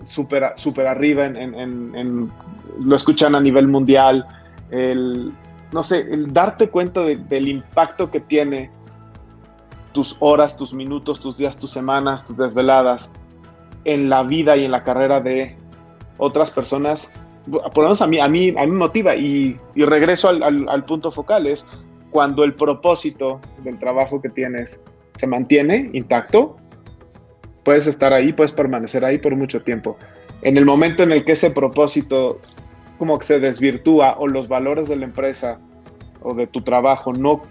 súper 0.01 0.53
super 0.55 0.87
arriba, 0.87 1.29
lo 2.79 2.95
escuchan 2.95 3.35
a 3.35 3.41
nivel 3.41 3.67
mundial, 3.67 4.25
el, 4.71 5.31
no 5.73 5.83
sé, 5.83 6.01
el 6.01 6.31
darte 6.31 6.69
cuenta 6.69 7.01
del 7.01 7.47
impacto 7.47 8.11
que 8.11 8.19
tiene 8.19 8.69
tus 9.91 10.15
horas, 10.19 10.55
tus 10.55 10.73
minutos, 10.73 11.19
tus 11.19 11.37
días, 11.37 11.57
tus 11.57 11.71
semanas, 11.71 12.25
tus 12.25 12.37
desveladas 12.37 13.11
en 13.85 14.09
la 14.09 14.23
vida 14.23 14.55
y 14.55 14.65
en 14.65 14.71
la 14.71 14.83
carrera 14.83 15.19
de 15.19 15.55
otras 16.17 16.51
personas, 16.51 17.11
por 17.49 17.77
lo 17.77 17.83
menos 17.83 18.01
a 18.01 18.07
mí, 18.07 18.19
a 18.19 18.27
mí, 18.27 18.53
a 18.57 18.65
mí 18.65 18.71
motiva 18.71 19.15
y, 19.15 19.59
regreso 19.75 20.29
al, 20.29 20.85
punto 20.85 21.11
focal, 21.11 21.47
es 21.47 21.65
cuando 22.11 22.43
el 22.43 22.53
propósito 22.53 23.39
del 23.63 23.79
trabajo 23.79 24.21
que 24.21 24.29
tienes 24.29 24.83
se 25.15 25.27
mantiene 25.27 25.89
intacto, 25.93 26.57
puedes 27.63 27.87
estar 27.87 28.13
ahí, 28.13 28.33
puedes 28.33 28.51
permanecer 28.51 29.03
ahí 29.05 29.17
por 29.17 29.35
mucho 29.35 29.61
tiempo. 29.61 29.97
En 30.41 30.57
el 30.57 30.65
momento 30.65 31.03
en 31.03 31.11
el 31.11 31.23
que 31.23 31.33
ese 31.33 31.51
propósito 31.51 32.39
como 33.03 33.19
que 33.19 33.25
se 33.25 33.41
desvirtúa 33.41 34.15
o 34.17 34.29
los 34.29 34.47
valores 34.47 34.87
de 34.87 34.95
la 34.95 35.03
empresa 35.03 35.59
o 36.21 36.33
de 36.33 36.47
tu 36.47 36.61
trabajo 36.61 37.11
no, 37.11 37.41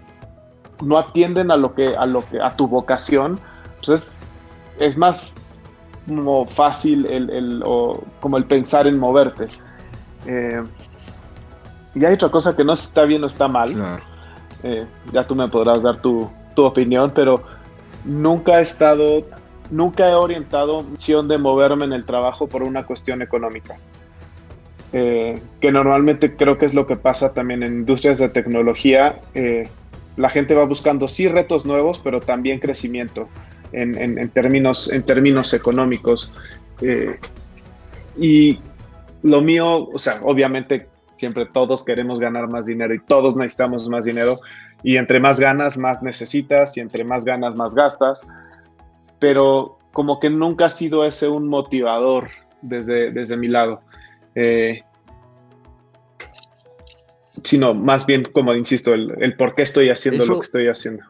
no 0.83 0.97
atienden 0.97 1.51
a 1.51 1.57
lo 1.57 1.75
que 1.75 1.89
a 1.89 2.07
lo 2.07 2.27
que 2.27 2.41
a 2.41 2.49
tu 2.57 2.67
vocación, 2.67 3.39
pues 3.85 4.17
es, 4.79 4.97
más 4.97 5.31
como 6.07 6.47
fácil 6.47 7.05
el, 7.05 7.61
o 7.67 8.03
como 8.19 8.37
el 8.37 8.45
pensar 8.45 8.87
en 8.87 8.97
moverte. 8.97 9.47
Eh, 10.25 10.63
y 11.93 12.03
hay 12.03 12.15
otra 12.15 12.31
cosa 12.31 12.55
que 12.55 12.63
no 12.63 12.73
está 12.73 13.03
bien 13.03 13.23
o 13.23 13.27
está 13.27 13.47
mal. 13.47 13.69
Eh, 14.63 14.87
ya 15.11 15.27
tú 15.27 15.35
me 15.35 15.47
podrás 15.49 15.83
dar 15.83 16.01
tu, 16.01 16.31
tu, 16.55 16.63
opinión, 16.65 17.11
pero 17.13 17.43
nunca 18.05 18.57
he 18.57 18.63
estado, 18.63 19.21
nunca 19.69 20.09
he 20.09 20.15
orientado 20.15 20.81
misión 20.81 21.27
de 21.27 21.37
moverme 21.37 21.85
en 21.85 21.93
el 21.93 22.07
trabajo 22.07 22.47
por 22.47 22.63
una 22.63 22.87
cuestión 22.87 23.21
económica. 23.21 23.77
Eh, 24.93 25.39
que 25.59 25.71
normalmente 25.71 26.35
creo 26.35 26.57
que 26.59 26.67
es 26.67 26.75
lo 26.75 26.85
que 26.85 26.95
pasa 26.95 27.33
también 27.33 27.63
en 27.63 27.73
industrias 27.73 28.19
de 28.19 28.29
tecnología. 28.29 29.19
la 30.15 30.29
gente 30.29 30.53
va 30.53 30.65
buscando 30.65 31.07
sí 31.07 31.27
retos 31.27 31.65
nuevos, 31.65 31.99
pero 31.99 32.19
también 32.19 32.59
crecimiento 32.59 33.27
en, 33.71 33.97
en, 33.97 34.29
términos, 34.29 34.91
en 34.91 35.03
términos 35.03 35.53
económicos. 35.53 36.31
y 38.17 38.59
lo 39.23 39.41
mío, 39.41 39.89
o 39.89 39.97
sea, 39.97 40.19
obviamente 40.21 40.87
siempre 41.15 41.45
todos 41.45 41.83
queremos 41.83 42.19
ganar 42.19 42.49
más 42.49 42.65
dinero 42.65 42.93
y 42.93 42.99
todos 42.99 43.35
necesitamos 43.35 43.87
más 43.87 44.05
dinero 44.05 44.39
y 44.83 44.97
entre 44.97 45.19
más 45.19 45.39
ganas, 45.39 45.77
más 45.77 46.03
necesitas 46.03 46.75
y 46.75 46.81
entre 46.81 47.05
más 47.05 47.23
ganas, 47.23 47.55
más 47.55 47.73
gastas, 47.73 48.27
pero 49.19 49.77
como 49.93 50.19
que 50.19 50.29
nunca 50.29 50.65
ha 50.65 50.69
sido 50.69 51.05
ese 51.05 51.29
un 51.29 51.47
motivador 51.47 52.27
desde, 52.61 53.11
desde 53.11 53.37
mi 53.37 53.47
lado. 53.47 53.81
Eh, 54.35 54.81
sino 57.43 57.73
más 57.73 58.05
bien, 58.05 58.29
como 58.31 58.53
insisto, 58.53 58.93
el, 58.93 59.35
por 59.37 59.55
qué 59.55 59.63
estoy 59.63 59.89
haciendo 59.89 60.25
lo 60.25 60.35
que 60.35 60.45
estoy 60.45 60.67
haciendo. 60.67 61.03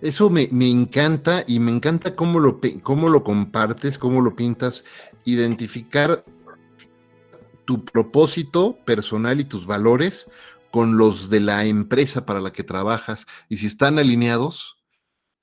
Eso 0.00 0.30
me, 0.30 0.48
encanta 0.50 1.44
y 1.46 1.60
me 1.60 1.70
encanta 1.70 2.16
cómo 2.16 2.40
lo, 2.40 2.60
cómo 2.82 3.08
lo 3.08 3.22
compartes, 3.22 3.98
cómo 3.98 4.20
lo 4.20 4.34
pintas, 4.34 4.84
identificar 5.24 6.24
tu 7.64 7.84
propósito 7.84 8.76
personal 8.84 9.40
y 9.40 9.44
tus 9.44 9.64
valores 9.64 10.28
con 10.72 10.96
los 10.96 11.30
de 11.30 11.38
la 11.38 11.66
empresa 11.66 12.26
para 12.26 12.40
la 12.40 12.52
que 12.52 12.64
trabajas. 12.64 13.26
Y 13.48 13.58
si 13.58 13.66
están 13.66 14.00
alineados, 14.00 14.81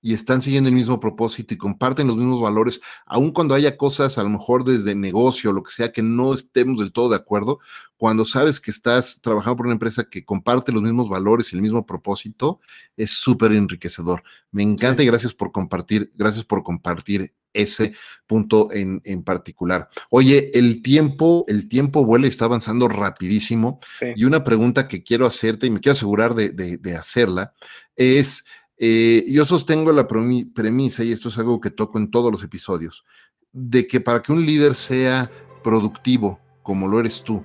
y 0.02 0.14
están 0.14 0.42
siguiendo 0.42 0.70
el 0.70 0.76
mismo 0.76 1.00
propósito 1.00 1.54
y 1.54 1.58
comparten 1.58 2.08
los 2.08 2.16
mismos 2.16 2.42
valores, 2.42 2.80
aun 3.06 3.32
cuando 3.32 3.56
haya 3.56 3.78
cosas 3.78 4.18
a 4.18 4.24
lo 4.24 4.30
mejor 4.30 4.64
desde 4.64 4.96
negocio 4.96 5.50
o 5.50 5.54
lo 5.54 5.64
que 5.64 5.72
sea 5.72 5.92
que 5.92 6.02
no 6.02 6.34
estemos 6.34 6.80
del 6.80 6.92
todo 6.92 7.10
de 7.10 7.18
acuerdo, 7.18 7.60
cuando 7.98 8.24
sabes 8.24 8.62
que 8.62 8.72
estás 8.72 9.20
trabajando 9.22 9.58
por 9.58 9.66
una 9.66 9.74
empresa 9.74 10.06
que 10.10 10.24
comparte 10.24 10.72
los 10.72 10.82
mismos 10.82 11.10
valores 11.10 11.52
y 11.52 11.56
el 11.56 11.62
mismo 11.62 11.86
propósito, 11.86 12.62
es 12.96 13.12
súper 13.12 13.52
enriquecedor. 13.52 14.24
Me 14.52 14.64
encanta 14.64 15.04
y 15.04 15.08
gracias 15.08 15.34
por 15.34 15.52
compartir, 15.52 16.12
gracias 16.16 16.46
por 16.46 16.64
compartir 16.64 17.34
ese 17.52 17.94
punto 18.28 18.72
en, 18.72 19.02
en, 19.04 19.24
particular. 19.24 19.90
Oye, 20.12 20.52
el 20.54 20.82
tiempo, 20.82 21.46
el 21.48 21.68
tiempo 21.68 22.06
vuela 22.06 22.28
y 22.28 22.30
está 22.30 22.46
avanzando 22.46 22.88
rapidísimo. 22.88 23.80
Y 24.16 24.24
una 24.24 24.44
pregunta 24.44 24.88
que 24.88 25.04
quiero 25.04 25.26
hacerte 25.26 25.68
y 25.68 25.72
me 25.72 25.80
quiero 25.80 25.94
asegurar 25.94 26.36
de, 26.36 26.52
de 26.52 26.96
hacerla 26.96 27.54
es 27.96 28.46
eh, 28.80 29.26
yo 29.28 29.44
sostengo 29.44 29.92
la 29.92 30.08
premisa, 30.08 31.04
y 31.04 31.12
esto 31.12 31.28
es 31.28 31.38
algo 31.38 31.60
que 31.60 31.70
toco 31.70 31.98
en 31.98 32.10
todos 32.10 32.32
los 32.32 32.44
episodios, 32.44 33.04
de 33.52 33.86
que 33.86 34.00
para 34.00 34.22
que 34.22 34.32
un 34.32 34.46
líder 34.46 34.74
sea 34.74 35.30
productivo 35.62 36.40
como 36.64 36.88
lo 36.88 37.00
eres 37.02 37.22
tú, 37.24 37.44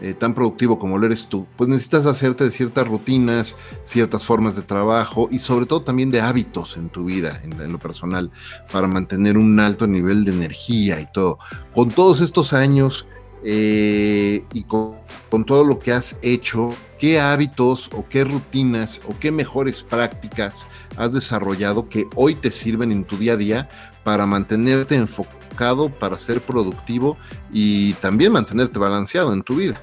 eh, 0.00 0.14
tan 0.14 0.34
productivo 0.34 0.80
como 0.80 0.98
lo 0.98 1.06
eres 1.06 1.28
tú, 1.28 1.46
pues 1.56 1.68
necesitas 1.68 2.06
hacerte 2.06 2.42
de 2.42 2.50
ciertas 2.50 2.88
rutinas, 2.88 3.56
ciertas 3.84 4.24
formas 4.24 4.56
de 4.56 4.62
trabajo 4.62 5.28
y 5.30 5.38
sobre 5.38 5.66
todo 5.66 5.82
también 5.82 6.10
de 6.10 6.20
hábitos 6.20 6.76
en 6.76 6.88
tu 6.88 7.04
vida, 7.04 7.40
en, 7.44 7.70
lo 7.70 7.78
personal, 7.78 8.32
para 8.72 8.88
mantener 8.88 9.38
un 9.38 9.60
alto 9.60 9.86
nivel 9.86 10.24
de 10.24 10.32
energía 10.32 11.00
y 11.00 11.06
todo. 11.12 11.38
Con 11.72 11.90
todos 11.90 12.20
estos 12.20 12.52
años 12.52 13.06
eh, 13.44 14.44
y 14.52 14.64
con, 14.64 14.96
con 15.30 15.44
todo 15.44 15.62
lo 15.62 15.78
que 15.78 15.92
has 15.92 16.18
hecho, 16.22 16.74
¿qué 17.02 17.18
hábitos 17.18 17.90
o 17.96 18.06
qué 18.08 18.22
rutinas 18.22 19.00
o 19.08 19.18
qué 19.18 19.32
mejores 19.32 19.82
prácticas 19.82 20.68
has 20.96 21.12
desarrollado 21.12 21.88
que 21.88 22.06
hoy 22.14 22.36
te 22.36 22.52
sirven 22.52 22.92
en 22.92 23.02
tu 23.02 23.16
día 23.16 23.32
a 23.32 23.36
día 23.36 23.68
para 24.04 24.24
mantenerte 24.24 24.94
enfocado, 24.94 25.90
para 25.90 26.16
ser 26.16 26.40
productivo 26.42 27.18
y 27.50 27.94
también 27.94 28.30
mantenerte 28.30 28.78
balanceado 28.78 29.32
en 29.32 29.42
tu 29.42 29.56
vida? 29.56 29.74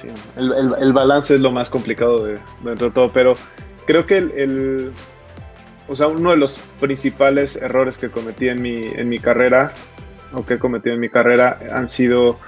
Sí, 0.00 0.08
el, 0.36 0.92
balance 0.94 1.34
es 1.34 1.42
lo 1.42 1.52
más 1.52 1.68
complicado 1.68 2.24
de, 2.24 2.38
dentro 2.64 2.86
de 2.86 2.94
todo, 2.94 3.12
pero 3.12 3.34
creo 3.86 4.06
que 4.06 4.16
el, 4.16 4.92
o 5.88 5.94
sea, 5.94 6.06
uno 6.06 6.30
de 6.30 6.38
los 6.38 6.58
principales 6.80 7.56
errores 7.56 7.98
que 7.98 8.10
cometí 8.10 8.48
en 8.48 8.62
mi, 8.62 8.86
en 8.86 9.10
mi 9.10 9.18
carrera 9.18 9.74
o 10.32 10.46
que 10.46 10.54
he 10.54 10.58
cometido 10.58 10.94
en 10.94 11.02
mi 11.02 11.10
carrera 11.10 11.58
han 11.70 11.86
sido 11.86 12.38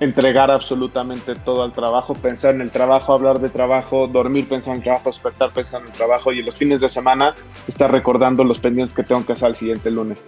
entregar 0.00 0.50
absolutamente 0.50 1.34
todo 1.34 1.62
al 1.62 1.72
trabajo, 1.72 2.14
pensar 2.14 2.54
en 2.54 2.60
el 2.60 2.70
trabajo, 2.70 3.14
hablar 3.14 3.40
de 3.40 3.48
trabajo, 3.48 4.06
dormir 4.06 4.46
pensando 4.48 4.74
en 4.74 4.78
el 4.78 4.84
trabajo, 4.84 5.08
despertar 5.08 5.52
pensando 5.52 5.86
en 5.86 5.92
el 5.92 5.96
trabajo 5.96 6.32
y 6.32 6.40
en 6.40 6.46
los 6.46 6.56
fines 6.56 6.80
de 6.80 6.88
semana 6.88 7.34
estar 7.66 7.90
recordando 7.90 8.44
los 8.44 8.58
pendientes 8.58 8.94
que 8.94 9.02
tengo 9.02 9.24
que 9.24 9.32
hacer 9.32 9.48
el 9.48 9.54
siguiente 9.54 9.90
lunes. 9.90 10.26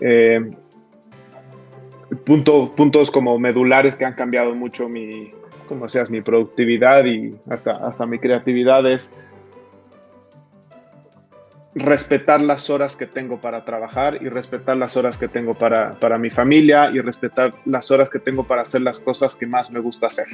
Eh, 0.00 0.40
punto, 2.24 2.70
puntos 2.70 3.10
como 3.10 3.38
medulares 3.38 3.94
que 3.94 4.04
han 4.04 4.14
cambiado 4.14 4.54
mucho 4.54 4.88
mi, 4.88 5.32
como 5.68 5.88
seas, 5.88 6.10
mi 6.10 6.22
productividad 6.22 7.04
y 7.04 7.34
hasta, 7.50 7.72
hasta 7.86 8.06
mi 8.06 8.18
creatividad 8.18 8.90
es 8.90 9.14
respetar 11.74 12.42
las 12.42 12.68
horas 12.68 12.96
que 12.96 13.06
tengo 13.06 13.40
para 13.40 13.64
trabajar 13.64 14.18
y 14.20 14.28
respetar 14.28 14.76
las 14.76 14.96
horas 14.96 15.16
que 15.16 15.28
tengo 15.28 15.54
para, 15.54 15.92
para, 15.92 16.18
mi 16.18 16.28
familia 16.28 16.90
y 16.90 17.00
respetar 17.00 17.52
las 17.64 17.90
horas 17.90 18.10
que 18.10 18.18
tengo 18.18 18.44
para 18.44 18.62
hacer 18.62 18.82
las 18.82 19.00
cosas 19.00 19.34
que 19.34 19.46
más 19.46 19.70
me 19.70 19.80
gusta 19.80 20.08
hacer. 20.08 20.26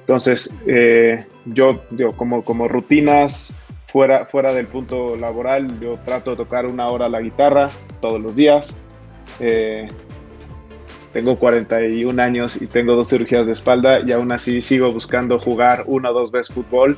Entonces, 0.00 0.56
eh, 0.66 1.24
yo, 1.44 1.84
digo, 1.90 2.16
como, 2.16 2.44
como 2.44 2.68
rutinas 2.68 3.54
fuera, 3.86 4.26
fuera 4.26 4.52
del 4.52 4.66
punto 4.66 5.16
laboral, 5.16 5.80
yo 5.80 5.98
trato 6.04 6.32
de 6.32 6.36
tocar 6.36 6.66
una 6.66 6.86
hora 6.88 7.08
la 7.08 7.20
guitarra 7.20 7.68
todos 8.00 8.20
los 8.20 8.36
días. 8.36 8.76
Eh, 9.40 9.88
tengo 11.12 11.36
41 11.36 12.22
años 12.22 12.60
y 12.62 12.68
tengo 12.68 12.94
dos 12.94 13.08
cirugías 13.10 13.44
de 13.44 13.52
espalda 13.52 14.00
y 14.00 14.12
aún 14.12 14.30
así 14.30 14.60
sigo 14.60 14.92
buscando 14.92 15.40
jugar 15.40 15.82
una 15.86 16.10
o 16.10 16.14
dos 16.14 16.30
veces 16.30 16.54
fútbol 16.54 16.96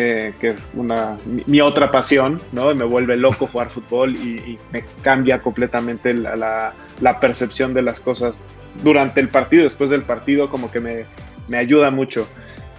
eh, 0.00 0.32
que 0.40 0.50
es 0.50 0.64
una, 0.74 1.18
mi, 1.24 1.60
otra 1.60 1.90
pasión, 1.90 2.40
¿no? 2.52 2.72
Me 2.72 2.84
vuelve 2.84 3.16
loco 3.16 3.48
jugar 3.48 3.68
fútbol 3.68 4.14
y, 4.14 4.56
me 4.70 4.84
cambia 5.02 5.40
completamente 5.40 6.14
la, 6.14 6.72
la, 7.00 7.18
percepción 7.18 7.74
de 7.74 7.82
las 7.82 7.98
cosas 7.98 8.46
durante 8.84 9.18
el 9.18 9.28
partido, 9.28 9.64
después 9.64 9.90
del 9.90 10.04
partido, 10.04 10.48
como 10.50 10.70
que 10.70 10.78
me, 10.78 11.04
me 11.48 11.58
ayuda 11.58 11.90
mucho. 11.90 12.28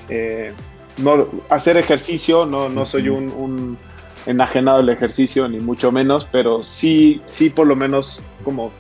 Eh, 0.07 0.53
no, 0.95 1.27
hacer 1.49 1.75
ejercicio, 1.75 2.45
no, 2.45 2.69
no 2.69 2.85
soy 2.85 3.09
un, 3.09 3.33
un, 3.33 3.77
enajenado 4.25 4.77
del 4.77 4.87
ejercicio, 4.87 5.49
ni 5.49 5.59
mucho 5.59 5.91
menos, 5.91 6.25
pero 6.31 6.63
sí, 6.63 7.21
sí 7.25 7.49
por 7.49 7.67
lo 7.67 7.75
menos 7.75 8.23
como 8.45 8.71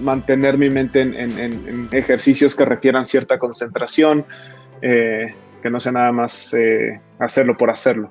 mantener 0.00 0.56
mi 0.56 0.70
mente 0.70 1.02
en, 1.02 1.14
en, 1.14 1.88
ejercicios 1.92 2.54
que 2.54 2.64
requieran 2.64 3.04
cierta 3.04 3.38
concentración. 3.38 4.24
Eh, 4.80 5.34
que 5.62 5.70
no 5.70 5.80
sea 5.80 5.92
nada 5.92 6.12
más 6.12 6.52
eh, 6.54 7.00
hacerlo 7.18 7.56
por 7.56 7.70
hacerlo. 7.70 8.10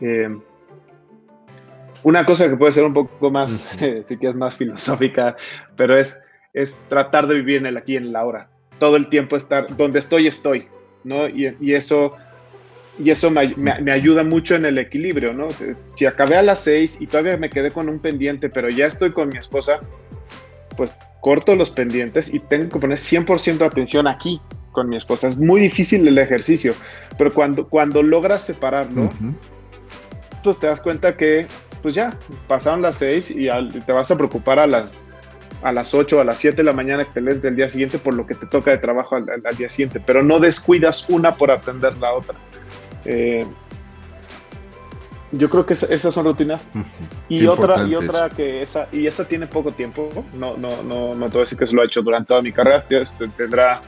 Eh, 0.00 0.28
una 2.02 2.24
cosa 2.24 2.48
que 2.48 2.56
puede 2.56 2.72
ser 2.72 2.84
un 2.84 2.94
poco 2.94 3.30
más, 3.30 3.68
si 4.04 4.16
quieres, 4.18 4.36
más 4.36 4.56
filosófica, 4.56 5.36
pero 5.76 5.96
es, 5.96 6.18
es 6.52 6.76
tratar 6.88 7.26
de 7.26 7.36
vivir 7.36 7.58
en 7.58 7.66
el 7.66 7.76
aquí 7.76 7.94
y 7.94 7.96
en 7.96 8.12
la 8.12 8.20
ahora. 8.20 8.48
todo 8.78 8.96
el 8.96 9.08
tiempo 9.08 9.36
estar, 9.36 9.76
donde 9.76 9.98
estoy, 9.98 10.26
estoy, 10.26 10.68
¿no? 11.04 11.28
Y, 11.28 11.74
eso, 11.74 12.16
y 12.98 13.10
eso 13.10 13.30
me, 13.30 13.54
me, 13.56 13.92
ayuda 13.92 14.22
mucho 14.22 14.54
en 14.54 14.64
el 14.64 14.78
equilibrio, 14.78 15.32
¿no? 15.32 15.48
Si 15.94 16.06
acabé 16.06 16.36
a 16.36 16.42
las 16.42 16.60
seis 16.62 16.96
y 17.00 17.06
todavía 17.06 17.36
me 17.36 17.50
quedé 17.50 17.72
con 17.72 17.88
un 17.88 17.98
pendiente, 17.98 18.48
pero 18.48 18.68
ya 18.68 18.86
estoy 18.86 19.10
con 19.10 19.28
mi 19.28 19.38
esposa, 19.38 19.80
pues 20.76 20.96
corto 21.20 21.56
los 21.56 21.72
pendientes 21.72 22.32
y 22.32 22.38
tengo 22.38 22.68
que 22.68 22.78
poner 22.78 22.98
100% 22.98 23.58
de 23.58 23.64
atención 23.64 24.06
aquí 24.06 24.40
con 24.78 24.88
mi 24.88 24.96
esposa. 24.96 25.26
Es 25.26 25.36
muy 25.36 25.60
difícil 25.60 26.06
el 26.06 26.18
ejercicio, 26.18 26.72
pero 27.18 27.34
cuando, 27.34 27.66
cuando 27.68 28.00
logras 28.00 28.42
separarlo, 28.42 29.10
pues 30.44 30.58
te 30.60 30.68
das 30.68 30.80
cuenta 30.80 31.16
que, 31.16 31.46
pues 31.82 31.96
ya, 31.96 32.16
pasaron 32.46 32.80
las 32.80 32.96
seis 32.98 33.28
y 33.30 33.48
te 33.86 33.92
vas 33.92 34.10
a 34.12 34.16
preocupar 34.16 34.60
a 34.60 34.66
las 34.66 35.04
a 35.60 35.72
las 35.72 35.92
8 35.92 36.20
a 36.20 36.24
las 36.24 36.38
7 36.38 36.58
de 36.58 36.62
la 36.62 36.72
mañana 36.72 37.04
que 37.04 37.14
te 37.14 37.20
lees 37.20 37.42
del 37.42 37.56
día 37.56 37.68
siguiente 37.68 37.98
por 37.98 38.14
lo 38.14 38.24
que 38.24 38.36
te 38.36 38.46
toca 38.46 38.70
de 38.70 38.78
trabajo 38.78 39.16
al, 39.16 39.56
día 39.56 39.68
siguiente, 39.68 39.98
pero 39.98 40.22
no 40.22 40.38
descuidas 40.38 41.08
una 41.08 41.34
por 41.34 41.50
atender 41.50 41.96
la 41.96 42.12
otra. 42.12 42.38
Eh, 43.04 43.44
yo 45.32 45.50
creo 45.50 45.66
que 45.66 45.74
esas 45.74 46.14
son 46.14 46.26
rutinas. 46.26 46.68
Y 47.28 47.44
otra, 47.46 47.84
y 47.88 47.96
otra 47.96 48.28
que 48.28 48.62
esa, 48.62 48.86
y 48.92 49.08
esa 49.08 49.26
tiene 49.26 49.48
poco 49.48 49.72
tiempo. 49.72 50.08
No, 50.34 50.56
no, 50.56 50.84
no, 50.84 51.16
no 51.16 51.26
te 51.26 51.32
voy 51.32 51.40
a 51.40 51.40
decir 51.40 51.58
que 51.58 51.66
se 51.66 51.74
lo 51.74 51.82
ha 51.82 51.86
hecho 51.86 52.02
durante 52.02 52.28
toda 52.28 52.40
mi 52.40 52.52
carrera. 52.52 52.84
Tendrá 53.36 53.82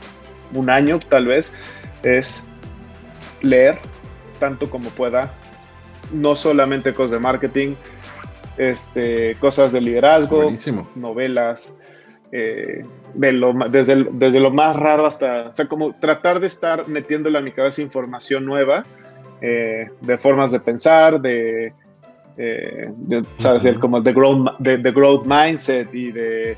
un 0.52 0.70
año 0.70 0.98
tal 1.00 1.26
vez. 1.26 1.52
Es 2.02 2.44
leer 3.42 3.78
tanto 4.38 4.70
como 4.70 4.90
pueda. 4.90 5.34
No 6.12 6.34
solamente 6.34 6.92
cosas 6.92 7.12
de 7.12 7.18
marketing, 7.20 7.74
este, 8.56 9.36
cosas 9.36 9.72
de 9.72 9.80
liderazgo, 9.80 10.52
novelas, 10.96 11.74
eh, 12.32 12.82
desde, 13.14 14.04
desde 14.12 14.40
lo 14.40 14.50
más 14.50 14.76
raro 14.76 15.06
hasta, 15.06 15.48
o 15.48 15.54
sea, 15.54 15.66
como 15.66 15.94
tratar 15.94 16.40
de 16.40 16.46
estar 16.46 16.88
metiéndole 16.88 17.38
a 17.38 17.40
mi 17.40 17.52
cabeza 17.52 17.82
información 17.82 18.44
nueva 18.44 18.84
eh, 19.40 19.88
de 20.00 20.18
formas 20.18 20.52
de 20.52 20.60
pensar, 20.60 21.20
de, 21.20 21.72
eh, 22.36 22.92
¿sabes? 23.38 23.78
Como 23.78 24.00
de 24.00 24.12
growth, 24.12 24.58
de, 24.58 24.92
growth 24.92 25.24
mindset 25.24 25.92
y 25.94 26.12
de 26.12 26.56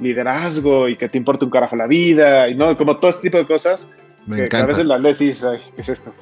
liderazgo 0.00 0.88
y 0.88 0.96
que 0.96 1.08
te 1.08 1.18
importe 1.18 1.44
un 1.44 1.50
carajo 1.50 1.76
la 1.76 1.86
vida 1.86 2.48
y 2.48 2.54
no, 2.54 2.76
como 2.76 2.96
todo 2.96 3.10
este 3.10 3.22
tipo 3.22 3.38
de 3.38 3.46
cosas. 3.46 3.88
Me 4.26 4.48
que, 4.48 4.56
a 4.56 4.66
veces 4.66 4.86
las 4.86 5.00
lees 5.00 5.20
y 5.20 5.26
dices, 5.26 5.60
¿qué 5.74 5.80
es 5.80 5.88
esto? 5.88 6.14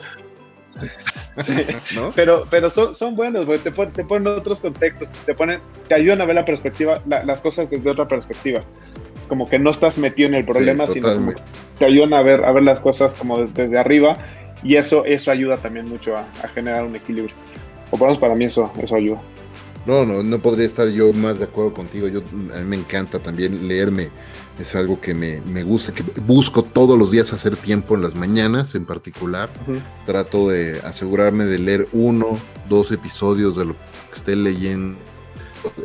Pero, 2.15 2.45
pero 2.51 2.69
son, 2.69 2.95
son 2.95 3.17
buenos, 3.17 3.47
te, 3.63 3.71
te, 3.71 4.05
ponen 4.05 4.27
otros 4.29 4.61
contextos, 4.61 5.13
te, 5.25 5.35
ponen, 5.35 5.61
te 5.89 5.95
ayudan 5.95 6.21
a 6.21 6.27
ver 6.27 6.35
la 6.35 6.45
perspectiva, 6.45 7.01
las 7.07 7.41
cosas 7.41 7.71
desde 7.71 7.89
otra 7.89 8.07
perspectiva. 8.07 8.63
Es 9.19 9.27
como 9.27 9.49
que 9.49 9.59
no 9.59 9.71
estás 9.71 9.99
metido 9.99 10.29
en 10.29 10.35
el 10.35 10.45
problema, 10.45 10.87
sino 10.87 11.15
como 11.15 11.33
te 11.79 11.85
ayudan 11.85 12.13
a 12.13 12.23
ver, 12.23 12.45
a 12.45 12.53
ver 12.53 12.65
las 12.65 12.81
cosas 12.81 13.15
como 13.15 13.39
desde, 13.47 13.79
arriba 13.79 14.19
y 14.63 14.77
eso, 14.77 15.05
eso 15.05 15.31
ayuda 15.31 15.57
también 15.57 15.89
mucho 15.89 16.17
a, 16.17 16.27
generar 16.49 16.85
un 16.85 16.97
equilibrio. 16.97 17.35
O 17.91 17.97
por 17.97 18.01
lo 18.01 18.07
menos 18.07 18.19
para 18.19 18.35
mí 18.35 18.45
eso, 18.45 18.71
eso 18.83 18.97
ayuda. 18.97 19.23
No, 19.87 20.05
no, 20.05 20.23
no 20.23 20.39
podría 20.39 20.67
estar 20.67 20.89
yo 20.89 21.13
más 21.13 21.39
de 21.39 21.45
acuerdo 21.45 21.73
contigo. 21.73 22.09
Yo, 22.09 22.21
a 22.55 22.59
mí 22.59 22.65
me 22.65 22.77
encanta 22.77 23.19
también 23.19 23.67
leerme 23.67 24.11
es 24.59 24.75
algo 24.75 25.01
que 25.01 25.15
me, 25.15 25.63
gusta, 25.65 25.93
que 25.93 26.03
busco 26.23 26.63
todos 26.63 26.99
los 26.99 27.11
días 27.11 27.33
hacer 27.33 27.57
tiempo 27.57 27.95
en 27.95 28.03
las 28.03 28.15
mañanas 28.15 28.75
en 28.75 28.85
particular. 28.85 29.49
Trato 30.05 30.49
de 30.49 30.81
asegurarme 30.81 31.45
de 31.45 31.59
leer 31.59 31.89
uno, 31.93 32.39
dos 32.69 32.93
episodios 32.93 33.57
de 33.57 33.67
lo 33.67 33.75
que 33.75 33.81
esté 34.13 34.37
leyendo 34.37 34.99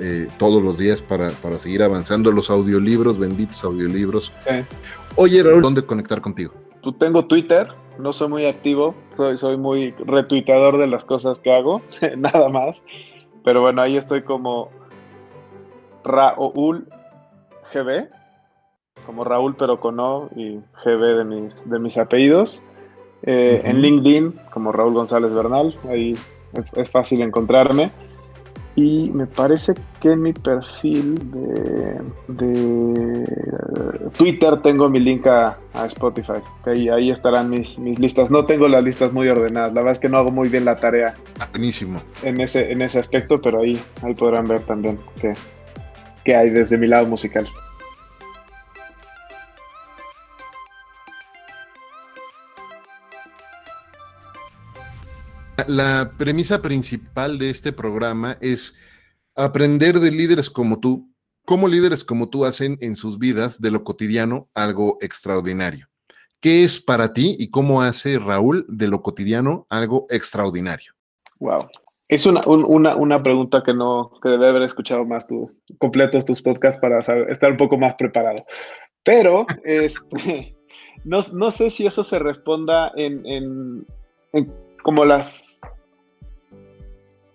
eh, 0.01 0.27
todos 0.37 0.61
los 0.61 0.77
días 0.77 1.01
para, 1.01 1.31
seguir 1.57 1.81
avanzando. 1.81 2.31
Los 2.31 2.49
audiolibros, 2.49 3.17
benditos 3.17 3.63
audiolibros. 3.63 4.33
Oye, 5.15 5.41
Raúl, 5.43 5.61
¿dónde 5.61 5.83
conectar 5.83 6.21
contigo? 6.21 6.53
Tú 6.81 6.93
tengo 6.93 7.25
Twitter, 7.25 7.67
no 7.99 8.13
soy 8.13 8.29
muy 8.29 8.45
activo, 8.45 8.95
soy, 9.15 9.37
soy 9.37 9.57
muy 9.57 9.91
retuiteador 10.05 10.77
de 10.77 10.87
las 10.87 11.05
cosas 11.05 11.39
que 11.39 11.51
hago, 11.53 11.81
nada 12.17 12.49
más. 12.49 12.83
Pero 13.47 13.61
bueno, 13.61 13.81
ahí 13.81 13.95
estoy 13.95 14.23
como 14.23 14.71
Raúl 16.03 16.85
GB 17.73 18.09
como 19.05 19.23
Raúl, 19.23 19.55
pero 19.55 19.79
con 19.79 20.01
O 20.01 20.27
y 20.35 20.59
GB 20.83 21.15
de 21.15 21.23
mis, 21.23 21.69
de 21.69 21.79
mis 21.79 21.97
apellidos. 21.97 22.61
Eh, 23.23 23.61
en 23.63 23.81
LinkedIn, 23.81 24.37
como 24.51 24.73
Raúl 24.73 24.93
González 24.93 25.31
Bernal, 25.31 25.73
ahí 25.89 26.13
es, 26.75 26.91
fácil 26.91 27.21
encontrarme. 27.21 27.89
Y 28.78 29.09
me 29.09 29.25
parece 29.25 29.73
que 29.99 30.11
en 30.11 30.21
mi 30.21 30.34
perfil 30.34 31.17
de, 32.28 33.25
Twitter 34.15 34.61
tengo 34.61 34.88
mi 34.88 34.99
link 34.99 35.25
a, 35.25 35.57
Spotify. 35.88 36.34
Ahí, 36.63 36.88
ahí 36.88 37.09
estarán 37.09 37.49
mis, 37.49 37.80
mis 37.80 37.97
listas. 37.97 38.30
No 38.30 38.45
tengo 38.45 38.67
las 38.67 38.84
listas 38.84 39.11
muy 39.11 39.30
ordenadas. 39.30 39.73
La 39.73 39.82
verdad 39.82 39.93
es 39.93 39.99
que 39.99 40.09
no 40.09 40.19
hago 40.19 40.30
muy 40.30 40.49
bien 40.49 40.63
la 40.63 40.75
tarea. 40.75 41.15
Buenísimo. 41.51 42.03
En 42.21 42.39
ese, 42.39 42.71
en 42.71 42.84
ese 42.84 42.99
aspecto, 42.99 43.41
pero 43.41 43.61
ahí, 43.61 43.82
ahí 44.03 44.13
podrán 44.13 44.47
ver 44.47 44.59
también 44.59 44.99
qué, 45.19 45.34
qué 46.23 46.36
hay 46.36 46.51
desde 46.51 46.78
mi 46.78 46.86
lado 46.86 47.07
musical. 47.07 47.47
La 55.68 56.13
premisa 56.18 56.61
principal 56.61 57.38
de 57.38 57.49
este 57.49 57.74
programa 57.74 58.38
es 58.39 58.74
aprender 59.36 59.99
de 59.99 60.11
líderes 60.11 60.49
como 60.49 60.80
tú, 60.80 61.11
cómo 61.45 61.68
líderes 61.68 62.05
como 62.05 62.30
tú 62.30 62.45
hacen 62.45 62.78
en 62.80 62.95
sus 62.95 63.20
vidas 63.20 63.59
de 63.59 63.70
lo 63.72 63.84
cotidiano 63.84 64.47
algo 64.53 64.97
extraordinario. 65.01 65.89
¿Qué 66.39 66.63
es 66.63 66.80
para 66.80 67.11
ti 67.11 67.36
y 67.38 67.49
cómo 67.49 67.82
hace 67.82 68.18
Raúl 68.18 68.65
de 68.70 68.88
lo 68.88 69.01
cotidiano 69.01 69.68
algo 69.70 70.05
extraordinario? 70.09 70.93
Wow. 71.39 71.68
Es 72.07 72.26
una, 72.26 72.39
una, 72.47 73.22
pregunta 73.22 73.61
que 73.65 73.74
no, 73.74 74.11
que 74.24 74.30
debe 74.30 74.47
haber 74.47 74.61
escuchado 74.61 75.03
más 75.03 75.28
tú, 75.28 75.51
completos 75.80 76.24
tus 76.24 76.41
podcasts 76.41 76.80
para 76.80 76.99
estar 76.99 77.51
un 77.51 77.57
poco 77.57 77.78
más 77.78 77.95
preparado. 77.95 78.45
Pero 79.03 79.45
este, 79.65 80.55
no, 81.03 81.20
no, 81.34 81.51
sé 81.51 81.70
si 81.70 81.86
eso 81.86 82.05
se 82.05 82.20
responda 82.20 82.93
en, 82.95 83.26
en 83.26 83.86
como 84.84 85.05
las, 85.05 85.61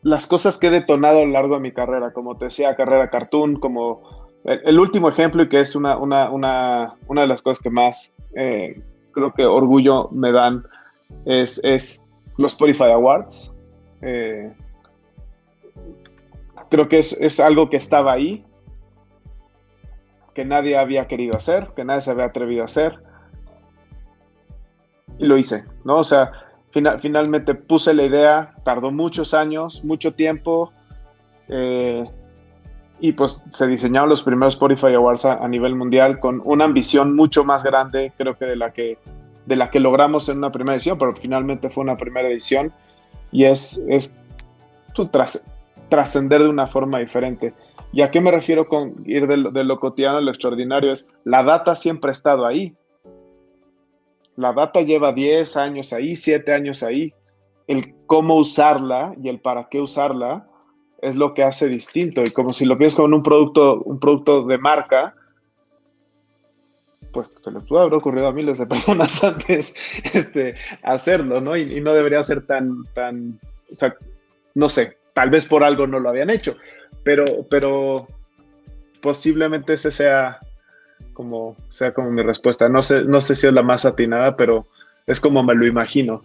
las 0.03 0.27
cosas 0.27 0.59
que 0.59 0.69
he 0.69 0.71
detonado 0.71 1.21
a 1.21 1.25
lo 1.25 1.33
largo 1.33 1.55
de 1.55 1.61
mi 1.61 1.73
carrera, 1.73 2.13
como 2.13 2.37
te 2.37 2.47
decía, 2.47 2.77
carrera 2.77 3.11
cartoon, 3.11 3.57
como 3.57 4.29
el, 4.45 4.79
último 4.79 5.09
ejemplo 5.09 5.43
y 5.43 5.49
que 5.49 5.61
es 5.61 5.77
una, 5.77 5.97
una, 5.97 6.97
de 7.09 7.27
las 7.27 7.43
cosas 7.43 7.63
que 7.63 7.71
más 7.71 8.17
eh, 8.35 8.81
creo 9.13 9.33
que 9.33 9.45
orgullo 9.45 10.09
me 10.11 10.33
dan 10.33 10.65
es, 11.25 12.05
los 12.37 12.53
Spotify 12.53 12.91
Awards. 12.93 13.53
Eh, 14.01 14.53
creo 16.71 16.89
que 16.89 16.99
es, 16.99 17.13
es, 17.21 17.39
algo 17.39 17.71
que 17.71 17.77
estaba 17.77 18.13
ahí, 18.13 18.45
que 20.35 20.45
nadie 20.45 20.77
había 20.77 21.07
querido 21.07 21.37
hacer, 21.37 21.69
que 21.77 21.85
nadie 21.85 22.01
se 22.01 22.11
había 22.11 22.25
atrevido 22.25 22.63
a 22.63 22.67
hacer. 22.67 22.99
Y 25.19 25.27
lo 25.27 25.37
hice, 25.37 25.65
¿no? 25.85 25.99
O 25.99 26.05
sea, 26.05 26.33
finalmente 26.73 27.55
puse 27.55 27.93
la 27.95 28.05
idea, 28.05 28.55
tardó 28.65 28.91
muchos 28.91 29.35
años, 29.35 29.85
mucho 29.85 30.15
tiempo, 30.15 30.73
eh, 31.49 32.05
y 33.01 33.13
pues 33.13 33.45
se 33.51 33.67
diseñaron 33.67 34.09
los 34.09 34.23
primeros 34.23 34.55
Spotify 34.55 34.95
Awards 34.95 35.25
a, 35.25 35.47
nivel 35.49 35.75
mundial 35.75 36.21
con 36.21 36.41
una 36.45 36.65
ambición 36.65 37.17
mucho 37.17 37.45
más 37.45 37.63
grande, 37.65 38.13
creo 38.17 38.39
que 38.39 38.47
de 38.47 38.57
la 38.57 38.73
que, 38.73 38.97
de 39.45 39.57
la 39.57 39.71
que 39.71 39.81
logramos 39.81 40.29
en 40.29 40.39
una 40.39 40.51
primera 40.51 40.77
edición, 40.77 40.99
pero 40.99 41.15
finalmente 41.15 41.69
fue 41.69 41.83
una 41.83 41.97
primera 41.97 42.29
edición 42.29 42.73
y 43.33 43.45
es, 43.45 43.85
es 43.89 44.17
pues, 44.95 45.45
trascender 45.89 46.43
de 46.43 46.49
una 46.49 46.69
forma 46.69 47.01
diferente. 47.01 47.53
¿Y 47.93 48.03
a 48.03 48.11
qué 48.11 48.21
me 48.21 48.31
refiero 48.31 48.69
con 48.69 48.95
ir 49.05 49.27
de 49.27 49.65
lo 49.65 49.81
cotidiano 49.81 50.19
a 50.19 50.21
lo 50.21 50.31
extraordinario? 50.31 50.93
Es 50.93 51.13
la 51.25 51.43
data 51.43 51.75
siempre 51.75 52.11
ha 52.11 52.13
estado 52.13 52.47
ahí, 52.47 52.75
la 54.37 54.53
data 54.53 54.81
lleva 54.83 55.13
10 55.13 55.57
años 55.57 55.93
ahí, 55.93 56.17
7 56.17 56.53
años 56.53 56.83
ahí. 56.83 57.13
El 57.67 57.95
cómo 58.07 58.37
usarla 58.37 59.15
y 59.23 59.29
el 59.29 59.41
para 59.41 59.69
qué 59.69 59.81
usarla 59.81 60.47
es 61.01 61.17
lo 61.17 61.35
que 61.35 61.43
hace 61.43 61.69
distinto. 61.69 62.23
Y 62.23 62.31
como 62.31 62.53
si 62.53 62.65
lo 62.65 62.79
piensas 62.79 62.97
con 62.97 63.13
un 63.13 63.23
producto, 63.23 63.83
un 63.83 63.99
producto 63.99 64.45
de 64.45 64.59
marca, 64.59 65.15
pues 67.13 67.31
se 67.43 67.51
les 67.51 67.65
pudo 67.65 67.81
haber 67.81 67.95
ocurrido 67.95 68.29
a 68.29 68.33
miles 68.33 68.59
de 68.59 68.67
personas 68.75 69.23
antes 69.23 69.75
este, 70.13 70.55
hacerlo, 70.83 71.41
¿no? 71.41 71.57
Y, 71.57 71.81
no 71.81 71.93
debería 71.93 72.23
ser 72.23 72.47
tan, 72.47 72.85
tan, 72.95 73.39
o 73.71 73.77
sea, 73.77 73.95
no 74.55 74.69
sé, 74.69 74.97
tal 75.13 75.31
vez 75.31 75.47
por 75.47 75.63
algo 75.63 75.87
no 75.87 75.99
lo 75.99 76.09
habían 76.09 76.31
hecho, 76.31 76.57
pero, 77.05 77.25
pero 77.51 78.07
posiblemente 79.01 79.75
ese 79.75 79.91
sea 79.91 80.39
como 81.13 81.57
sea 81.69 81.93
como 81.93 82.11
mi 82.11 82.23
respuesta. 82.23 82.69
No 82.69 82.83
sé, 82.83 83.05
no 83.05 83.21
sé 83.21 83.35
si 83.35 83.47
es 83.47 83.53
la 83.53 83.63
más 83.63 83.85
atinada, 83.85 84.37
pero 84.37 84.67
es 85.07 85.21
como 85.21 85.43
me 85.43 85.55
lo 85.55 85.67
imagino. 85.67 86.23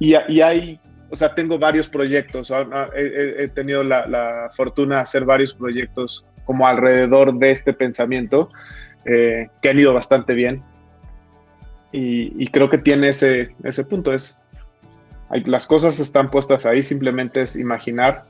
Y, 0.00 0.14
y 0.28 0.40
hay, 0.40 0.80
o 1.10 1.16
sea, 1.16 1.34
tengo 1.34 1.58
varios 1.58 1.88
proyectos. 1.88 2.50
Ah, 2.50 2.66
ah, 2.72 2.86
he, 2.94 3.48
tenido 3.48 3.82
la, 3.82 4.50
fortuna 4.52 4.96
de 4.96 5.02
hacer 5.02 5.24
varios 5.24 5.54
proyectos 5.54 6.26
como 6.44 6.66
alrededor 6.66 7.34
de 7.34 7.50
este 7.50 7.72
pensamiento, 7.72 8.50
eh, 9.04 9.48
que 9.62 9.70
han 9.70 9.78
ido 9.78 9.92
bastante 9.92 10.34
bien. 10.34 10.62
y, 11.92 12.46
creo 12.48 12.68
que 12.68 12.78
tiene 12.78 13.08
ese, 13.08 13.54
ese 13.64 13.84
punto. 13.84 14.12
Es, 14.12 14.42
las 15.44 15.66
cosas 15.66 15.98
están 15.98 16.30
puestas 16.30 16.66
ahí, 16.66 16.82
simplemente 16.82 17.42
es 17.42 17.56
imaginar, 17.56 18.24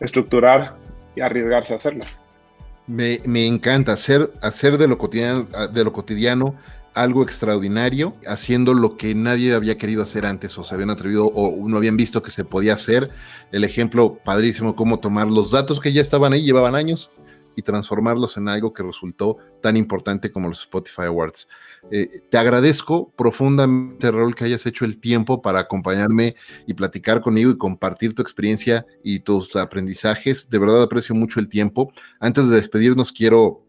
estructurar 0.00 0.74
y 1.14 1.20
arriesgarse 1.20 1.74
a 1.74 1.76
hacerlas. 1.76 2.20
Me, 2.86 3.46
encanta 3.46 3.92
hacer, 3.92 4.30
de, 4.78 4.88
lo 4.88 4.98
cotidiano, 4.98 5.44
de 5.72 5.84
lo 5.84 5.92
cotidiano 5.92 6.54
algo 6.94 7.22
extraordinario, 7.22 8.14
haciendo 8.26 8.72
lo 8.72 8.96
que 8.96 9.14
nadie 9.14 9.54
había 9.54 9.76
querido 9.76 10.02
hacer 10.02 10.26
antes 10.26 10.56
o 10.58 10.64
se 10.64 10.74
habían 10.74 10.90
atrevido 10.90 11.26
o 11.26 11.68
no 11.68 11.76
habían 11.76 11.96
visto 11.96 12.22
que 12.22 12.30
se 12.30 12.44
podía 12.44 12.74
hacer. 12.74 13.10
El 13.50 13.64
ejemplo 13.64 14.18
padrísimo, 14.24 14.76
cómo 14.76 15.00
tomar 15.00 15.28
los 15.28 15.50
datos 15.50 15.80
que 15.80 15.92
ya 15.92 16.00
estaban 16.00 16.32
ahí, 16.32 16.42
llevaban 16.42 16.74
años, 16.74 17.10
y 17.56 17.62
transformarlos 17.62 18.36
en 18.36 18.48
algo 18.48 18.72
que 18.72 18.82
resultó 18.82 19.38
tan 19.62 19.76
importante 19.76 20.30
como 20.30 20.48
los 20.48 20.60
Spotify 20.60 21.02
Awards. 21.02 21.48
Eh, 21.90 22.08
te 22.30 22.38
agradezco 22.38 23.12
profundamente, 23.16 24.10
Raúl, 24.10 24.34
que 24.34 24.44
hayas 24.44 24.66
hecho 24.66 24.84
el 24.84 24.98
tiempo 24.98 25.42
para 25.42 25.60
acompañarme 25.60 26.34
y 26.66 26.74
platicar 26.74 27.20
conmigo 27.20 27.50
y 27.50 27.58
compartir 27.58 28.14
tu 28.14 28.22
experiencia 28.22 28.86
y 29.02 29.20
tus 29.20 29.54
aprendizajes. 29.56 30.48
De 30.48 30.58
verdad 30.58 30.82
aprecio 30.82 31.14
mucho 31.14 31.40
el 31.40 31.48
tiempo. 31.48 31.92
Antes 32.20 32.48
de 32.48 32.56
despedirnos, 32.56 33.12
quiero 33.12 33.64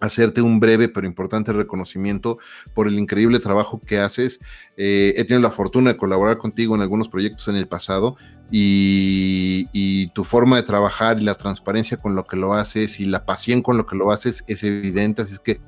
hacerte 0.00 0.40
un 0.40 0.58
breve 0.60 0.88
pero 0.88 1.06
importante 1.06 1.52
reconocimiento 1.52 2.38
por 2.74 2.88
el 2.88 2.98
increíble 2.98 3.38
trabajo 3.38 3.80
que 3.80 3.98
haces. 3.98 4.40
Eh, 4.76 5.14
he 5.16 5.24
tenido 5.24 5.46
la 5.46 5.54
fortuna 5.54 5.92
de 5.92 5.98
colaborar 5.98 6.38
contigo 6.38 6.74
en 6.74 6.80
algunos 6.80 7.08
proyectos 7.08 7.48
en 7.48 7.56
el 7.56 7.68
pasado 7.68 8.16
y, 8.50 9.68
y, 9.72 10.08
tu 10.08 10.24
forma 10.24 10.56
de 10.56 10.62
trabajar 10.62 11.20
y 11.20 11.24
la 11.24 11.36
transparencia 11.36 11.98
con 11.98 12.16
lo 12.16 12.24
que 12.24 12.36
lo 12.36 12.54
haces 12.54 12.98
y 12.98 13.04
la 13.04 13.24
pasión 13.24 13.62
con 13.62 13.76
lo 13.76 13.86
que 13.86 13.96
lo 13.96 14.10
haces 14.10 14.44
es 14.48 14.64
evidente. 14.64 15.22
Así 15.22 15.34
es 15.34 15.40
que 15.40 15.60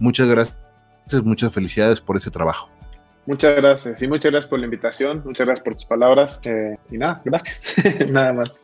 muchas 0.00 0.28
gracias, 0.28 0.56
muchas 1.22 1.52
felicidades 1.52 2.00
por 2.00 2.16
ese 2.16 2.30
trabajo. 2.30 2.70
Muchas 3.26 3.56
gracias 3.56 4.02
y 4.02 4.08
muchas 4.08 4.32
gracias 4.32 4.50
por 4.50 4.58
la 4.58 4.66
invitación, 4.66 5.22
muchas 5.24 5.46
gracias 5.46 5.64
por 5.64 5.74
tus 5.74 5.84
palabras 5.86 6.40
eh, 6.44 6.76
y 6.90 6.98
nada, 6.98 7.22
gracias, 7.24 7.74
nada 8.10 8.32
más. 8.34 8.60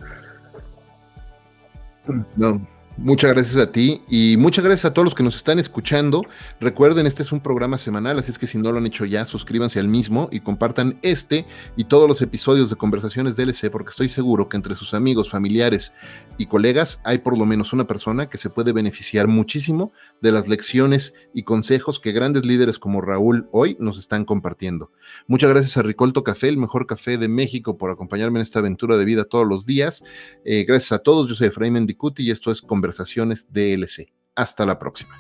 No, 2.36 2.60
Muchas 3.02 3.32
gracias 3.32 3.56
a 3.56 3.72
ti 3.72 4.02
y 4.10 4.36
muchas 4.36 4.62
gracias 4.62 4.84
a 4.84 4.92
todos 4.92 5.06
los 5.06 5.14
que 5.14 5.22
nos 5.22 5.34
están 5.34 5.58
escuchando. 5.58 6.22
Recuerden, 6.60 7.06
este 7.06 7.22
es 7.22 7.32
un 7.32 7.40
programa 7.40 7.78
semanal, 7.78 8.18
así 8.18 8.30
es 8.30 8.38
que 8.38 8.46
si 8.46 8.58
no 8.58 8.70
lo 8.70 8.76
han 8.76 8.84
hecho 8.84 9.06
ya, 9.06 9.24
suscríbanse 9.24 9.80
al 9.80 9.88
mismo 9.88 10.28
y 10.30 10.40
compartan 10.40 10.98
este 11.00 11.46
y 11.76 11.84
todos 11.84 12.06
los 12.06 12.20
episodios 12.20 12.68
de 12.68 12.76
Conversaciones 12.76 13.36
DLC, 13.36 13.70
porque 13.70 13.88
estoy 13.88 14.10
seguro 14.10 14.50
que 14.50 14.58
entre 14.58 14.74
sus 14.74 14.92
amigos, 14.92 15.30
familiares 15.30 15.94
y 16.36 16.44
colegas 16.44 17.00
hay 17.02 17.18
por 17.18 17.38
lo 17.38 17.46
menos 17.46 17.72
una 17.72 17.86
persona 17.86 18.26
que 18.26 18.36
se 18.36 18.50
puede 18.50 18.72
beneficiar 18.72 19.28
muchísimo 19.28 19.92
de 20.20 20.32
las 20.32 20.48
lecciones 20.48 21.14
y 21.34 21.42
consejos 21.42 22.00
que 22.00 22.12
grandes 22.12 22.44
líderes 22.44 22.78
como 22.78 23.00
Raúl 23.00 23.48
hoy 23.52 23.76
nos 23.80 23.98
están 23.98 24.24
compartiendo. 24.24 24.92
Muchas 25.26 25.50
gracias 25.50 25.76
a 25.76 25.82
Ricolto 25.82 26.24
Café, 26.24 26.48
el 26.48 26.58
mejor 26.58 26.86
café 26.86 27.18
de 27.18 27.28
México, 27.28 27.78
por 27.78 27.90
acompañarme 27.90 28.38
en 28.38 28.42
esta 28.42 28.58
aventura 28.58 28.96
de 28.96 29.04
vida 29.04 29.24
todos 29.24 29.46
los 29.46 29.66
días. 29.66 30.02
Eh, 30.44 30.64
gracias 30.64 30.92
a 30.92 30.98
todos, 30.98 31.28
yo 31.28 31.34
soy 31.34 31.48
Efraín 31.48 31.74
Mendicuti 31.74 32.24
y 32.24 32.30
esto 32.30 32.50
es 32.50 32.62
Conversaciones 32.62 33.52
DLC. 33.52 34.12
Hasta 34.34 34.64
la 34.64 34.78
próxima. 34.78 35.16